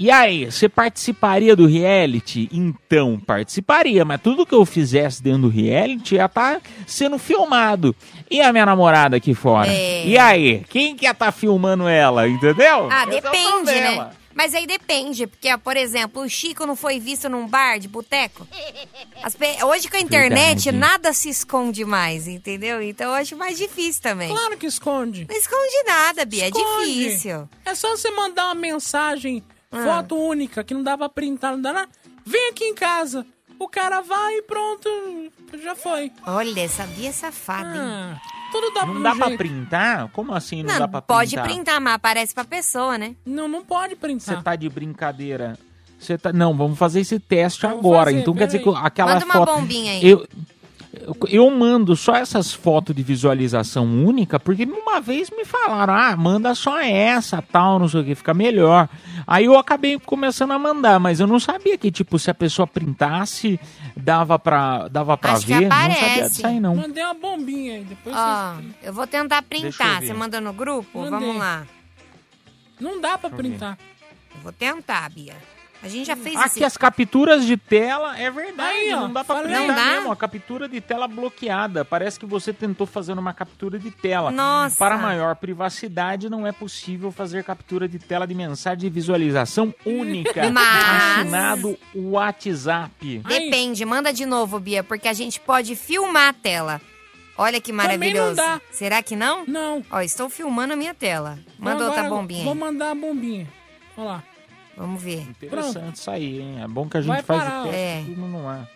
E 0.03 0.11
aí, 0.11 0.47
você 0.51 0.67
participaria 0.67 1.55
do 1.55 1.67
reality? 1.67 2.49
Então, 2.51 3.21
participaria, 3.21 4.03
mas 4.03 4.19
tudo 4.23 4.47
que 4.47 4.55
eu 4.55 4.65
fizesse 4.65 5.23
dentro 5.23 5.43
do 5.43 5.49
reality 5.51 6.15
ia 6.15 6.25
estar 6.25 6.59
sendo 6.87 7.19
filmado. 7.19 7.95
E 8.31 8.41
a 8.41 8.51
minha 8.51 8.65
namorada 8.65 9.19
aqui 9.19 9.35
fora? 9.35 9.71
É. 9.71 10.07
E 10.07 10.17
aí, 10.17 10.65
quem 10.71 10.97
que 10.97 11.05
ia 11.05 11.11
estar 11.11 11.31
filmando 11.33 11.87
ela, 11.87 12.27
entendeu? 12.27 12.89
Ah, 12.91 13.05
Esse 13.07 13.19
é 13.19 13.21
depende, 13.21 13.47
problema. 13.51 14.05
né? 14.07 14.11
Mas 14.33 14.55
aí 14.55 14.67
depende, 14.67 15.27
porque, 15.27 15.55
por 15.59 15.77
exemplo, 15.77 16.23
o 16.23 16.29
Chico 16.31 16.65
não 16.65 16.75
foi 16.77 16.99
visto 16.99 17.29
num 17.29 17.47
bar 17.47 17.79
de 17.79 17.89
boteco. 17.89 18.47
Pe- 19.39 19.63
Hoje 19.65 19.89
com 19.89 19.97
a 19.97 20.01
internet, 20.01 20.65
Verdade. 20.65 20.73
nada 20.79 21.13
se 21.13 21.29
esconde 21.29 21.85
mais, 21.85 22.27
entendeu? 22.27 22.81
Então 22.81 23.09
eu 23.09 23.15
acho 23.17 23.37
mais 23.37 23.59
difícil 23.59 24.01
também. 24.01 24.29
Claro 24.31 24.57
que 24.57 24.67
esconde. 24.67 25.27
Não 25.29 25.37
esconde 25.37 25.83
nada, 25.87 26.25
Bia, 26.25 26.47
Esconde. 26.47 26.65
é 26.65 26.87
difícil. 26.87 27.49
É 27.67 27.75
só 27.75 27.91
você 27.97 28.11
mandar 28.13 28.47
uma 28.47 28.55
mensagem, 28.55 29.43
Ah. 29.73 29.85
foto 29.85 30.17
única, 30.17 30.65
que 30.65 30.75
não 30.75 30.83
dá 30.83 30.97
pra 30.99 31.09
printar, 31.09 31.53
não 31.53 31.63
dá 31.63 31.73
nada. 31.73 31.89
Vem 32.25 32.51
aqui 32.51 32.65
em 32.65 32.75
casa. 32.75 33.25
O 33.59 33.69
cara 33.69 34.01
vai 34.01 34.39
e 34.39 34.43
pronto, 34.43 34.89
já 35.63 35.75
foi. 35.75 36.11
Olha, 36.27 36.61
essa 36.61 36.85
Bia 36.87 37.11
é 37.11 37.13
safada, 37.13 37.69
hein? 37.77 37.83
Ah, 37.83 38.19
tudo 38.51 38.73
dá 38.73 38.87
Não 38.87 39.03
dá 39.03 39.15
pra 39.15 39.37
printar? 39.37 40.09
Como 40.13 40.33
assim 40.33 40.63
não, 40.63 40.73
Não, 40.73 40.79
dá 40.81 40.89
pra 40.89 41.03
pode 41.03 41.31
printar? 41.37 41.45
printar, 41.45 41.81
mas 41.81 41.95
aparece 41.95 42.35
pra 42.35 42.45
pessoa, 42.45 42.97
né? 42.97 43.15
Não, 43.25 43.47
não 43.47 43.63
pode 43.63 43.95
Você 43.95 44.01
printar. 44.01 44.43
tá 44.43 44.57
de 44.57 44.69
brincadeira. 44.69 45.59
Você 45.99 46.17
tá. 46.17 46.33
Não, 46.33 46.57
vamos 46.57 46.79
fazer 46.79 47.01
esse 47.01 47.21
teste 47.21 47.61
Vamos 47.63 47.81
agora. 47.81 48.07
fazer, 48.07 48.21
então 48.21 48.33
quer 48.35 48.47
dizer 48.47 48.61
que 48.61 48.69
aquela 48.75 49.13
Manda 49.13 49.25
uma 49.27 49.35
foto. 49.35 49.53
bombinha 49.55 49.93
aí. 49.93 50.09
Eu, 50.09 50.27
eu, 51.29 51.51
mando 51.51 51.95
só 51.95 52.17
essas 52.17 52.53
fotos 52.53 52.95
de 52.95 53.03
visualização 53.03 53.85
única, 54.05 54.41
porque 54.41 54.65
uma 54.65 55.01
vez 55.01 55.31
me 55.31 55.45
falaram, 55.45 55.95
ah, 55.95 56.17
manda 56.17 56.53
só 56.55 56.81
essa, 56.81 57.41
tal, 57.41 57.79
não 57.79 57.89
sei 57.89 58.01
o 58.01 58.05
que, 58.05 58.15
fica 58.17 58.35
melhor. 58.35 58.89
Aí 59.25 59.45
eu 59.45 59.57
acabei 59.57 59.99
começando 60.01 60.51
a 60.51 60.59
mandar, 60.59 60.99
mas 60.99 61.21
eu 61.21 61.29
não 61.29 61.39
sabia 61.39 61.79
que, 61.79 61.93
tipo, 61.93 62.19
se 62.19 62.29
a 62.29 62.35
pessoa 62.35 62.67
printasse, 62.67 63.61
dava 63.97 64.37
pra, 64.37 64.89
dava 64.89 65.17
pra 65.17 65.35
Acho 65.35 65.47
ver. 65.47 65.69
Não 65.69 65.71
sabia 65.71 66.29
disso 66.29 66.47
aí, 66.47 66.59
não. 66.59 66.75
Mandei 66.75 67.05
uma 67.05 67.15
bombinha 67.15 67.75
aí, 67.75 67.85
depois 67.85 68.17
Ó, 68.17 68.55
você... 68.55 68.89
eu 68.89 68.93
vou 68.93 69.07
tentar 69.07 69.45
Deixa 69.49 69.77
printar. 69.77 70.03
Você 70.03 70.13
manda 70.13 70.41
no 70.41 70.53
grupo? 70.53 70.99
Mandei. 70.99 71.21
Vamos 71.21 71.37
lá. 71.37 71.67
Não 72.81 73.01
dá 73.01 73.17
pra 73.17 73.31
printar. 73.31 73.79
Eu 74.35 74.41
vou 74.41 74.53
tentar, 74.53 75.09
Bia. 75.11 75.37
A 75.83 75.89
gente 75.89 76.07
já 76.07 76.15
fez 76.17 76.37
Aqui 76.37 76.47
esse... 76.59 76.65
as 76.65 76.77
capturas 76.77 77.47
de 77.47 77.57
tela, 77.57 78.19
é 78.19 78.31
verdade, 78.31 78.71
Aí, 78.71 78.93
ó, 78.93 79.01
não 79.01 79.13
dá 79.13 79.25
pra 79.25 79.37
falei. 79.37 79.53
Não 79.55 79.67
dá? 79.69 79.75
mesmo, 79.93 80.13
a 80.13 80.17
captura 80.17 80.69
de 80.69 80.79
tela 80.81 81.09
bloqueada. 81.09 81.85
Parece 81.85 82.21
que 82.21 82.27
você 82.27 82.53
tentou 82.53 82.87
fazer 82.87 83.15
uma 83.19 83.33
captura 83.33 83.79
de 83.79 83.91
tela. 83.91 84.31
Nossa. 84.31 84.77
Para 84.77 84.99
maior 84.99 85.35
privacidade, 85.37 86.29
não 86.29 86.47
é 86.47 86.53
possível 86.53 87.11
fazer 87.11 87.43
captura 87.45 87.89
de 87.89 87.99
tela 87.99 88.27
de 88.27 88.35
mensagem 88.35 88.79
de 88.81 88.91
visualização 88.91 89.75
única. 89.87 90.49
Mas- 90.53 91.19
Assinado 91.21 91.79
WhatsApp. 91.95 93.19
Depende, 93.27 93.85
manda 93.85 94.13
de 94.13 94.27
novo, 94.27 94.59
Bia, 94.61 94.85
porque 94.85 95.09
a 95.09 95.13
gente 95.13 95.41
pode 95.41 95.75
filmar 95.75 96.29
a 96.29 96.33
tela. 96.33 96.81
Olha 97.39 97.59
que 97.61 97.73
maravilhoso. 97.73 98.29
não 98.29 98.35
dá. 98.35 98.61
Será 98.71 99.03
que 99.03 99.17
não? 99.17 99.47
Não. 99.47 99.83
Ó, 99.91 100.01
estou 100.03 100.29
filmando 100.29 100.75
a 100.75 100.77
minha 100.77 100.93
tela. 100.93 101.39
Manda 101.59 101.77
Então 101.77 101.87
outra 101.87 102.03
agora 102.05 102.21
bombinha 102.21 102.45
Vou 102.45 102.55
mandar 102.55 102.91
a 102.91 102.95
bombinha. 102.95 103.49
Olha 103.97 104.07
lá. 104.07 104.23
Vamos 104.81 105.03
ver. 105.03 105.21
Interessante 105.29 105.97
isso 105.97 106.11
aí, 106.11 106.41
hein? 106.41 106.63
É 106.63 106.67
bom 106.67 106.89
que 106.89 106.97
a 106.97 107.01
gente 107.03 107.13
Vai 107.13 107.23
faz 107.23 107.43
parar, 107.45 107.61
o 107.61 107.65
teste 107.65 107.77
é. 107.79 108.03
tudo 108.07 108.21
no 108.23 108.49
ar. 108.49 108.67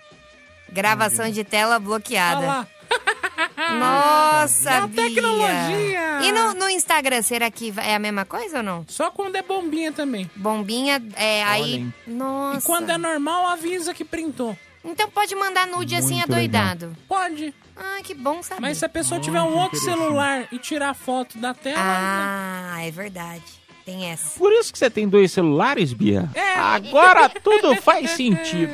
Gravação 0.71 1.31
de 1.31 1.43
tela 1.43 1.79
bloqueada. 1.79 2.47
lá. 2.47 2.67
Nossa, 3.79 4.71
É 4.71 4.77
a 4.79 4.87
Bia. 4.87 5.03
tecnologia. 5.09 6.21
E 6.25 6.33
no, 6.33 6.53
no 6.55 6.69
Instagram, 6.69 7.23
será 7.23 7.51
que 7.51 7.73
é 7.79 7.95
a 7.95 7.99
mesma 7.99 8.27
coisa 8.27 8.59
ou 8.59 8.63
não? 8.63 8.85
Só 8.87 9.11
quando 9.11 9.37
é 9.37 9.43
bombinha 9.43 9.93
também. 9.93 10.31
Bombinha, 10.37 11.03
é 11.17 11.43
aí... 11.45 11.75
hein? 11.77 11.95
Nossa. 12.07 12.59
E 12.59 12.63
quando 12.63 12.91
é 12.91 12.99
normal, 12.99 13.47
avisa 13.49 13.95
que 13.95 14.05
printou. 14.05 14.55
Então 14.85 15.09
pode 15.09 15.35
mandar 15.35 15.67
nude 15.67 15.97
assim 15.97 16.17
Muito 16.17 16.31
adoidado. 16.33 16.95
Pode. 17.09 17.55
Ah, 17.75 18.01
que 18.05 18.13
bom 18.13 18.43
saber. 18.43 18.61
Mas 18.61 18.77
se 18.77 18.85
a 18.85 18.89
pessoa 18.91 19.19
tiver 19.19 19.41
um 19.41 19.57
outro 19.59 19.79
celular 19.81 20.47
e 20.53 20.59
tirar 20.59 20.93
foto 20.93 21.39
da 21.39 21.55
tela, 21.55 21.79
Ah, 21.81 22.77
é 22.83 22.91
verdade. 22.91 23.43
Tem 23.85 24.07
essa. 24.07 24.39
Por 24.39 24.51
isso 24.53 24.73
que 24.73 24.79
você 24.79 24.89
tem 24.89 25.07
dois 25.07 25.31
celulares, 25.31 25.93
Bia? 25.93 26.31
Agora 26.57 27.29
tudo 27.29 27.77
faz 27.77 28.13
sentido. 28.13 28.73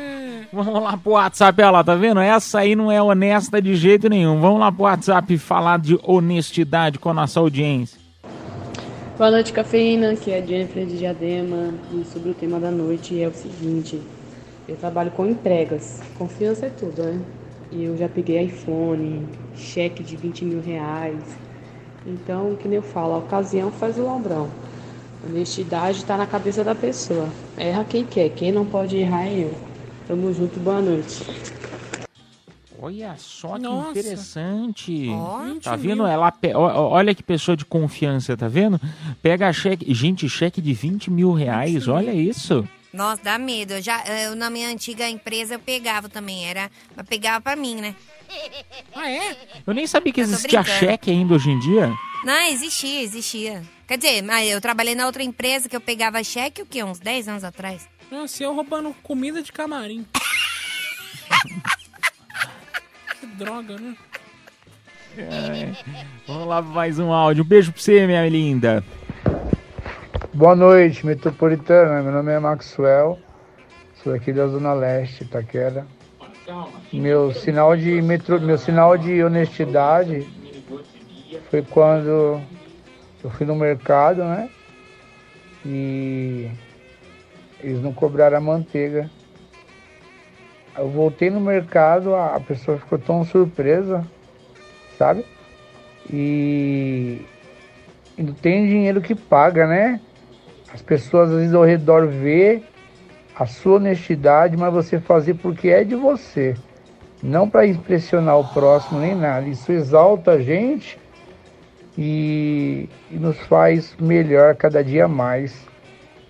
Vamos 0.52 0.82
lá 0.82 0.96
pro 0.96 1.12
WhatsApp, 1.12 1.60
olha 1.62 1.70
lá, 1.70 1.84
tá 1.84 1.94
vendo? 1.94 2.20
Essa 2.20 2.60
aí 2.60 2.74
não 2.76 2.90
é 2.90 3.02
honesta 3.02 3.60
de 3.60 3.74
jeito 3.74 4.08
nenhum. 4.08 4.40
Vamos 4.40 4.60
lá 4.60 4.70
pro 4.70 4.82
WhatsApp 4.84 5.36
falar 5.38 5.78
de 5.78 5.98
honestidade 6.02 6.98
com 6.98 7.10
a 7.10 7.14
nossa 7.14 7.40
audiência. 7.40 7.98
Boa 9.16 9.30
noite, 9.30 9.52
cafeína, 9.52 10.16
que 10.16 10.30
é 10.30 10.38
a 10.38 10.46
Jennifer 10.46 10.86
de 10.86 10.98
Diadema. 10.98 11.74
E 11.92 12.04
sobre 12.04 12.30
o 12.30 12.34
tema 12.34 12.58
da 12.58 12.70
noite 12.70 13.20
é 13.20 13.28
o 13.28 13.34
seguinte: 13.34 14.00
eu 14.68 14.76
trabalho 14.76 15.10
com 15.10 15.26
entregas, 15.26 16.00
confiança 16.16 16.66
é 16.66 16.70
tudo, 16.70 17.02
né? 17.02 17.20
E 17.72 17.84
eu 17.84 17.96
já 17.96 18.08
peguei 18.08 18.42
iPhone, 18.42 19.26
cheque 19.56 20.02
de 20.02 20.16
20 20.16 20.44
mil 20.44 20.60
reais. 20.60 21.22
Então, 22.06 22.56
que 22.56 22.66
nem 22.66 22.76
eu 22.76 22.82
falo, 22.82 23.14
a 23.14 23.18
ocasião 23.18 23.70
faz 23.70 23.98
o 23.98 24.04
ladrão. 24.04 24.48
Honestidade 25.26 26.04
tá 26.04 26.16
na 26.16 26.26
cabeça 26.26 26.64
da 26.64 26.74
pessoa. 26.74 27.28
Erra 27.56 27.84
quem 27.84 28.04
quer, 28.04 28.30
quem 28.30 28.50
não 28.52 28.64
pode 28.64 28.96
errar 28.96 29.26
é 29.26 29.40
eu. 29.40 29.54
Tamo 30.06 30.32
junto, 30.32 30.58
boa 30.60 30.80
noite. 30.80 31.22
Olha 32.82 33.14
só 33.18 33.56
que 33.56 33.62
Nossa. 33.62 33.90
interessante. 33.98 35.08
Ó. 35.10 35.40
Tá 35.62 35.76
vendo? 35.76 36.06
Ela 36.06 36.32
pe- 36.32 36.54
Olha 36.54 37.14
que 37.14 37.22
pessoa 37.22 37.54
de 37.54 37.64
confiança, 37.66 38.34
tá 38.36 38.48
vendo? 38.48 38.80
Pega 39.22 39.52
cheque. 39.52 39.92
Gente, 39.92 40.26
cheque 40.28 40.62
de 40.62 40.72
20 40.72 41.10
mil 41.10 41.32
reais, 41.32 41.86
olha 41.88 42.12
isso. 42.12 42.66
Nossa, 42.92 43.22
dá 43.22 43.38
medo. 43.38 43.74
Eu 43.74 43.82
já, 43.82 44.02
eu, 44.24 44.34
na 44.34 44.48
minha 44.48 44.68
antiga 44.70 45.06
empresa 45.08 45.54
eu 45.54 45.58
pegava 45.58 46.08
também. 46.08 46.46
Era, 46.46 46.70
mas 46.96 47.06
pegava 47.06 47.40
pra 47.42 47.54
mim, 47.54 47.74
né? 47.76 47.94
Ah, 48.94 49.10
é? 49.10 49.36
Eu 49.66 49.74
nem 49.74 49.86
sabia 49.86 50.12
que 50.12 50.20
Eu 50.20 50.24
existia 50.24 50.62
brincando. 50.62 50.78
cheque 50.78 51.10
ainda 51.10 51.34
hoje 51.34 51.50
em 51.50 51.58
dia. 51.58 51.92
Não, 52.24 52.46
existia, 52.48 53.02
existia. 53.02 53.62
Quer 53.90 53.98
dizer, 53.98 54.22
mas 54.22 54.48
eu 54.48 54.60
trabalhei 54.60 54.94
na 54.94 55.04
outra 55.04 55.20
empresa 55.20 55.68
que 55.68 55.74
eu 55.74 55.80
pegava 55.80 56.22
cheque, 56.22 56.62
o 56.62 56.66
quê? 56.66 56.84
Uns 56.84 57.00
10 57.00 57.26
anos 57.26 57.42
atrás? 57.42 57.88
Nossa, 58.08 58.40
eu 58.40 58.54
roubando 58.54 58.94
comida 59.02 59.42
de 59.42 59.50
camarim. 59.50 60.06
que 63.18 63.26
droga, 63.26 63.76
né? 63.76 63.96
É. 65.18 65.72
Vamos 66.24 66.46
lá 66.46 66.62
mais 66.62 67.00
um 67.00 67.12
áudio. 67.12 67.42
Um 67.42 67.46
beijo 67.48 67.72
pra 67.72 67.82
você, 67.82 68.06
minha 68.06 68.28
linda. 68.28 68.84
Boa 70.32 70.54
noite, 70.54 71.04
metropolitana. 71.04 72.00
Meu 72.00 72.12
nome 72.12 72.30
é 72.30 72.38
Maxwell. 72.38 73.18
Sou 74.04 74.14
aqui 74.14 74.32
da 74.32 74.46
Zona 74.46 74.72
Leste, 74.72 75.24
Itaquera. 75.24 75.84
Meu 76.92 77.34
sinal 77.34 77.76
de 77.76 78.00
metro, 78.00 78.40
meu 78.40 78.56
sinal 78.56 78.96
de 78.96 79.20
honestidade 79.24 80.28
foi 81.50 81.62
quando 81.62 82.40
eu 83.22 83.30
fui 83.30 83.46
no 83.46 83.54
mercado, 83.54 84.24
né? 84.24 84.48
E 85.64 86.50
eles 87.62 87.82
não 87.82 87.92
cobraram 87.92 88.38
a 88.38 88.40
manteiga. 88.40 89.10
Eu 90.76 90.88
voltei 90.88 91.28
no 91.28 91.40
mercado, 91.40 92.14
a 92.14 92.40
pessoa 92.40 92.78
ficou 92.78 92.98
tão 92.98 93.24
surpresa, 93.24 94.06
sabe? 94.96 95.26
E, 96.10 97.20
e 98.16 98.22
não 98.22 98.32
tem 98.32 98.66
dinheiro 98.66 99.00
que 99.00 99.14
paga, 99.14 99.66
né? 99.66 100.00
As 100.72 100.80
pessoas 100.80 101.30
às 101.30 101.36
vezes 101.36 101.54
ao 101.54 101.64
redor 101.64 102.06
vê 102.06 102.62
a 103.34 103.44
sua 103.44 103.76
honestidade, 103.76 104.56
mas 104.56 104.72
você 104.72 105.00
fazer 105.00 105.34
porque 105.34 105.68
é 105.68 105.84
de 105.84 105.94
você, 105.94 106.54
não 107.22 107.48
para 107.48 107.66
impressionar 107.66 108.38
o 108.38 108.48
próximo 108.48 109.00
nem 109.00 109.14
nada. 109.14 109.46
Isso 109.46 109.72
exalta 109.72 110.32
a 110.32 110.40
gente 110.40 110.98
e, 112.02 112.88
e 113.10 113.16
nos 113.16 113.38
faz 113.40 113.94
melhor 114.00 114.54
cada 114.54 114.82
dia 114.82 115.06
mais, 115.06 115.54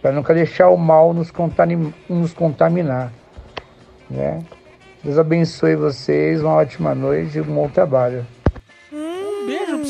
para 0.03 0.11
nunca 0.11 0.35
deixar 0.35 0.69
o 0.69 0.77
mal 0.77 1.15
nos, 1.15 1.31
contami- 1.31 1.95
nos 2.09 2.35
contaminar, 2.35 3.13
né? 4.11 4.41
Deus 5.05 5.17
abençoe 5.17 5.77
vocês, 5.77 6.43
uma 6.43 6.55
ótima 6.55 6.93
noite 6.93 7.39
e 7.39 7.41
um 7.41 7.45
bom 7.45 7.69
trabalho. 7.69 8.27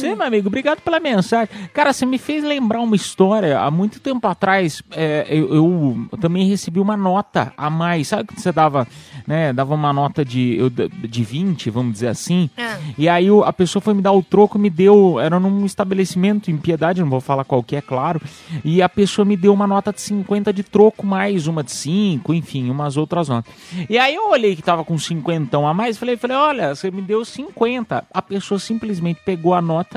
Você, 0.01 0.15
meu 0.15 0.27
amigo. 0.27 0.49
Obrigado 0.49 0.81
pela 0.81 0.99
mensagem. 1.01 1.49
Cara, 1.73 1.93
você 1.93 2.05
me 2.07 2.19
fez 2.19 2.43
lembrar 2.45 2.81
uma 2.81 2.97
história. 2.97 3.59
Há 3.61 3.71
muito 3.71 4.01
tempo 4.01 4.27
atrás, 4.27 4.83
é, 4.93 5.27
eu, 5.29 5.55
eu 5.55 6.19
também 6.19 6.47
recebi 6.49 6.81
uma 6.81 6.97
nota 6.97 7.53
a 7.57 7.69
mais. 7.71 8.09
Sabe 8.09 8.25
quando 8.25 8.39
você 8.39 8.53
dava, 8.53 8.87
né? 9.27 9.53
Dava 9.53 9.75
uma 9.75 9.93
nota 9.93 10.25
de, 10.25 10.57
eu- 10.57 10.71
de 10.71 11.25
20, 11.25 11.71
vamos 11.71 11.93
dizer 11.95 12.09
assim. 12.09 12.49
Ah. 12.57 12.79
E 12.99 13.09
aí 13.09 13.27
a 13.45 13.53
pessoa 13.53 13.81
foi 13.83 13.95
me 13.95 14.03
dar 14.03 14.13
o 14.13 14.23
troco, 14.23 14.59
me 14.59 14.71
deu. 14.71 15.19
Era 15.21 15.39
num 15.41 15.65
estabelecimento 15.65 16.51
em 16.51 16.57
Piedade, 16.57 17.01
não 17.01 17.11
vou 17.11 17.21
falar 17.21 17.45
qual 17.45 17.63
que 17.63 17.77
é, 17.77 17.81
claro. 17.81 18.21
E 18.65 18.83
a 18.83 18.89
pessoa 18.89 19.25
me 19.25 19.37
deu 19.37 19.53
uma 19.53 19.67
nota 19.67 19.93
de 19.93 20.01
50 20.01 20.53
de 20.53 20.63
troco, 20.63 21.07
mais 21.07 21.47
uma 21.47 21.63
de 21.65 21.73
5, 21.73 22.33
enfim, 22.35 22.71
umas 22.71 22.97
outras 22.97 23.29
notas. 23.29 23.53
E 23.89 23.99
aí 23.99 24.15
eu 24.15 24.29
olhei 24.31 24.55
que 24.55 24.63
tava 24.63 24.85
com 24.85 24.97
50 24.99 25.41
a 25.59 25.75
mais, 25.75 25.99
falei, 25.99 26.17
falei, 26.17 26.37
olha, 26.37 26.75
você 26.75 26.91
me 26.91 27.03
deu 27.03 27.25
50. 27.25 28.05
A 28.13 28.23
pessoa 28.23 28.59
simplesmente 28.59 29.21
pegou 29.25 29.55
a 29.55 29.61
nota, 29.61 29.90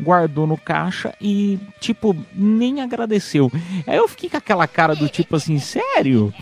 guardou 0.00 0.46
no 0.46 0.56
caixa 0.56 1.14
e, 1.20 1.58
tipo, 1.80 2.16
nem 2.34 2.80
agradeceu. 2.80 3.50
Aí 3.86 3.96
eu 3.96 4.08
fiquei 4.08 4.28
com 4.28 4.36
aquela 4.36 4.66
cara 4.66 4.94
do 4.94 5.08
tipo 5.08 5.36
assim, 5.36 5.58
sério? 5.58 6.32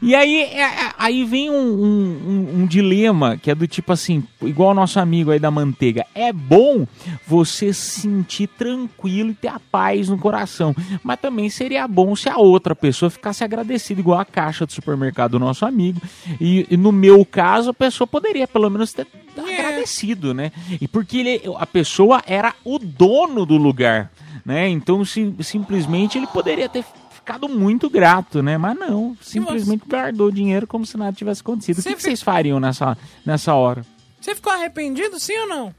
E 0.00 0.14
aí, 0.14 0.42
é, 0.42 0.60
é, 0.62 0.92
aí 0.98 1.24
vem 1.24 1.50
um, 1.50 1.54
um- 1.56 2.60
um- 2.62 2.66
dilema 2.66 3.36
que 3.36 3.50
é 3.50 3.54
do 3.54 3.66
tipo 3.66 3.92
assim, 3.92 4.22
igual 4.40 4.70
o 4.70 4.74
nosso 4.74 4.98
amigo 5.00 5.30
aí 5.30 5.38
da 5.38 5.50
manteiga. 5.50 6.06
É 6.14 6.32
bom 6.32 6.86
você 7.26 7.72
se 7.72 8.02
sentir 8.02 8.46
tranquilo 8.46 9.30
e 9.30 9.34
ter 9.34 9.48
a 9.48 9.60
paz 9.60 10.08
no 10.08 10.16
coração. 10.18 10.74
Mas 11.02 11.20
também 11.20 11.50
seria 11.50 11.86
bom 11.88 12.14
se 12.16 12.28
a 12.28 12.36
outra 12.36 12.74
pessoa 12.74 13.10
ficasse 13.10 13.42
agradecida, 13.44 14.00
igual 14.00 14.20
a 14.20 14.24
caixa 14.24 14.64
do 14.64 14.72
supermercado 14.72 15.32
do 15.32 15.38
nosso 15.38 15.66
amigo. 15.66 16.00
E, 16.40 16.66
e 16.70 16.76
no 16.76 16.92
meu 16.92 17.24
caso, 17.24 17.70
a 17.70 17.74
pessoa 17.74 18.06
poderia 18.06 18.46
pelo 18.46 18.70
menos 18.70 18.92
ter 18.92 19.06
agradecido, 19.36 20.32
né? 20.34 20.52
E 20.80 20.86
porque 20.88 21.18
ele, 21.18 21.40
a 21.58 21.66
pessoa 21.66 22.22
era 22.26 22.54
o 22.64 22.78
dono 22.78 23.44
do 23.46 23.56
lugar, 23.56 24.10
né? 24.44 24.68
Então 24.68 25.04
sim- 25.04 25.34
simplesmente 25.40 26.18
ele 26.18 26.26
poderia 26.26 26.68
ter 26.68 26.84
ficado 27.22 27.48
muito 27.48 27.88
grato, 27.88 28.42
né? 28.42 28.58
Mas 28.58 28.76
não, 28.76 29.16
simplesmente 29.20 29.84
guardou 29.88 30.28
o 30.28 30.32
dinheiro 30.32 30.66
como 30.66 30.84
se 30.84 30.96
nada 30.96 31.12
tivesse 31.16 31.40
acontecido. 31.40 31.78
O 31.78 31.82
que, 31.82 31.94
que 31.94 32.02
vocês 32.02 32.20
fariam 32.20 32.60
nessa, 32.60 32.98
nessa 33.24 33.54
hora? 33.54 33.86
Você 34.20 34.34
ficou 34.34 34.52
arrependido, 34.52 35.18
sim 35.18 35.36
ou 35.38 35.48
não? 35.48 35.74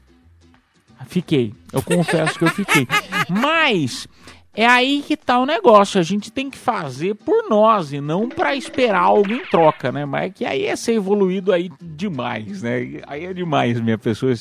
Fiquei. 1.06 1.54
Eu 1.72 1.82
confesso 1.82 2.38
que 2.38 2.44
eu 2.44 2.50
fiquei. 2.50 2.86
Mas 3.28 4.08
é 4.54 4.66
aí 4.66 5.02
que 5.06 5.16
tá 5.16 5.38
o 5.38 5.44
negócio. 5.44 6.00
A 6.00 6.02
gente 6.02 6.32
tem 6.32 6.48
que 6.48 6.56
fazer 6.56 7.14
por 7.14 7.48
nós 7.48 7.92
e 7.92 8.00
não 8.00 8.28
pra 8.28 8.56
esperar 8.56 9.02
algo 9.02 9.32
em 9.32 9.44
troca, 9.46 9.92
né? 9.92 10.06
Mas 10.06 10.24
é 10.24 10.30
que 10.30 10.44
aí 10.46 10.64
é 10.64 10.76
ser 10.76 10.94
evoluído 10.94 11.52
aí 11.52 11.70
demais, 11.80 12.62
né? 12.62 13.02
Aí 13.06 13.26
é 13.26 13.34
demais, 13.34 13.80
minha 13.80 13.98
pessoa. 13.98 14.32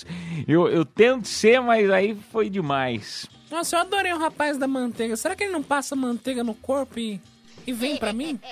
Eu, 0.47 0.69
eu 0.69 0.85
tento 0.85 1.27
ser, 1.27 1.59
mas 1.59 1.89
aí 1.89 2.15
foi 2.31 2.49
demais. 2.49 3.27
Nossa, 3.53 3.75
eu 3.75 3.81
adorei 3.81 4.11
o 4.11 4.17
rapaz 4.17 4.57
da 4.57 4.67
manteiga. 4.67 5.15
Será 5.15 5.35
que 5.35 5.43
ele 5.43 5.53
não 5.53 5.61
passa 5.61 5.95
manteiga 5.95 6.43
no 6.43 6.55
corpo 6.55 6.99
e, 6.99 7.21
e 7.67 7.71
vem 7.71 7.97
pra 7.97 8.11
mim? 8.11 8.39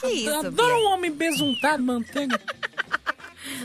Que 0.00 0.08
isso, 0.08 0.28
Eu 0.28 0.40
adoro 0.40 0.74
um 0.76 0.92
homem 0.92 1.10
besuntado 1.10 1.82
manteiga. 1.82 2.38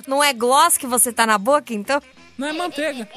Não 0.08 0.24
é 0.24 0.32
gloss 0.32 0.78
que 0.78 0.86
você 0.86 1.12
tá 1.12 1.26
na 1.26 1.40
boca, 1.40 1.74
então? 1.74 2.00
Não 2.38 2.48
é 2.48 2.54
manteiga. 2.54 3.10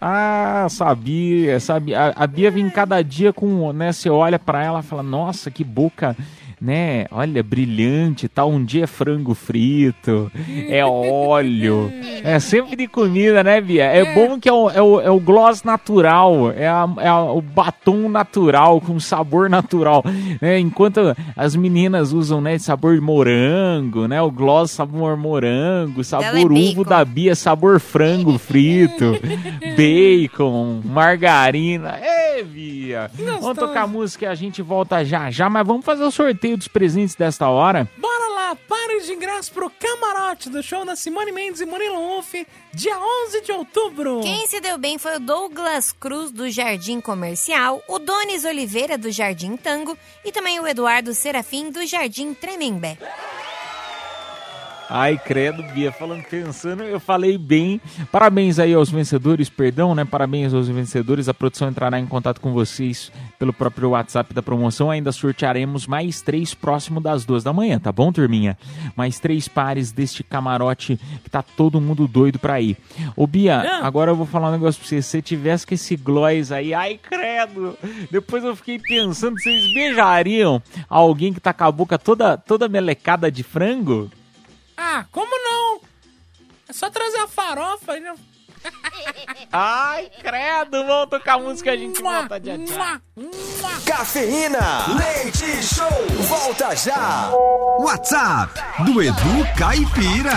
Ah, 0.00 0.66
sabia, 0.68 1.58
sabia. 1.60 2.00
A, 2.00 2.24
a 2.24 2.26
Bia 2.26 2.50
vem 2.50 2.68
cada 2.68 3.00
dia 3.02 3.32
com, 3.32 3.72
né? 3.72 3.92
Você 3.92 4.10
olha 4.10 4.38
pra 4.38 4.62
ela 4.62 4.80
e 4.80 4.82
fala, 4.82 5.02
nossa, 5.02 5.50
que 5.50 5.62
boca, 5.62 6.16
né? 6.60 7.06
Olha, 7.10 7.42
brilhante, 7.42 8.28
tal. 8.28 8.50
Um 8.50 8.62
dia 8.64 8.84
é 8.84 8.86
frango 8.86 9.34
frito, 9.34 10.30
é 10.68 10.84
óleo, 10.84 11.90
é 12.22 12.38
sempre 12.38 12.76
de 12.76 12.86
comida, 12.86 13.42
né, 13.42 13.60
Bia? 13.60 13.84
É, 13.84 14.14
bom 14.14 14.38
que 14.38 14.48
é 14.48 14.52
o, 14.52 14.68
é 14.70 14.82
o, 14.82 15.00
é 15.00 15.10
o 15.10 15.18
gloss 15.20 15.62
natural, 15.62 16.50
é, 16.52 16.68
a- 16.68 16.88
é 16.98 17.08
a- 17.08 17.22
o 17.32 17.40
batom 17.40 18.08
natural, 18.08 18.80
com 18.80 18.98
sabor 19.00 19.48
natural, 19.48 20.04
né? 20.40 20.58
Enquanto 20.58 21.00
as 21.36 21.56
meninas 21.56 22.12
usam, 22.12 22.40
né, 22.40 22.58
sabor 22.58 23.00
morango, 23.00 24.06
né? 24.06 24.20
O 24.20 24.30
gloss 24.30 24.70
sabor 24.72 25.16
morango, 25.16 26.04
sabor 26.04 26.26
é 26.36 26.44
uvo 26.72 26.84
da 26.84 27.04
Bia, 27.04 27.34
sabor 27.34 27.80
frango 27.80 28.38
frito, 28.38 29.12
bacon, 29.76 30.80
margarina. 30.84 31.98
Ê, 32.02 32.42
Bia! 32.42 33.10
Vamos 33.40 33.56
tocar 33.58 33.86
música 33.86 34.24
e 34.24 34.28
a 34.28 34.34
gente 34.34 34.62
volta 34.62 35.04
já 35.04 35.30
já, 35.30 35.48
mas 35.50 35.66
vamos 35.66 35.84
fazer 35.84 36.04
o 36.04 36.10
sorteio 36.10 36.49
dos 36.56 36.68
presentes 36.68 37.14
desta 37.14 37.48
hora. 37.48 37.88
Bora 37.96 38.28
lá, 38.28 38.56
pare 38.68 39.00
de 39.00 39.12
ingresso 39.12 39.52
pro 39.52 39.70
camarote 39.70 40.48
do 40.48 40.62
show 40.62 40.84
da 40.84 40.96
Simone 40.96 41.32
Mendes 41.32 41.60
e 41.60 41.66
Murilo 41.66 42.18
Huff, 42.18 42.46
dia 42.72 42.98
11 43.26 43.40
de 43.42 43.52
outubro. 43.52 44.20
Quem 44.22 44.46
se 44.46 44.60
deu 44.60 44.78
bem 44.78 44.98
foi 44.98 45.16
o 45.16 45.20
Douglas 45.20 45.92
Cruz, 45.92 46.30
do 46.30 46.50
Jardim 46.50 47.00
Comercial, 47.00 47.82
o 47.88 47.98
Donis 47.98 48.44
Oliveira, 48.44 48.96
do 48.96 49.10
Jardim 49.10 49.56
Tango, 49.56 49.96
e 50.24 50.32
também 50.32 50.60
o 50.60 50.66
Eduardo 50.66 51.14
Serafim, 51.14 51.70
do 51.70 51.86
Jardim 51.86 52.34
Tremembé. 52.34 52.98
Ai, 54.92 55.16
credo, 55.16 55.62
Bia, 55.72 55.92
falando, 55.92 56.24
pensando, 56.24 56.82
eu 56.82 56.98
falei 56.98 57.38
bem. 57.38 57.80
Parabéns 58.10 58.58
aí 58.58 58.74
aos 58.74 58.90
vencedores, 58.90 59.48
perdão, 59.48 59.94
né? 59.94 60.04
Parabéns 60.04 60.52
aos 60.52 60.66
vencedores. 60.66 61.28
A 61.28 61.34
produção 61.34 61.68
entrará 61.68 62.00
em 62.00 62.06
contato 62.06 62.40
com 62.40 62.52
vocês 62.52 63.12
pelo 63.38 63.52
próprio 63.52 63.90
WhatsApp 63.90 64.34
da 64.34 64.42
promoção. 64.42 64.90
Ainda 64.90 65.12
sortearemos 65.12 65.86
mais 65.86 66.22
três 66.22 66.54
próximo 66.54 67.00
das 67.00 67.24
duas 67.24 67.44
da 67.44 67.52
manhã, 67.52 67.78
tá 67.78 67.92
bom, 67.92 68.10
turminha? 68.10 68.58
Mais 68.96 69.20
três 69.20 69.46
pares 69.46 69.92
deste 69.92 70.24
camarote 70.24 70.98
que 71.22 71.30
tá 71.30 71.40
todo 71.40 71.80
mundo 71.80 72.08
doido 72.08 72.40
pra 72.40 72.60
ir. 72.60 72.76
Ô, 73.14 73.28
Bia, 73.28 73.78
agora 73.82 74.10
eu 74.10 74.16
vou 74.16 74.26
falar 74.26 74.48
um 74.48 74.52
negócio 74.52 74.80
pra 74.80 74.88
você. 74.88 75.00
Se 75.00 75.10
você 75.10 75.22
tivesse 75.22 75.64
com 75.64 75.74
esse 75.74 75.94
gloss 75.96 76.50
aí, 76.50 76.74
ai, 76.74 76.98
credo. 77.00 77.78
Depois 78.10 78.42
eu 78.42 78.56
fiquei 78.56 78.80
pensando, 78.80 79.38
vocês 79.38 79.72
beijariam 79.72 80.60
alguém 80.88 81.32
que 81.32 81.38
tá 81.38 81.52
com 81.52 81.62
a 81.62 81.70
boca 81.70 81.96
toda, 81.96 82.36
toda 82.36 82.68
melecada 82.68 83.30
de 83.30 83.44
frango? 83.44 84.10
Ah, 84.92 85.06
como 85.12 85.30
não? 85.30 85.80
É 86.68 86.72
só 86.72 86.90
trazer 86.90 87.18
a 87.18 87.28
farofa 87.28 87.96
e... 87.96 88.02
Ai, 89.52 90.10
credo, 90.20 90.84
vamos 90.84 91.10
tocar 91.10 91.38
música, 91.38 91.70
a 91.70 91.76
gente 91.76 92.02
volta 92.02 92.40
já 92.42 92.56
já. 92.66 93.00
Cafeína, 93.86 94.86
leite 94.98 95.62
show, 95.62 95.88
volta 96.28 96.74
já. 96.74 97.30
WhatsApp 97.78 98.52
do 98.84 99.00
Edu 99.00 99.46
Caipira. 99.56 100.34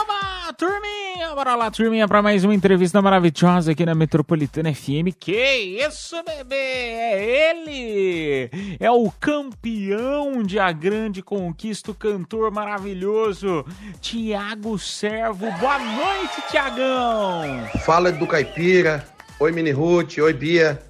Oba, 0.00 0.50
turminha, 0.54 1.03
bora 1.34 1.56
lá, 1.56 1.70
turminha, 1.70 2.06
pra 2.06 2.22
mais 2.22 2.44
uma 2.44 2.54
entrevista 2.54 3.02
maravilhosa 3.02 3.72
aqui 3.72 3.84
na 3.84 3.94
Metropolitana 3.94 4.72
FM. 4.72 5.12
Que 5.18 5.56
isso, 5.84 6.16
bebê? 6.22 6.54
É 6.54 7.50
ele! 7.50 8.50
É 8.78 8.90
o 8.90 9.10
campeão 9.10 10.44
de 10.44 10.60
A 10.60 10.70
Grande 10.70 11.22
Conquista, 11.22 11.90
o 11.90 11.94
cantor 11.94 12.52
maravilhoso, 12.52 13.64
Tiago 14.00 14.78
Servo. 14.78 15.50
Boa 15.58 15.78
noite, 15.78 16.42
Tiagão! 16.50 17.68
Fala 17.84 18.12
do 18.12 18.26
Caipira. 18.26 19.04
Oi, 19.40 19.50
Mini 19.50 19.72
Ruth. 19.72 20.18
Oi, 20.18 20.32
Bia. 20.32 20.80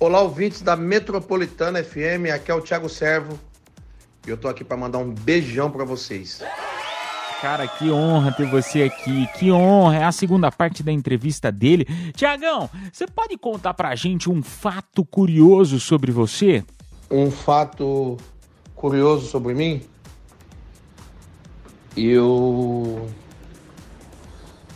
Olá, 0.00 0.20
ouvintes 0.20 0.60
da 0.60 0.74
Metropolitana 0.74 1.84
FM. 1.84 2.34
Aqui 2.34 2.50
é 2.50 2.54
o 2.54 2.60
Thiago 2.60 2.88
Servo. 2.88 3.38
E 4.26 4.30
eu 4.30 4.36
tô 4.36 4.48
aqui 4.48 4.64
para 4.64 4.76
mandar 4.76 4.98
um 4.98 5.10
beijão 5.10 5.70
para 5.70 5.84
vocês. 5.84 6.42
Cara, 7.40 7.68
que 7.68 7.88
honra 7.88 8.32
ter 8.32 8.50
você 8.50 8.82
aqui, 8.82 9.28
que 9.38 9.52
honra. 9.52 9.98
É 9.98 10.04
a 10.04 10.10
segunda 10.10 10.50
parte 10.50 10.82
da 10.82 10.90
entrevista 10.90 11.52
dele. 11.52 11.86
Tiagão, 12.12 12.68
você 12.92 13.06
pode 13.06 13.38
contar 13.38 13.74
pra 13.74 13.94
gente 13.94 14.28
um 14.28 14.42
fato 14.42 15.04
curioso 15.04 15.78
sobre 15.78 16.10
você? 16.10 16.64
Um 17.08 17.30
fato 17.30 18.16
curioso 18.74 19.26
sobre 19.26 19.54
mim. 19.54 19.82
Eu 21.96 23.08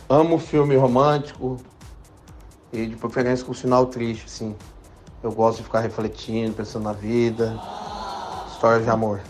amo 0.07 0.39
filme 0.39 0.77
romântico 0.77 1.59
e 2.71 2.87
de 2.87 2.95
preferência 2.95 3.45
com 3.45 3.53
sinal 3.53 3.87
triste, 3.87 4.23
assim. 4.25 4.55
Eu 5.21 5.33
gosto 5.33 5.57
de 5.57 5.63
ficar 5.65 5.81
refletindo, 5.81 6.53
pensando 6.53 6.83
na 6.83 6.93
vida, 6.93 7.59
histórias 8.53 8.85
de 8.85 8.89
amor. 8.89 9.21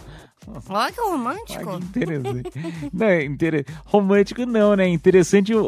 Olha 0.70 0.92
que 0.92 1.00
romântico. 1.02 1.76
Interessante. 1.76 2.52
não, 2.94 3.06
é 3.08 3.24
inter... 3.26 3.66
Romântico 3.86 4.46
não, 4.46 4.76
né? 4.76 4.88
Interessante 4.88 5.54
o, 5.54 5.64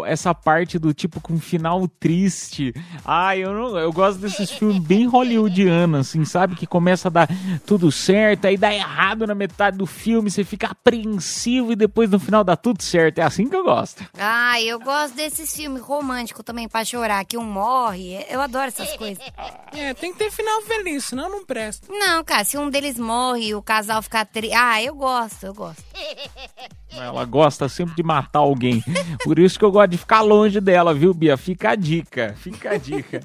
o- 0.00 0.06
essa 0.06 0.34
parte 0.34 0.78
do 0.78 0.92
tipo 0.94 1.20
com 1.20 1.38
final 1.38 1.86
triste. 1.88 2.74
Ah, 3.04 3.36
eu 3.36 3.52
não, 3.52 3.78
eu 3.78 3.92
gosto 3.92 4.18
desses 4.18 4.50
filmes 4.50 4.78
bem 4.78 5.06
hollywoodianos, 5.06 6.08
assim, 6.08 6.24
sabe? 6.24 6.54
Que 6.56 6.66
começa 6.66 7.08
a 7.08 7.10
dar 7.10 7.28
tudo 7.66 7.90
certo, 7.92 8.46
aí 8.46 8.56
dá 8.56 8.72
errado 8.74 9.26
na 9.26 9.34
metade 9.34 9.76
do 9.76 9.86
filme, 9.86 10.30
você 10.30 10.44
fica 10.44 10.68
apreensivo 10.68 11.72
e 11.72 11.76
depois 11.76 12.10
no 12.10 12.18
final 12.18 12.42
dá 12.44 12.56
tudo 12.56 12.82
certo. 12.82 13.18
É 13.18 13.22
assim 13.22 13.48
que 13.48 13.56
eu 13.56 13.64
gosto. 13.64 14.04
Ah, 14.18 14.60
eu 14.62 14.78
gosto 14.80 15.14
desses 15.14 15.54
filmes 15.54 15.82
românticos 15.82 16.44
também 16.44 16.68
pra 16.68 16.84
chorar, 16.84 17.24
que 17.24 17.36
um 17.36 17.44
morre. 17.44 18.24
Eu 18.28 18.40
adoro 18.40 18.66
essas 18.68 18.96
coisas. 18.96 19.22
É, 19.72 19.94
tem 19.94 20.12
que 20.12 20.18
ter 20.18 20.30
final 20.30 20.62
feliz, 20.62 21.04
senão 21.04 21.28
não 21.28 21.44
presta. 21.44 21.86
Não, 21.90 22.22
cara, 22.24 22.44
se 22.44 22.56
um 22.56 22.70
deles 22.70 22.98
morre 22.98 23.48
e 23.48 23.54
o 23.54 23.62
casal 23.62 24.02
fica 24.06 24.24
triste. 24.24 24.54
Ah, 24.54 24.82
eu 24.82 24.94
gosto, 24.94 25.44
eu 25.44 25.54
gosto. 25.54 25.84
Ela 26.90 27.24
gosta 27.24 27.68
sempre 27.68 27.94
de 27.94 28.02
matar 28.02 28.38
alguém. 28.38 28.82
Por 29.22 29.38
isso 29.38 29.58
que 29.58 29.64
eu 29.64 29.70
gosto 29.70 29.90
de 29.90 29.98
ficar 29.98 30.22
longe 30.22 30.60
dela, 30.60 30.94
viu, 30.94 31.12
Bia? 31.12 31.36
Fica 31.36 31.70
a 31.70 31.74
dica, 31.74 32.34
fica 32.38 32.70
a 32.70 32.78
dica. 32.78 33.20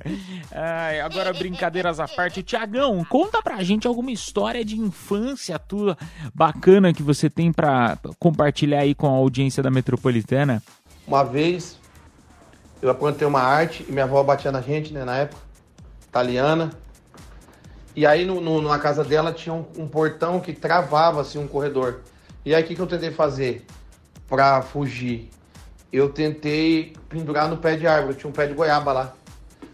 Ai, 0.51 0.99
agora, 0.99 1.31
brincadeiras 1.31 1.99
à 1.99 2.07
parte. 2.07 2.43
Tiagão, 2.43 3.05
conta 3.05 3.41
pra 3.41 3.63
gente 3.63 3.87
alguma 3.87 4.11
história 4.11 4.65
de 4.65 4.77
infância 4.77 5.57
tua 5.57 5.97
bacana 6.33 6.93
que 6.93 7.03
você 7.03 7.29
tem 7.29 7.51
pra 7.51 7.97
compartilhar 8.19 8.79
aí 8.79 8.93
com 8.93 9.07
a 9.07 9.11
audiência 9.11 9.63
da 9.63 9.71
Metropolitana. 9.71 10.61
Uma 11.07 11.23
vez 11.23 11.79
eu 12.81 12.89
aprontei 12.89 13.27
uma 13.27 13.41
arte 13.41 13.85
e 13.87 13.91
minha 13.91 14.05
avó 14.05 14.21
batia 14.23 14.51
na 14.51 14.61
gente, 14.61 14.91
né, 14.91 15.05
na 15.05 15.17
época, 15.17 15.41
italiana. 16.07 16.71
E 17.95 18.05
aí 18.05 18.25
no, 18.25 18.39
no- 18.39 18.61
na 18.61 18.79
casa 18.79 19.03
dela 19.03 19.31
tinha 19.33 19.53
um, 19.53 19.65
um 19.77 19.87
portão 19.87 20.39
que 20.39 20.53
travava 20.53 21.21
assim 21.21 21.37
um 21.39 21.47
corredor. 21.47 21.99
E 22.45 22.55
aí 22.55 22.63
o 22.63 22.65
que, 22.65 22.75
que 22.75 22.81
eu 22.81 22.87
tentei 22.87 23.11
fazer 23.11 23.65
pra 24.27 24.61
fugir? 24.61 25.29
Eu 25.91 26.09
tentei 26.09 26.93
pendurar 27.09 27.49
no 27.49 27.57
pé 27.57 27.75
de 27.75 27.85
árvore, 27.85 28.15
tinha 28.15 28.29
um 28.29 28.33
pé 28.33 28.47
de 28.47 28.53
goiaba 28.53 28.93
lá. 28.93 29.13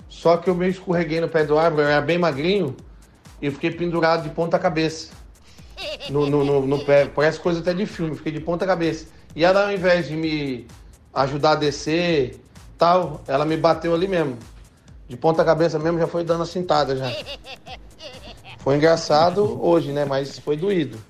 Só 0.10 0.38
que 0.38 0.50
eu 0.50 0.56
meio 0.56 0.72
escorreguei 0.72 1.22
no 1.22 1.30
pé 1.30 1.44
do 1.46 1.58
árvore, 1.60 1.84
eu 1.84 1.90
era 1.90 2.02
bem 2.02 2.18
magrinho 2.18 2.76
e 3.42 3.52
fiquei 3.52 3.70
pendurado 3.70 4.24
de 4.24 4.30
ponta 4.30 4.58
cabeça. 4.58 5.12
No, 6.10 6.26
no, 6.26 6.44
no, 6.44 6.66
no 6.66 6.80
pé, 6.86 7.06
parece 7.06 7.40
coisa 7.40 7.60
até 7.60 7.74
de 7.74 7.86
filme, 7.86 8.16
fiquei 8.16 8.32
de 8.32 8.40
ponta 8.40 8.66
cabeça. 8.66 9.06
E 9.36 9.46
ela 9.46 9.66
ao 9.66 9.72
invés 9.72 10.08
de 10.08 10.16
me 10.16 10.66
ajudar 11.14 11.52
a 11.52 11.56
descer, 11.56 12.42
tal, 12.78 13.22
ela 13.28 13.46
me 13.46 13.56
bateu 13.58 13.94
ali 13.94 14.08
mesmo. 14.08 14.38
De 15.08 15.16
ponta 15.16 15.46
cabeça 15.46 15.78
mesmo, 15.78 16.00
já 16.00 16.08
foi 16.08 16.24
dando 16.24 16.44
a 16.44 16.46
cintada 16.48 16.96
já. 16.96 17.12
Foi 18.68 18.76
engraçado 18.76 19.66
hoje, 19.66 19.94
né? 19.94 20.04
Mas 20.04 20.40
foi 20.40 20.58
doído. 20.58 21.02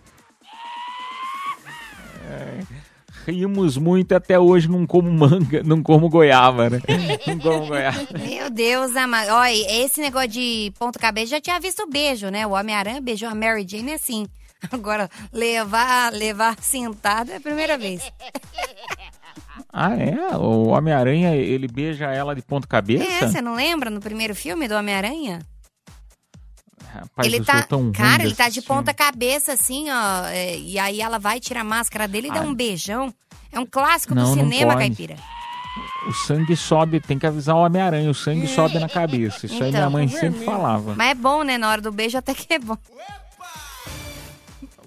Rimos 3.25 3.77
muito 3.77 4.13
até 4.13 4.39
hoje, 4.39 4.69
não 4.69 4.85
como 4.85 5.09
manga, 5.09 5.63
não 5.63 5.81
como 5.81 6.07
goiaba, 6.07 6.69
né? 6.69 6.79
Não 7.25 7.39
como 7.39 7.65
goiaba. 7.65 7.97
Meu 8.13 8.51
Deus, 8.51 8.95
amado. 8.95 9.31
Olha, 9.31 9.83
esse 9.83 9.99
negócio 9.99 10.27
de 10.27 10.71
ponta 10.77 10.99
cabeça 10.99 11.31
já 11.31 11.41
tinha 11.41 11.59
visto 11.59 11.89
beijo, 11.89 12.29
né? 12.29 12.45
O 12.45 12.51
Homem-Aranha 12.51 13.01
beijou 13.01 13.27
a 13.27 13.33
Mary 13.33 13.65
Jane 13.67 13.93
assim. 13.93 14.27
Agora, 14.71 15.09
levar, 15.33 16.13
levar 16.13 16.57
sentado 16.61 17.31
é 17.31 17.37
a 17.37 17.41
primeira 17.41 17.75
vez. 17.75 18.03
Ah, 19.73 19.95
é? 19.95 20.37
O 20.37 20.67
Homem-Aranha, 20.67 21.35
ele 21.35 21.67
beija 21.67 22.05
ela 22.05 22.35
de 22.35 22.43
ponta 22.43 22.67
cabeça? 22.67 23.03
É, 23.03 23.27
você 23.27 23.41
não 23.41 23.55
lembra 23.55 23.89
no 23.89 23.99
primeiro 23.99 24.35
filme 24.35 24.67
do 24.67 24.75
Homem-Aranha? 24.75 25.39
Rapaz, 26.93 27.27
ele 27.27 27.43
tá, 27.43 27.67
cara, 27.93 28.23
ele 28.23 28.35
tá 28.35 28.49
de 28.49 28.61
ponta 28.61 28.93
cabeça 28.93 29.53
assim, 29.53 29.89
ó, 29.89 30.25
é, 30.27 30.57
e 30.57 30.79
aí 30.79 31.01
ela 31.01 31.19
vai 31.19 31.39
tirar 31.39 31.61
a 31.61 31.63
máscara 31.63 32.07
dele 32.07 32.27
e 32.29 32.31
dá 32.31 32.41
um 32.41 32.53
beijão. 32.53 33.13
É 33.51 33.59
um 33.59 33.65
clássico 33.65 34.13
Não, 34.15 34.23
do 34.35 34.39
cinema, 34.39 34.75
caipira. 34.75 35.15
O 36.07 36.13
sangue 36.13 36.55
sobe, 36.55 36.99
tem 36.99 37.19
que 37.19 37.25
avisar 37.27 37.55
o 37.55 37.59
Homem-Aranha, 37.59 38.09
o 38.09 38.13
sangue 38.13 38.47
sobe 38.47 38.79
na 38.79 38.87
cabeça. 38.89 39.45
Isso 39.45 39.55
aí 39.63 39.69
minha 39.69 39.81
Então. 39.81 39.91
mãe 39.91 40.07
sempre 40.07 40.43
falava. 40.43 40.95
Mas 40.95 41.09
é 41.11 41.15
bom, 41.15 41.43
né? 41.43 41.57
Na 41.57 41.69
hora 41.69 41.81
do 41.81 41.91
beijo 41.91 42.17
até 42.17 42.33
que 42.33 42.53
é 42.53 42.59
bom. 42.59 42.77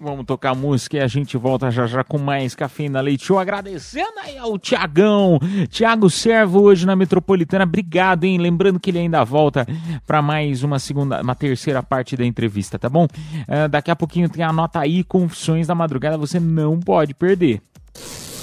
Vamos 0.02 0.24
tocar 0.24 0.54
música 0.54 0.96
e 0.96 1.00
a 1.00 1.06
gente 1.06 1.36
volta 1.36 1.70
já 1.70 1.86
já 1.86 2.02
com 2.02 2.16
mais 2.16 2.54
Cafeína 2.54 3.02
Leite 3.02 3.26
Show. 3.26 3.38
Agradecendo 3.38 4.18
aí 4.24 4.38
ao 4.38 4.58
Tiagão, 4.58 5.38
Tiago 5.68 6.08
Servo 6.08 6.62
hoje 6.62 6.86
na 6.86 6.96
Metropolitana. 6.96 7.64
Obrigado, 7.64 8.24
hein? 8.24 8.38
Lembrando 8.38 8.80
que 8.80 8.90
ele 8.90 8.98
ainda 8.98 9.22
volta 9.24 9.66
para 10.06 10.22
mais 10.22 10.62
uma 10.62 10.78
segunda, 10.78 11.20
uma 11.20 11.34
terceira 11.34 11.82
parte 11.82 12.16
da 12.16 12.24
entrevista, 12.24 12.78
tá 12.78 12.88
bom? 12.88 13.06
Ah, 13.46 13.66
daqui 13.66 13.90
a 13.90 13.96
pouquinho 13.96 14.30
tem 14.30 14.42
a 14.42 14.50
nota 14.50 14.80
aí, 14.80 15.04
Confissões 15.04 15.66
da 15.66 15.74
Madrugada, 15.74 16.16
você 16.16 16.40
não 16.40 16.80
pode 16.80 17.12
perder. 17.12 17.60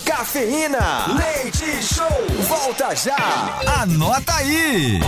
Cafeína, 0.05 1.07
leite 1.17 1.83
show, 1.83 2.05
volta 2.47 2.95
já. 2.95 3.15
Anota 3.81 4.31
aí. 4.35 4.99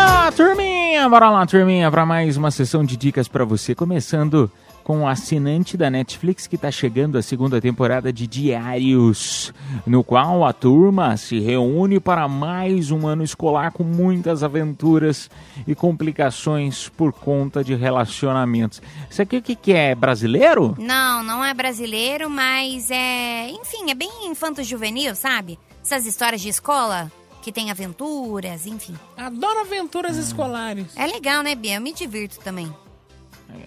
Oba, 0.00 0.32
turminha! 0.32 1.08
Bora 1.08 1.28
lá, 1.28 1.44
turminha, 1.44 1.90
para 1.90 2.06
mais 2.06 2.36
uma 2.36 2.50
sessão 2.50 2.84
de 2.84 2.96
dicas 2.96 3.28
para 3.28 3.44
você. 3.44 3.74
Começando 3.74 4.50
com 4.82 5.02
o 5.02 5.06
assinante 5.06 5.76
da 5.76 5.90
Netflix 5.90 6.46
que 6.46 6.56
está 6.56 6.70
chegando 6.70 7.18
a 7.18 7.22
segunda 7.22 7.60
temporada 7.60 8.10
de 8.10 8.26
Diários, 8.26 9.52
no 9.86 10.02
qual 10.02 10.44
a 10.44 10.52
turma 10.52 11.16
se 11.16 11.38
reúne 11.38 12.00
para 12.00 12.26
mais 12.26 12.90
um 12.90 13.06
ano 13.06 13.22
escolar 13.22 13.72
com 13.72 13.84
muitas 13.84 14.42
aventuras 14.42 15.28
e 15.66 15.74
complicações 15.74 16.88
por 16.88 17.12
conta 17.12 17.62
de 17.62 17.74
relacionamentos. 17.74 18.80
Isso 19.10 19.20
aqui 19.20 19.36
o 19.36 19.42
que, 19.42 19.54
que 19.54 19.72
é? 19.72 19.94
Brasileiro? 19.94 20.74
Não, 20.78 21.22
não 21.22 21.44
é 21.44 21.52
brasileiro, 21.52 22.30
mas 22.30 22.90
é. 22.90 23.50
Enfim, 23.50 23.90
é 23.90 23.94
bem 23.94 24.28
infanto-juvenil, 24.28 25.14
sabe? 25.14 25.58
Essas 25.82 26.06
histórias 26.06 26.40
de 26.40 26.48
escola 26.48 27.10
que 27.40 27.52
tem 27.52 27.70
aventuras, 27.70 28.66
enfim. 28.66 28.94
Adoro 29.16 29.60
aventuras 29.60 30.16
escolares. 30.16 30.96
É 30.96 31.06
legal, 31.06 31.42
né, 31.42 31.54
Bia? 31.54 31.76
Eu 31.76 31.80
me 31.80 31.92
divirto 31.92 32.38
também. 32.40 32.72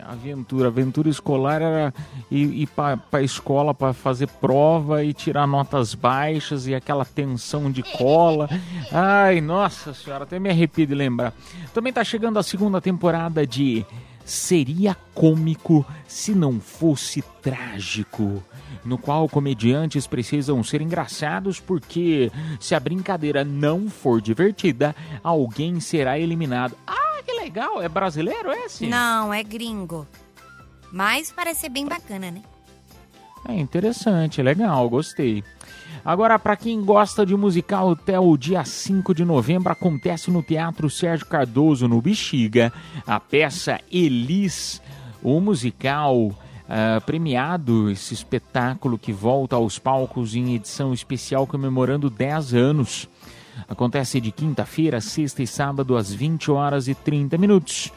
Aventura. 0.05 0.67
Aventura 0.67 1.09
escolar 1.09 1.61
era 1.61 1.93
ir, 2.29 2.61
ir 2.61 2.67
para 2.67 2.99
a 3.11 3.21
escola 3.21 3.73
para 3.73 3.93
fazer 3.93 4.27
prova 4.27 5.03
e 5.03 5.13
tirar 5.13 5.47
notas 5.47 5.93
baixas 5.93 6.67
e 6.67 6.75
aquela 6.75 7.05
tensão 7.05 7.71
de 7.71 7.83
cola. 7.83 8.49
Ai, 8.91 9.41
nossa 9.41 9.93
senhora, 9.93 10.23
até 10.23 10.39
me 10.39 10.49
arrepio 10.49 10.87
de 10.87 10.95
lembrar. 10.95 11.33
Também 11.73 11.91
tá 11.91 12.03
chegando 12.03 12.39
a 12.39 12.43
segunda 12.43 12.79
temporada 12.79 13.45
de 13.45 13.85
Seria 14.25 14.95
Cômico 15.13 15.85
Se 16.07 16.33
Não 16.33 16.59
Fosse 16.59 17.21
Trágico. 17.41 18.43
No 18.85 18.97
qual 18.97 19.29
comediantes 19.29 20.05
precisam 20.05 20.63
ser 20.63 20.81
engraçados 20.81 21.59
porque 21.59 22.31
se 22.59 22.75
a 22.75 22.79
brincadeira 22.79 23.43
não 23.43 23.89
for 23.89 24.21
divertida, 24.21 24.95
alguém 25.23 25.79
será 25.79 26.19
eliminado. 26.19 26.75
Ah, 26.85 27.21
que 27.25 27.31
legal! 27.31 27.81
É 27.81 27.87
brasileiro 27.87 28.51
esse? 28.51 28.87
Não, 28.87 29.33
é 29.33 29.41
gringo. 29.41 30.05
Mas 30.91 31.31
parece 31.31 31.61
ser 31.61 31.69
bem 31.69 31.87
bacana, 31.87 32.29
né? 32.29 32.41
É 33.47 33.55
interessante, 33.55 34.41
legal, 34.41 34.89
gostei. 34.89 35.43
Agora, 36.05 36.37
para 36.37 36.55
quem 36.55 36.83
gosta 36.83 37.25
de 37.25 37.35
musical, 37.35 37.91
até 37.91 38.19
o 38.19 38.35
dia 38.37 38.63
5 38.63 39.13
de 39.13 39.23
novembro 39.23 39.71
acontece 39.71 40.29
no 40.29 40.43
Teatro 40.43 40.89
Sérgio 40.89 41.25
Cardoso, 41.25 41.87
no 41.87 42.01
Bexiga, 42.01 42.71
a 43.07 43.19
peça 43.19 43.79
Elis, 43.91 44.81
o 45.21 45.39
musical 45.39 46.31
ah, 46.67 47.01
premiado, 47.05 47.89
esse 47.89 48.13
espetáculo 48.13 48.97
que 48.97 49.11
volta 49.11 49.55
aos 49.55 49.77
palcos 49.77 50.35
em 50.35 50.55
edição 50.55 50.93
especial 50.93 51.45
comemorando 51.45 52.09
10 52.09 52.53
anos. 52.53 53.09
Acontece 53.67 54.19
de 54.19 54.31
quinta-feira, 54.31 54.99
sexta 54.99 55.43
e 55.43 55.47
sábado 55.47 55.95
às 55.95 56.11
20 56.11 56.51
horas 56.51 56.87
e 56.87 56.95
30 56.95 57.37
minutos. 57.37 57.91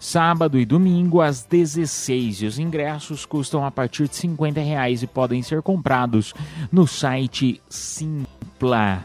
Sábado 0.00 0.58
e 0.58 0.64
domingo 0.64 1.20
às 1.20 1.44
16 1.44 2.42
e 2.42 2.46
os 2.46 2.58
ingressos 2.58 3.26
custam 3.26 3.64
a 3.64 3.70
partir 3.70 4.08
de 4.08 4.16
50 4.16 4.60
reais 4.60 5.02
e 5.02 5.06
podem 5.06 5.42
ser 5.42 5.62
comprados 5.62 6.34
no 6.72 6.86
site 6.86 7.62
Simpla. 7.68 9.04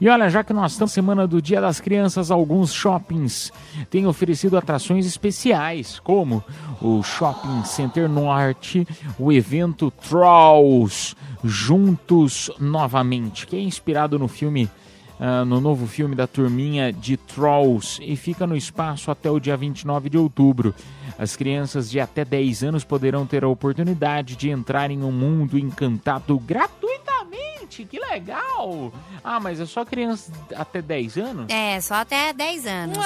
E 0.00 0.08
olha, 0.08 0.28
já 0.28 0.44
que 0.44 0.52
nós 0.52 0.72
estamos 0.72 0.92
na 0.92 0.94
semana 0.94 1.26
do 1.26 1.42
Dia 1.42 1.60
das 1.60 1.80
Crianças, 1.80 2.30
alguns 2.30 2.72
shoppings 2.72 3.52
têm 3.90 4.06
oferecido 4.06 4.56
atrações 4.56 5.06
especiais, 5.06 5.98
como 6.00 6.42
o 6.80 7.02
Shopping 7.02 7.64
Center 7.64 8.08
Norte, 8.08 8.86
o 9.18 9.32
evento 9.32 9.90
Trolls 9.90 11.16
Juntos 11.42 12.50
Novamente, 12.58 13.46
que 13.46 13.56
é 13.56 13.60
inspirado 13.60 14.18
no 14.18 14.28
filme 14.28 14.68
ah, 15.20 15.44
no 15.44 15.60
novo 15.60 15.86
filme 15.88 16.14
da 16.14 16.28
turminha 16.28 16.92
de 16.92 17.16
Trolls 17.16 18.00
e 18.00 18.14
fica 18.14 18.46
no 18.46 18.56
espaço 18.56 19.10
até 19.10 19.28
o 19.28 19.40
dia 19.40 19.56
29 19.56 20.08
de 20.08 20.16
outubro. 20.16 20.72
As 21.18 21.34
crianças 21.34 21.90
de 21.90 21.98
até 21.98 22.24
10 22.24 22.62
anos 22.62 22.84
poderão 22.84 23.26
ter 23.26 23.42
a 23.42 23.48
oportunidade 23.48 24.36
de 24.36 24.48
entrar 24.48 24.92
em 24.92 25.02
um 25.02 25.10
mundo 25.10 25.58
encantado 25.58 26.38
gratuitamente. 26.38 27.17
Que 27.68 27.98
legal! 28.00 28.92
Ah, 29.22 29.38
mas 29.38 29.60
é 29.60 29.66
só 29.66 29.84
crianças 29.84 30.32
até 30.56 30.80
10 30.82 31.16
anos? 31.18 31.46
É, 31.48 31.80
só 31.80 31.94
até 31.96 32.32
10 32.32 32.66
anos. 32.66 32.98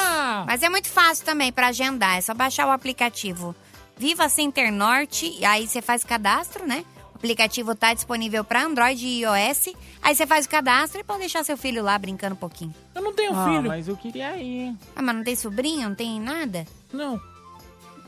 Mas 0.47 0.62
é 0.62 0.68
muito 0.68 0.89
fácil 0.89 1.25
também 1.27 1.53
pra 1.53 1.68
agendar. 1.68 2.16
É 2.16 2.20
só 2.20 2.33
baixar 2.33 2.66
o 2.66 2.70
aplicativo 2.70 3.55
Viva 3.97 4.29
Center 4.29 4.73
Norte. 4.73 5.37
E 5.39 5.45
aí 5.45 5.66
você 5.66 5.83
faz 5.83 6.05
cadastro, 6.05 6.66
né? 6.66 6.85
O 7.12 7.16
aplicativo 7.16 7.75
tá 7.75 7.93
disponível 7.93 8.43
pra 8.45 8.64
Android 8.64 9.05
e 9.07 9.23
iOS. 9.23 9.75
Aí 10.01 10.14
você 10.14 10.27
faz 10.27 10.47
o 10.47 10.49
cadastro 10.49 11.01
e 11.01 11.05
pode 11.05 11.20
deixar 11.20 11.45
seu 11.45 11.57
filho 11.57 11.83
lá 11.83 11.99
brincando 11.99 12.35
um 12.35 12.39
pouquinho. 12.39 12.75
Eu 12.95 13.03
não 13.03 13.12
tenho 13.12 13.35
Ah, 13.37 13.45
filho. 13.45 13.68
mas 13.68 13.89
eu 13.89 13.97
queria 13.97 14.37
ir. 14.39 14.75
Ah, 14.97 15.03
mas 15.03 15.14
não 15.16 15.23
tem 15.25 15.37
sobrinho? 15.37 15.89
Não 15.89 15.95
tem 15.95 16.20
nada? 16.20 16.66
Não. 16.93 17.20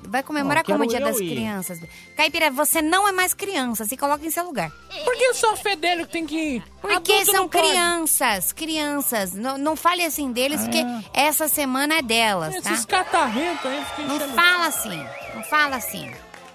Vai 0.08 0.22
comemorar 0.22 0.62
Ah, 0.62 0.64
como 0.64 0.84
o 0.84 0.86
Dia 0.86 1.00
das 1.00 1.18
ir. 1.18 1.28
Crianças. 1.30 1.80
Caipira, 2.16 2.50
você 2.50 2.80
não 2.82 3.08
é 3.08 3.12
mais 3.12 3.34
criança. 3.34 3.84
Se 3.84 3.96
coloca 3.96 4.24
em 4.24 4.30
seu 4.30 4.44
lugar. 4.44 4.70
Por 5.04 5.16
que 5.16 5.34
só 5.34 5.56
fedelho 5.56 6.06
que 6.06 6.12
tem 6.12 6.26
que 6.26 6.36
ir? 6.36 6.62
Porque 6.80 7.24
são 7.24 7.48
crianças, 7.48 8.52
crianças. 8.52 9.32
Não, 9.32 9.58
não 9.58 9.74
fale 9.76 10.04
assim 10.04 10.30
deles, 10.32 10.60
porque 10.62 10.84
essa 11.12 11.48
semana 11.48 11.94
é 11.98 12.02
delas, 12.02 12.60
tá? 12.62 12.72
Esses 12.72 12.84
catarrentos 12.84 13.64
aí 13.66 13.84
Não 14.06 14.20
fala 14.34 14.66
assim, 14.66 15.06
não 15.34 15.42
fala 15.44 15.76
assim. 15.76 16.10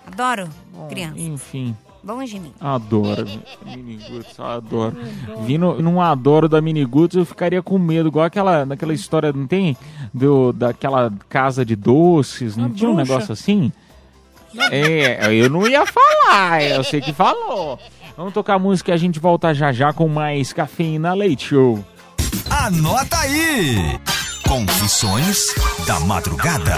Adoro 0.08 0.50
Bom, 0.72 0.88
criança. 0.88 1.20
Enfim. 1.20 1.76
Longe 2.04 2.34
de 2.36 2.39
mim. 2.39 2.54
Adoro. 2.62 3.28
Miniguts, 3.66 4.39
adoro. 4.39 4.95
Vindo 5.41 5.82
num 5.82 6.00
adoro 6.02 6.47
da 6.47 6.62
Miniguts, 6.62 7.18
eu 7.18 7.26
ficaria 7.26 7.62
com 7.62 7.78
medo. 7.78 8.08
Igual 8.10 8.26
aquela, 8.26 8.66
naquela 8.66 8.93
história, 8.93 9.34
não 9.34 9.45
tem? 9.45 9.76
Do, 10.14 10.54
daquela 10.54 11.12
casa 11.28 11.66
de 11.66 11.76
doces, 11.76 12.56
não 12.56 12.68
A 12.68 12.70
tinha 12.70 12.89
um 12.89 12.95
bruxa. 12.95 13.12
negócio 13.14 13.34
assim? 13.34 13.72
É, 14.72 15.32
eu 15.34 15.50
não 15.50 15.68
ia 15.68 15.86
falar, 15.86 16.64
eu 16.64 16.84
sei 16.84 17.02
que 17.02 17.14
falou. 17.14 17.78
Vamos 18.18 18.34
tocar 18.34 18.58
música 18.58 18.91
e 18.91 18.93
a 18.93 18.97
gente 18.97 19.20
volta 19.20 19.54
já 19.54 19.72
já 19.72 19.93
com 19.93 20.08
mais 20.08 20.52
Cafeína 20.52 21.14
Leite 21.14 21.50
Show. 21.50 21.84
Anota 22.50 23.18
aí! 23.20 24.00
Confissões 24.47 25.54
da 25.86 26.00
Madrugada. 26.00 26.78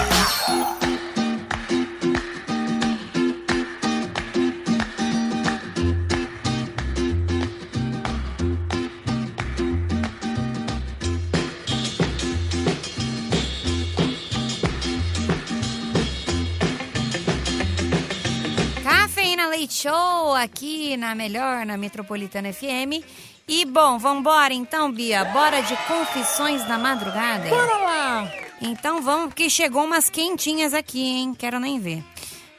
Leite 19.72 19.74
Show 19.74 20.36
aqui 20.36 20.98
na 20.98 21.16
melhor, 21.16 21.66
na 21.66 21.78
Metropolitana 21.78 22.52
FM. 22.52 23.04
E 23.48 23.66
bom, 23.66 23.98
vambora 23.98 24.54
então, 24.54 24.92
Bia. 24.92 25.24
Bora 25.26 25.62
de 25.62 25.76
confissões 25.88 26.64
da 26.68 26.78
madrugada. 26.78 27.50
Bora 27.50 27.78
lá! 27.78 28.32
Então 28.62 29.02
vamos, 29.02 29.28
porque 29.28 29.50
chegou 29.50 29.86
umas 29.86 30.10
quentinhas 30.10 30.74
aqui, 30.74 31.02
hein? 31.02 31.34
Quero 31.34 31.60
nem 31.60 31.80
ver. 31.80 32.04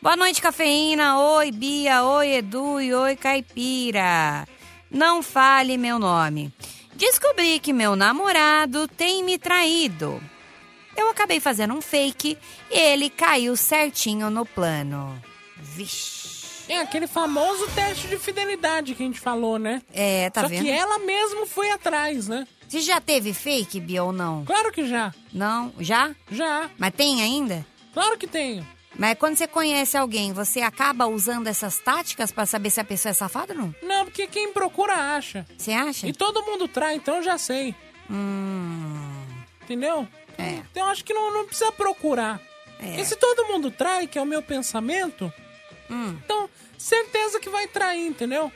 Boa 0.01 0.17
noite, 0.17 0.41
cafeína. 0.41 1.19
Oi, 1.19 1.53
Bia. 1.53 2.03
Oi, 2.03 2.37
Edu. 2.37 2.81
E 2.81 2.95
oi, 2.95 3.15
Caipira. 3.15 4.47
Não 4.91 5.23
fale 5.23 5.77
meu 5.77 5.99
nome. 5.99 6.53
Descobri 6.95 7.59
que 7.61 7.73
meu 7.73 7.95
namorado 7.95 8.89
tem 8.89 9.23
me 9.23 9.39
traído. 9.39 10.21
Eu 10.97 11.11
acabei 11.11 11.41
fazendo 11.41 11.75
um 11.75 11.81
fake 11.81 12.39
e 12.71 12.79
ele 12.79 13.11
caiu 13.11 13.55
certinho 13.57 14.31
no 14.31 14.45
plano. 14.45 15.21
Vixe. 15.59 16.12
É 16.73 16.81
aquele 16.81 17.07
famoso 17.07 17.67
teste 17.75 18.09
de 18.09 18.17
fidelidade 18.19 18.95
que 18.95 19.03
a 19.03 19.07
gente 19.07 19.21
falou, 19.21 19.59
né? 19.59 19.83
É, 19.93 20.31
tá 20.31 20.41
Só 20.41 20.49
vendo? 20.49 20.63
que 20.65 20.71
ela 20.71 20.99
mesmo 21.01 21.45
foi 21.45 21.71
atrás, 21.71 22.27
né? 22.29 22.47
Você 22.67 22.81
já 22.81 22.99
teve 22.99 23.35
fake, 23.35 23.79
Bia, 23.79 24.03
ou 24.03 24.11
não? 24.11 24.43
Claro 24.47 24.73
que 24.73 24.87
já. 24.87 25.13
Não? 25.31 25.71
Já? 25.79 26.15
Já. 26.31 26.71
Mas 26.79 26.95
tem 26.95 27.21
ainda? 27.23 27.67
Claro 27.93 28.17
que 28.17 28.27
tenho. 28.27 28.67
Mas 28.97 29.19
quando 29.19 29.37
você 29.37 29.47
conhece 29.47 29.99
alguém, 29.99 30.33
você 30.33 30.63
acaba 30.63 31.07
usando 31.07 31.47
essas 31.47 31.79
táticas 31.79 32.33
pra 32.33 32.47
saber 32.47 32.71
se 32.71 32.81
a 32.81 32.85
pessoa 32.85 33.11
é 33.11 33.15
safada 33.15 33.53
ou 33.53 33.59
não? 33.59 33.75
Não, 33.83 34.07
porque 34.07 34.27
quem 34.27 34.51
procura 34.55 34.95
acha. 35.17 35.47
Você 35.59 35.73
acha? 35.73 36.07
E 36.07 36.13
todo 36.15 36.43
mundo 36.43 36.67
trai, 36.67 36.95
então 36.95 37.17
eu 37.17 37.23
já 37.23 37.37
sei. 37.37 37.75
Hum. 38.11 39.27
Entendeu? 39.63 40.09
É. 40.39 40.63
Então 40.71 40.85
eu 40.87 40.91
acho 40.91 41.05
que 41.05 41.13
não, 41.13 41.33
não 41.35 41.45
precisa 41.47 41.71
procurar. 41.71 42.41
É. 42.79 42.87
Porque 42.87 43.05
se 43.05 43.17
todo 43.17 43.47
mundo 43.47 43.71
trai, 43.71 44.07
que 44.07 44.19
é 44.19 44.23
o 44.23 44.27
meu 44.27 44.43
pensamento, 44.43 45.31
Hum. 45.93 46.17
então 46.25 46.49
certeza 46.79 47.39
que 47.39 47.49
vai 47.51 47.67
trair, 47.69 48.07
entendeu? 48.07 48.51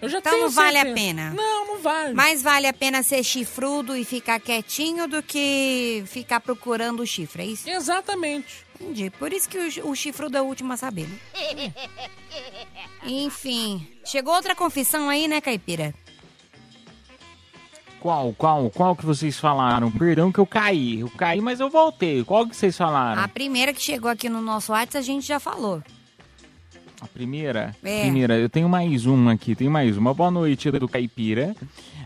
Eu 0.00 0.08
já 0.08 0.18
Então 0.18 0.30
tenho 0.32 0.44
não 0.44 0.50
vale 0.50 0.76
a 0.78 0.82
certeza. 0.82 0.94
pena. 0.94 1.30
Não, 1.32 1.66
não 1.66 1.78
vale. 1.80 2.14
Mais 2.14 2.40
vale 2.40 2.66
a 2.68 2.72
pena 2.72 3.02
ser 3.02 3.22
chifrudo 3.24 3.96
e 3.96 4.04
ficar 4.04 4.38
quietinho 4.38 5.08
do 5.08 5.20
que 5.22 6.04
ficar 6.06 6.38
procurando 6.40 7.00
o 7.00 7.06
chifre, 7.06 7.42
é 7.42 7.46
isso? 7.46 7.68
Exatamente. 7.68 8.64
Entendi. 8.80 9.10
Por 9.10 9.32
isso 9.32 9.48
que 9.48 9.58
o, 9.58 9.90
o 9.90 9.96
chifrudo 9.96 10.36
é 10.36 10.40
o 10.40 10.44
último 10.44 10.72
a 10.72 10.76
saber, 10.76 11.08
né? 11.08 11.18
Enfim. 13.02 13.86
Chegou 14.04 14.34
outra 14.34 14.54
confissão 14.54 15.08
aí, 15.08 15.26
né, 15.26 15.40
Caipira? 15.40 15.92
Qual, 18.00 18.32
qual, 18.34 18.70
qual 18.70 18.94
que 18.94 19.04
vocês 19.04 19.38
falaram? 19.40 19.90
Perdão 19.90 20.30
que 20.30 20.38
eu 20.38 20.46
caí. 20.46 21.00
Eu 21.00 21.10
caí, 21.10 21.40
mas 21.40 21.58
eu 21.58 21.68
voltei. 21.68 22.22
Qual 22.22 22.46
que 22.46 22.54
vocês 22.54 22.76
falaram? 22.76 23.20
A 23.20 23.26
primeira 23.26 23.72
que 23.72 23.82
chegou 23.82 24.08
aqui 24.08 24.28
no 24.28 24.40
nosso 24.40 24.70
WhatsApp 24.70 24.98
a 24.98 25.02
gente 25.02 25.26
já 25.26 25.40
falou. 25.40 25.82
A 27.00 27.06
primeira? 27.06 27.74
É. 27.82 28.02
Primeira, 28.02 28.36
eu 28.38 28.48
tenho 28.48 28.68
mais 28.68 29.06
uma 29.06 29.32
aqui, 29.32 29.54
tem 29.54 29.68
mais 29.68 29.96
uma. 29.96 30.12
Boa 30.12 30.30
noite, 30.30 30.70
do 30.70 30.88
Caipira. 30.88 31.54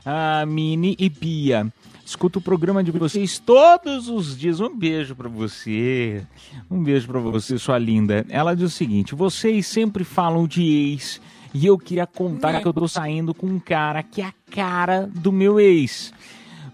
A 0.05 0.45
Mini 0.47 0.95
e 0.99 1.09
Bia. 1.09 1.73
Escuto 2.05 2.41
o 2.41 2.43
programa 2.43 2.85
de 2.85 2.91
vocês 2.91 3.39
todos 3.39 4.09
os 4.09 4.37
dias. 4.37 4.61
Um 4.61 4.77
beijo 4.77 5.15
pra 5.17 5.31
você. 5.31 6.23
Um 6.71 6.83
beijo 6.83 7.07
pra 7.07 7.21
você, 7.21 7.59
sua 7.59 7.79
linda. 7.79 8.27
Ela 8.29 8.55
diz 8.55 8.67
o 8.67 8.77
seguinte: 8.77 9.15
vocês 9.15 9.67
sempre 9.67 10.05
falam 10.05 10.47
de 10.47 10.63
ex. 10.63 11.21
E 11.55 11.67
eu 11.67 11.79
queria 11.79 12.07
contar 12.07 12.61
que 12.61 12.67
eu 12.67 12.73
tô 12.73 12.89
saindo 12.89 13.35
com 13.35 13.47
um 13.47 13.59
cara 13.59 14.03
que 14.03 14.21
é 14.21 14.27
a 14.27 14.35
cara 14.51 15.09
do 15.15 15.31
meu 15.33 15.59
ex. 15.61 16.13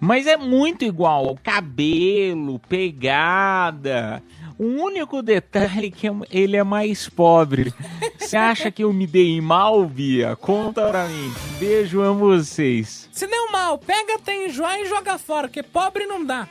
Mas 0.01 0.27
é 0.27 0.37
muito 0.37 0.85
igual. 0.85 1.37
Cabelo, 1.43 2.61
pegada. 2.69 4.23
O 4.59 4.65
único 4.65 5.23
detalhe 5.23 5.87
é 5.87 5.91
que 5.91 6.09
ele 6.31 6.57
é 6.57 6.65
mais 6.65 7.09
pobre. 7.09 7.73
Você 8.19 8.37
acha 8.37 8.71
que 8.71 8.83
eu 8.83 8.93
me 8.93 9.07
dei 9.07 9.41
mal, 9.41 9.85
Bia? 9.87 10.35
Conta 10.35 10.89
pra 10.89 11.07
mim. 11.07 11.33
Beijo, 11.61 12.01
amo 12.01 12.27
vocês. 12.27 13.09
Se 13.13 13.27
deu 13.27 13.53
mal, 13.53 13.79
pega, 13.79 14.19
tem 14.19 14.47
enjoar 14.47 14.81
e 14.81 14.87
joga 14.87 15.17
fora, 15.17 15.49
que 15.49 15.63
pobre 15.63 16.07
não 16.07 16.25
dá. 16.25 16.49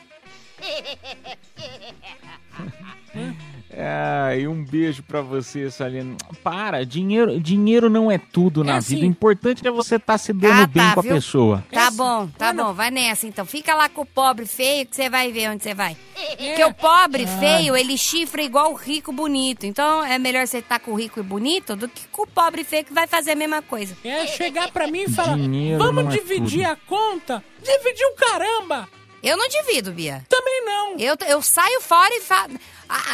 Ah, 3.80 4.34
e 4.34 4.48
um 4.48 4.64
beijo 4.64 5.04
pra 5.04 5.20
você, 5.20 5.70
Salino. 5.70 6.16
Para, 6.42 6.84
dinheiro, 6.84 7.38
dinheiro 7.38 7.88
não 7.88 8.10
é 8.10 8.18
tudo 8.18 8.64
na 8.64 8.76
É 8.76 8.80
vida. 8.80 8.96
assim. 8.96 9.02
O 9.02 9.04
importante 9.04 9.66
é 9.66 9.70
você 9.70 9.94
estar 9.96 10.18
se 10.18 10.32
dando 10.32 10.62
Ah, 10.62 10.66
bem 10.66 10.82
tá, 10.82 10.94
com 10.94 11.00
a 11.00 11.02
viu? 11.04 11.12
pessoa. 11.14 11.64
Tá 11.70 11.88
bom, 11.92 12.26
tá 12.36 12.52
bom, 12.52 12.72
vai 12.74 12.90
nessa 12.90 13.26
então. 13.28 13.46
Fica 13.46 13.76
lá 13.76 13.88
com 13.88 14.00
o 14.02 14.06
pobre 14.06 14.46
feio 14.46 14.84
que 14.84 14.96
você 14.96 15.08
vai 15.08 15.30
ver 15.30 15.50
onde 15.50 15.62
você 15.62 15.74
vai. 15.74 15.96
Porque 16.36 16.64
o 16.64 16.74
pobre 16.74 17.22
Ah. 17.22 17.38
feio, 17.38 17.76
ele 17.76 17.96
chifra 17.96 18.42
igual 18.42 18.72
o 18.72 18.74
rico 18.74 19.12
bonito. 19.12 19.64
Então 19.64 20.04
é 20.04 20.18
melhor 20.18 20.44
você 20.44 20.58
estar 20.58 20.80
com 20.80 20.90
o 20.90 20.94
rico 20.96 21.20
e 21.20 21.22
bonito 21.22 21.76
do 21.76 21.88
que 21.88 22.08
com 22.08 22.22
o 22.22 22.26
pobre 22.26 22.64
feio 22.64 22.84
que 22.84 22.92
vai 22.92 23.06
fazer 23.06 23.30
a 23.32 23.36
mesma 23.36 23.62
coisa. 23.62 23.96
É 24.02 24.26
chegar 24.26 24.72
pra 24.72 24.88
mim 24.88 25.02
e 25.02 25.08
falar, 25.10 25.36
Dinheiro 25.36 25.78
vamos 25.78 26.06
é 26.12 26.18
dividir 26.18 26.64
tudo." 26.66 26.72
a 26.72 26.76
conta? 26.84 27.44
Dividir 27.62 28.06
o 28.06 28.14
caramba! 28.16 28.88
Eu 29.22 29.36
não 29.36 29.48
divido, 29.48 29.92
Bia. 29.92 30.24
Também 30.28 30.64
não. 30.64 30.96
Eu, 30.98 31.16
eu 31.26 31.42
saio 31.42 31.80
fora 31.80 32.14
e 32.14 32.20
falo. 32.20 32.54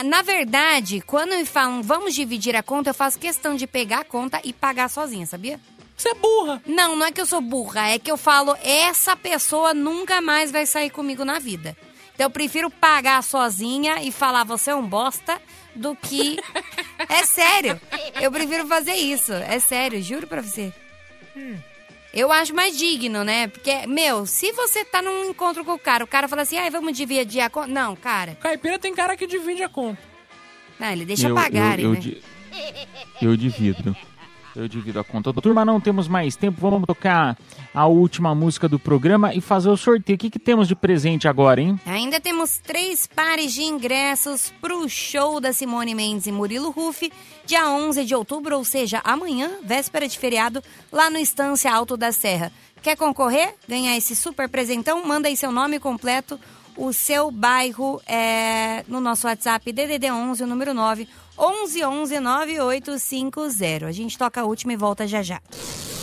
Na 0.05 0.23
verdade, 0.23 1.01
quando 1.01 1.37
me 1.37 1.45
falam 1.45 1.83
vamos 1.83 2.15
dividir 2.15 2.55
a 2.55 2.63
conta, 2.63 2.91
eu 2.91 2.95
faço 2.95 3.19
questão 3.19 3.57
de 3.57 3.67
pegar 3.67 4.01
a 4.01 4.05
conta 4.05 4.41
e 4.45 4.53
pagar 4.53 4.89
sozinha, 4.89 5.27
sabia? 5.27 5.59
Você 5.97 6.11
é 6.11 6.15
burra. 6.15 6.63
Não, 6.67 6.97
não 6.97 7.07
é 7.07 7.13
que 7.13 7.21
eu 7.21 7.27
sou 7.27 7.41
burra, 7.41 7.89
é 7.89 7.99
que 7.99 8.11
eu 8.11 8.17
falo, 8.17 8.57
essa 8.63 9.17
pessoa 9.17 9.73
nunca 9.73 10.21
mais 10.21 10.51
vai 10.51 10.67
sair 10.67 10.91
comigo 10.91 11.25
na 11.25 11.39
vida. 11.39 11.77
Então 12.15 12.27
eu 12.27 12.31
prefiro 12.31 12.71
pagar 12.71 13.23
sozinha 13.23 14.03
e 14.03 14.13
falar, 14.13 14.45
você 14.45 14.71
é 14.71 14.75
um 14.75 14.87
bosta, 14.87 15.41
do 15.75 15.95
que. 15.97 16.39
é 17.09 17.25
sério. 17.25 17.81
Eu 18.21 18.31
prefiro 18.31 18.67
fazer 18.67 18.95
isso. 18.95 19.33
É 19.33 19.59
sério, 19.59 20.03
juro 20.03 20.27
pra 20.27 20.41
você. 20.41 20.73
Eu 22.15 22.31
acho 22.31 22.55
mais 22.55 22.79
digno, 22.79 23.25
né? 23.25 23.49
Porque, 23.49 23.87
meu, 23.89 24.25
se 24.25 24.53
você 24.53 24.85
tá 24.85 25.03
num 25.03 25.25
encontro 25.31 25.65
com 25.65 25.73
o 25.75 25.79
cara, 25.79 26.05
o 26.05 26.07
cara 26.07 26.29
fala 26.29 26.43
assim, 26.43 26.57
ai, 26.57 26.71
vamos 26.71 26.97
dividir 26.97 27.41
a 27.41 27.51
conta. 27.51 27.67
Não, 27.67 27.97
cara. 27.97 28.37
Caipira 28.37 28.79
tem 28.79 28.95
cara 28.95 29.17
que 29.17 29.27
divide 29.27 29.65
a 29.65 29.69
conta. 29.69 30.01
Não, 30.79 30.91
ele 30.93 31.05
deixa 31.05 31.29
eu, 31.29 31.35
pagarem, 31.35 31.85
eu, 31.85 31.91
eu, 31.91 31.95
né? 31.95 32.01
di- 32.01 32.23
eu 33.21 33.37
divido. 33.37 33.97
Eu 34.57 34.69
divido 34.69 35.01
a 35.01 35.05
conta. 35.05 35.33
Turma, 35.33 35.65
não 35.65 35.81
temos 35.81 36.07
mais 36.07 36.37
tempo. 36.37 36.61
Vamos 36.61 36.87
tocar 36.87 37.37
a 37.75 37.87
última 37.87 38.35
música 38.35 38.69
do 38.69 38.79
programa 38.79 39.35
e 39.35 39.41
fazer 39.41 39.69
o 39.69 39.77
sorteio. 39.77 40.15
O 40.15 40.19
que, 40.19 40.31
que 40.31 40.39
temos 40.39 40.69
de 40.69 40.77
presente 40.77 41.27
agora, 41.27 41.61
hein? 41.61 41.79
Ainda 41.85 42.21
temos 42.21 42.59
três 42.59 43.07
pares 43.07 43.53
de 43.53 43.63
ingressos 43.63 44.53
pro 44.61 44.89
show 44.89 45.41
da 45.41 45.53
Simone 45.53 45.95
Mendes 45.95 46.27
e 46.27 46.33
Murilo 46.33 46.71
Ruff, 46.71 47.11
dia 47.45 47.69
11 47.69 48.05
de 48.05 48.15
outubro, 48.15 48.57
ou 48.57 48.65
seja, 48.65 49.01
amanhã, 49.03 49.51
véspera 49.65 50.07
de 50.07 50.19
feriado, 50.19 50.63
lá 50.93 51.11
no 51.11 51.19
Estância 51.19 51.73
Alto 51.75 51.97
da 51.97 52.13
Serra. 52.13 52.53
Quer 52.81 52.97
concorrer? 52.97 53.55
Ganhar 53.67 53.97
esse 53.97 54.15
super 54.15 54.49
presentão? 54.49 55.05
Manda 55.05 55.27
aí 55.27 55.37
seu 55.37 55.51
nome 55.51 55.81
completo, 55.81 56.39
o 56.77 56.93
seu 56.93 57.31
bairro 57.31 58.01
é, 58.07 58.85
no 58.87 59.01
nosso 59.01 59.27
WhatsApp 59.27 59.73
DDD 59.73 60.11
11, 60.11 60.43
o 60.43 60.47
número 60.47 60.75
9, 60.75 61.09
11 61.39 61.85
11 61.85 62.21
9850. 62.21 63.87
A 63.87 63.93
gente 63.93 64.17
toca 64.17 64.41
a 64.41 64.45
última 64.45 64.73
e 64.73 64.77
volta 64.77 65.07
já 65.07 65.23
já. 65.23 65.41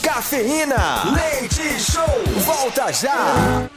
Cafeína, 0.01 1.03
leite 1.13 1.79
show, 1.79 2.05
volta 2.45 2.91
já. 2.91 3.69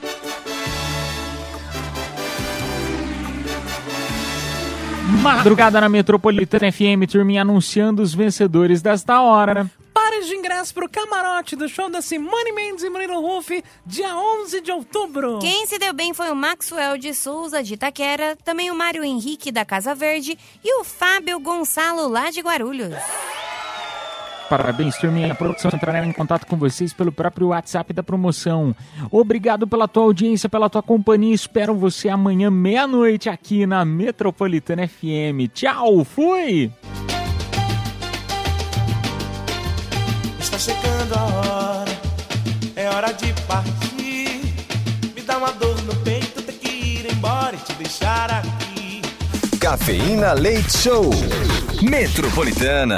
Madrugada 5.22 5.80
na 5.80 5.88
Metropolitana 5.88 6.70
FM, 6.70 7.10
turminha 7.10 7.42
anunciando 7.42 8.02
os 8.02 8.14
vencedores 8.14 8.82
desta 8.82 9.20
hora. 9.20 9.70
Pares 9.92 10.26
de 10.26 10.34
ingressos 10.34 10.72
pro 10.72 10.88
camarote 10.88 11.56
do 11.56 11.68
show 11.68 11.88
da 11.88 12.02
Simone 12.02 12.52
Mendes 12.52 12.82
e 12.84 12.90
Murilo 12.90 13.20
Ruff, 13.20 13.62
dia 13.86 14.16
11 14.16 14.60
de 14.60 14.72
outubro. 14.72 15.38
Quem 15.38 15.66
se 15.66 15.78
deu 15.78 15.92
bem 15.92 16.12
foi 16.12 16.30
o 16.30 16.36
Maxwell 16.36 16.98
de 16.98 17.14
Souza, 17.14 17.62
de 17.62 17.74
Itaquera, 17.74 18.36
também 18.44 18.70
o 18.70 18.74
Mário 18.74 19.04
Henrique, 19.04 19.52
da 19.52 19.64
Casa 19.64 19.94
Verde, 19.94 20.36
e 20.62 20.80
o 20.80 20.84
Fábio 20.84 21.38
Gonçalo, 21.40 22.08
lá 22.08 22.30
de 22.30 22.40
Guarulhos. 22.40 22.94
Parabéns, 24.48 24.96
turminha. 24.98 25.32
A 25.32 25.34
produção 25.34 25.70
entrará 25.74 26.04
em 26.04 26.12
contato 26.12 26.46
com 26.46 26.56
vocês 26.56 26.92
pelo 26.92 27.10
próprio 27.10 27.48
WhatsApp 27.48 27.92
da 27.92 28.02
promoção. 28.02 28.74
Obrigado 29.10 29.66
pela 29.66 29.88
tua 29.88 30.04
audiência, 30.04 30.48
pela 30.48 30.68
tua 30.68 30.82
companhia. 30.82 31.34
Espero 31.34 31.74
você 31.74 32.08
amanhã, 32.08 32.50
meia-noite, 32.50 33.28
aqui 33.28 33.66
na 33.66 33.84
Metropolitana 33.84 34.86
FM. 34.86 35.50
Tchau, 35.52 36.04
fui! 36.04 36.70
Está 40.38 40.58
chegando 40.58 41.14
a 41.16 41.24
hora, 41.24 41.98
é 42.76 42.88
hora 42.88 43.12
de 43.12 43.32
partir. 43.46 44.40
Me 45.14 45.22
dá 45.22 45.38
uma 45.38 45.50
dor 45.52 45.80
no 45.82 45.94
peito, 45.96 46.42
ter 46.42 46.52
que 46.52 46.68
ir 46.68 47.12
embora 47.12 47.56
e 47.56 47.58
te 47.58 47.72
deixar 47.74 48.30
aqui. 48.30 49.02
Cafeína 49.58 50.34
Leite 50.34 50.76
Show. 50.76 51.10
Metropolitana. 51.82 52.92